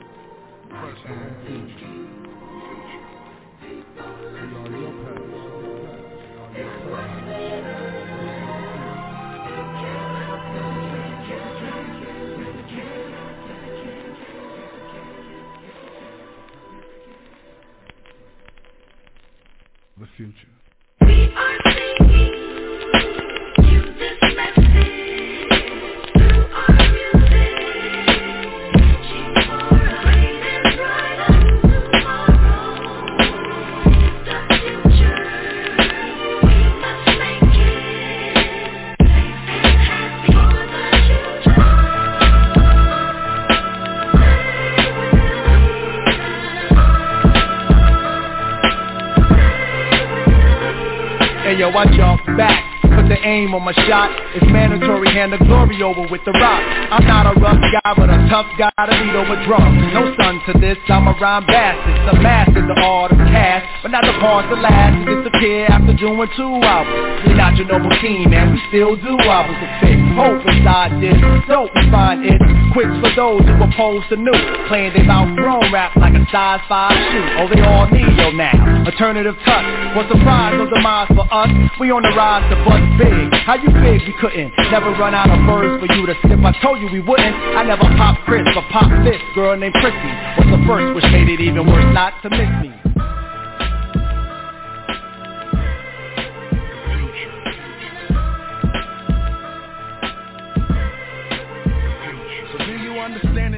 [20.03, 20.52] The future.
[53.62, 54.10] My shot.
[54.34, 56.62] It's mandatory, hand the glory over with the rock.
[56.90, 59.78] I'm not a rough guy, but a tough guy to beat over drums.
[59.94, 61.94] No son to this, I'm a rhyme bastard.
[62.10, 65.97] The master, the art of cast, but not the part to last to disappear after
[65.97, 67.25] doing two albums.
[67.27, 69.99] We're not your normal team, man, we still do albums to fit.
[70.13, 71.17] Hope inside this,
[71.49, 72.37] dope we find it.
[72.73, 74.37] Quick for those who oppose the new,
[74.69, 77.27] playing they've outgrown rap like a size 5 shoe.
[77.41, 79.67] Oh, they all neo now, alternative touch.
[79.97, 81.51] What surprise, no demise for us.
[81.81, 83.29] We on the rise to bust big.
[83.45, 84.05] How you big?
[84.09, 84.53] We couldn't.
[84.73, 86.41] Never run out of words for you to sip.
[86.41, 87.35] I told you we wouldn't.
[87.57, 90.13] I never pop Chris, but pop this girl named Chrissy.
[90.41, 92.82] Was the first, which made it even worse not to miss me.
[103.14, 103.52] Understand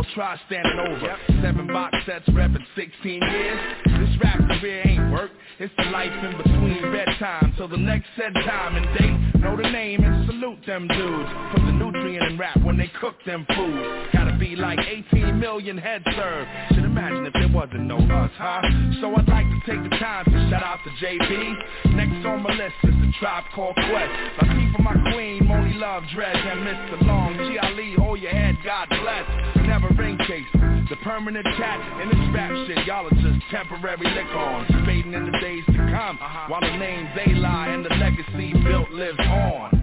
[0.00, 1.16] well try standing over.
[1.42, 3.60] Seven box sets, reppin' 16 years.
[3.84, 5.30] This rap career ain't work.
[5.58, 9.40] It's the life in between bedtime till the next set time and date.
[9.42, 11.28] Know the name and salute them dudes.
[11.52, 14.08] Put the nutrient in rap when they cook them food.
[14.12, 14.78] Gotta be like
[15.12, 16.48] 18 million heads served.
[16.74, 18.62] Should imagine if there wasn't no us, huh?
[19.02, 21.94] So I'd like to take the time to shout out to JB.
[21.94, 24.12] Next on my list is the Tribe Called Quest.
[24.40, 27.06] Lucky for my queen, Monie Love, Dredge, and Mr.
[27.06, 27.36] Long.
[27.36, 27.58] G.
[27.58, 29.59] Ali, hold your head, God bless.
[29.70, 30.44] Never ring chase.
[30.90, 34.66] The permanent cat in this rap shit, y'all are just temporary lick-ons.
[34.84, 36.48] Fading in the days to come, uh-huh.
[36.48, 39.80] while the names they lie and the legacy built lives on.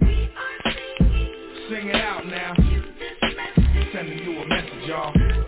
[1.70, 2.52] Sing it out now.
[3.94, 5.47] Sending you a message, y'all.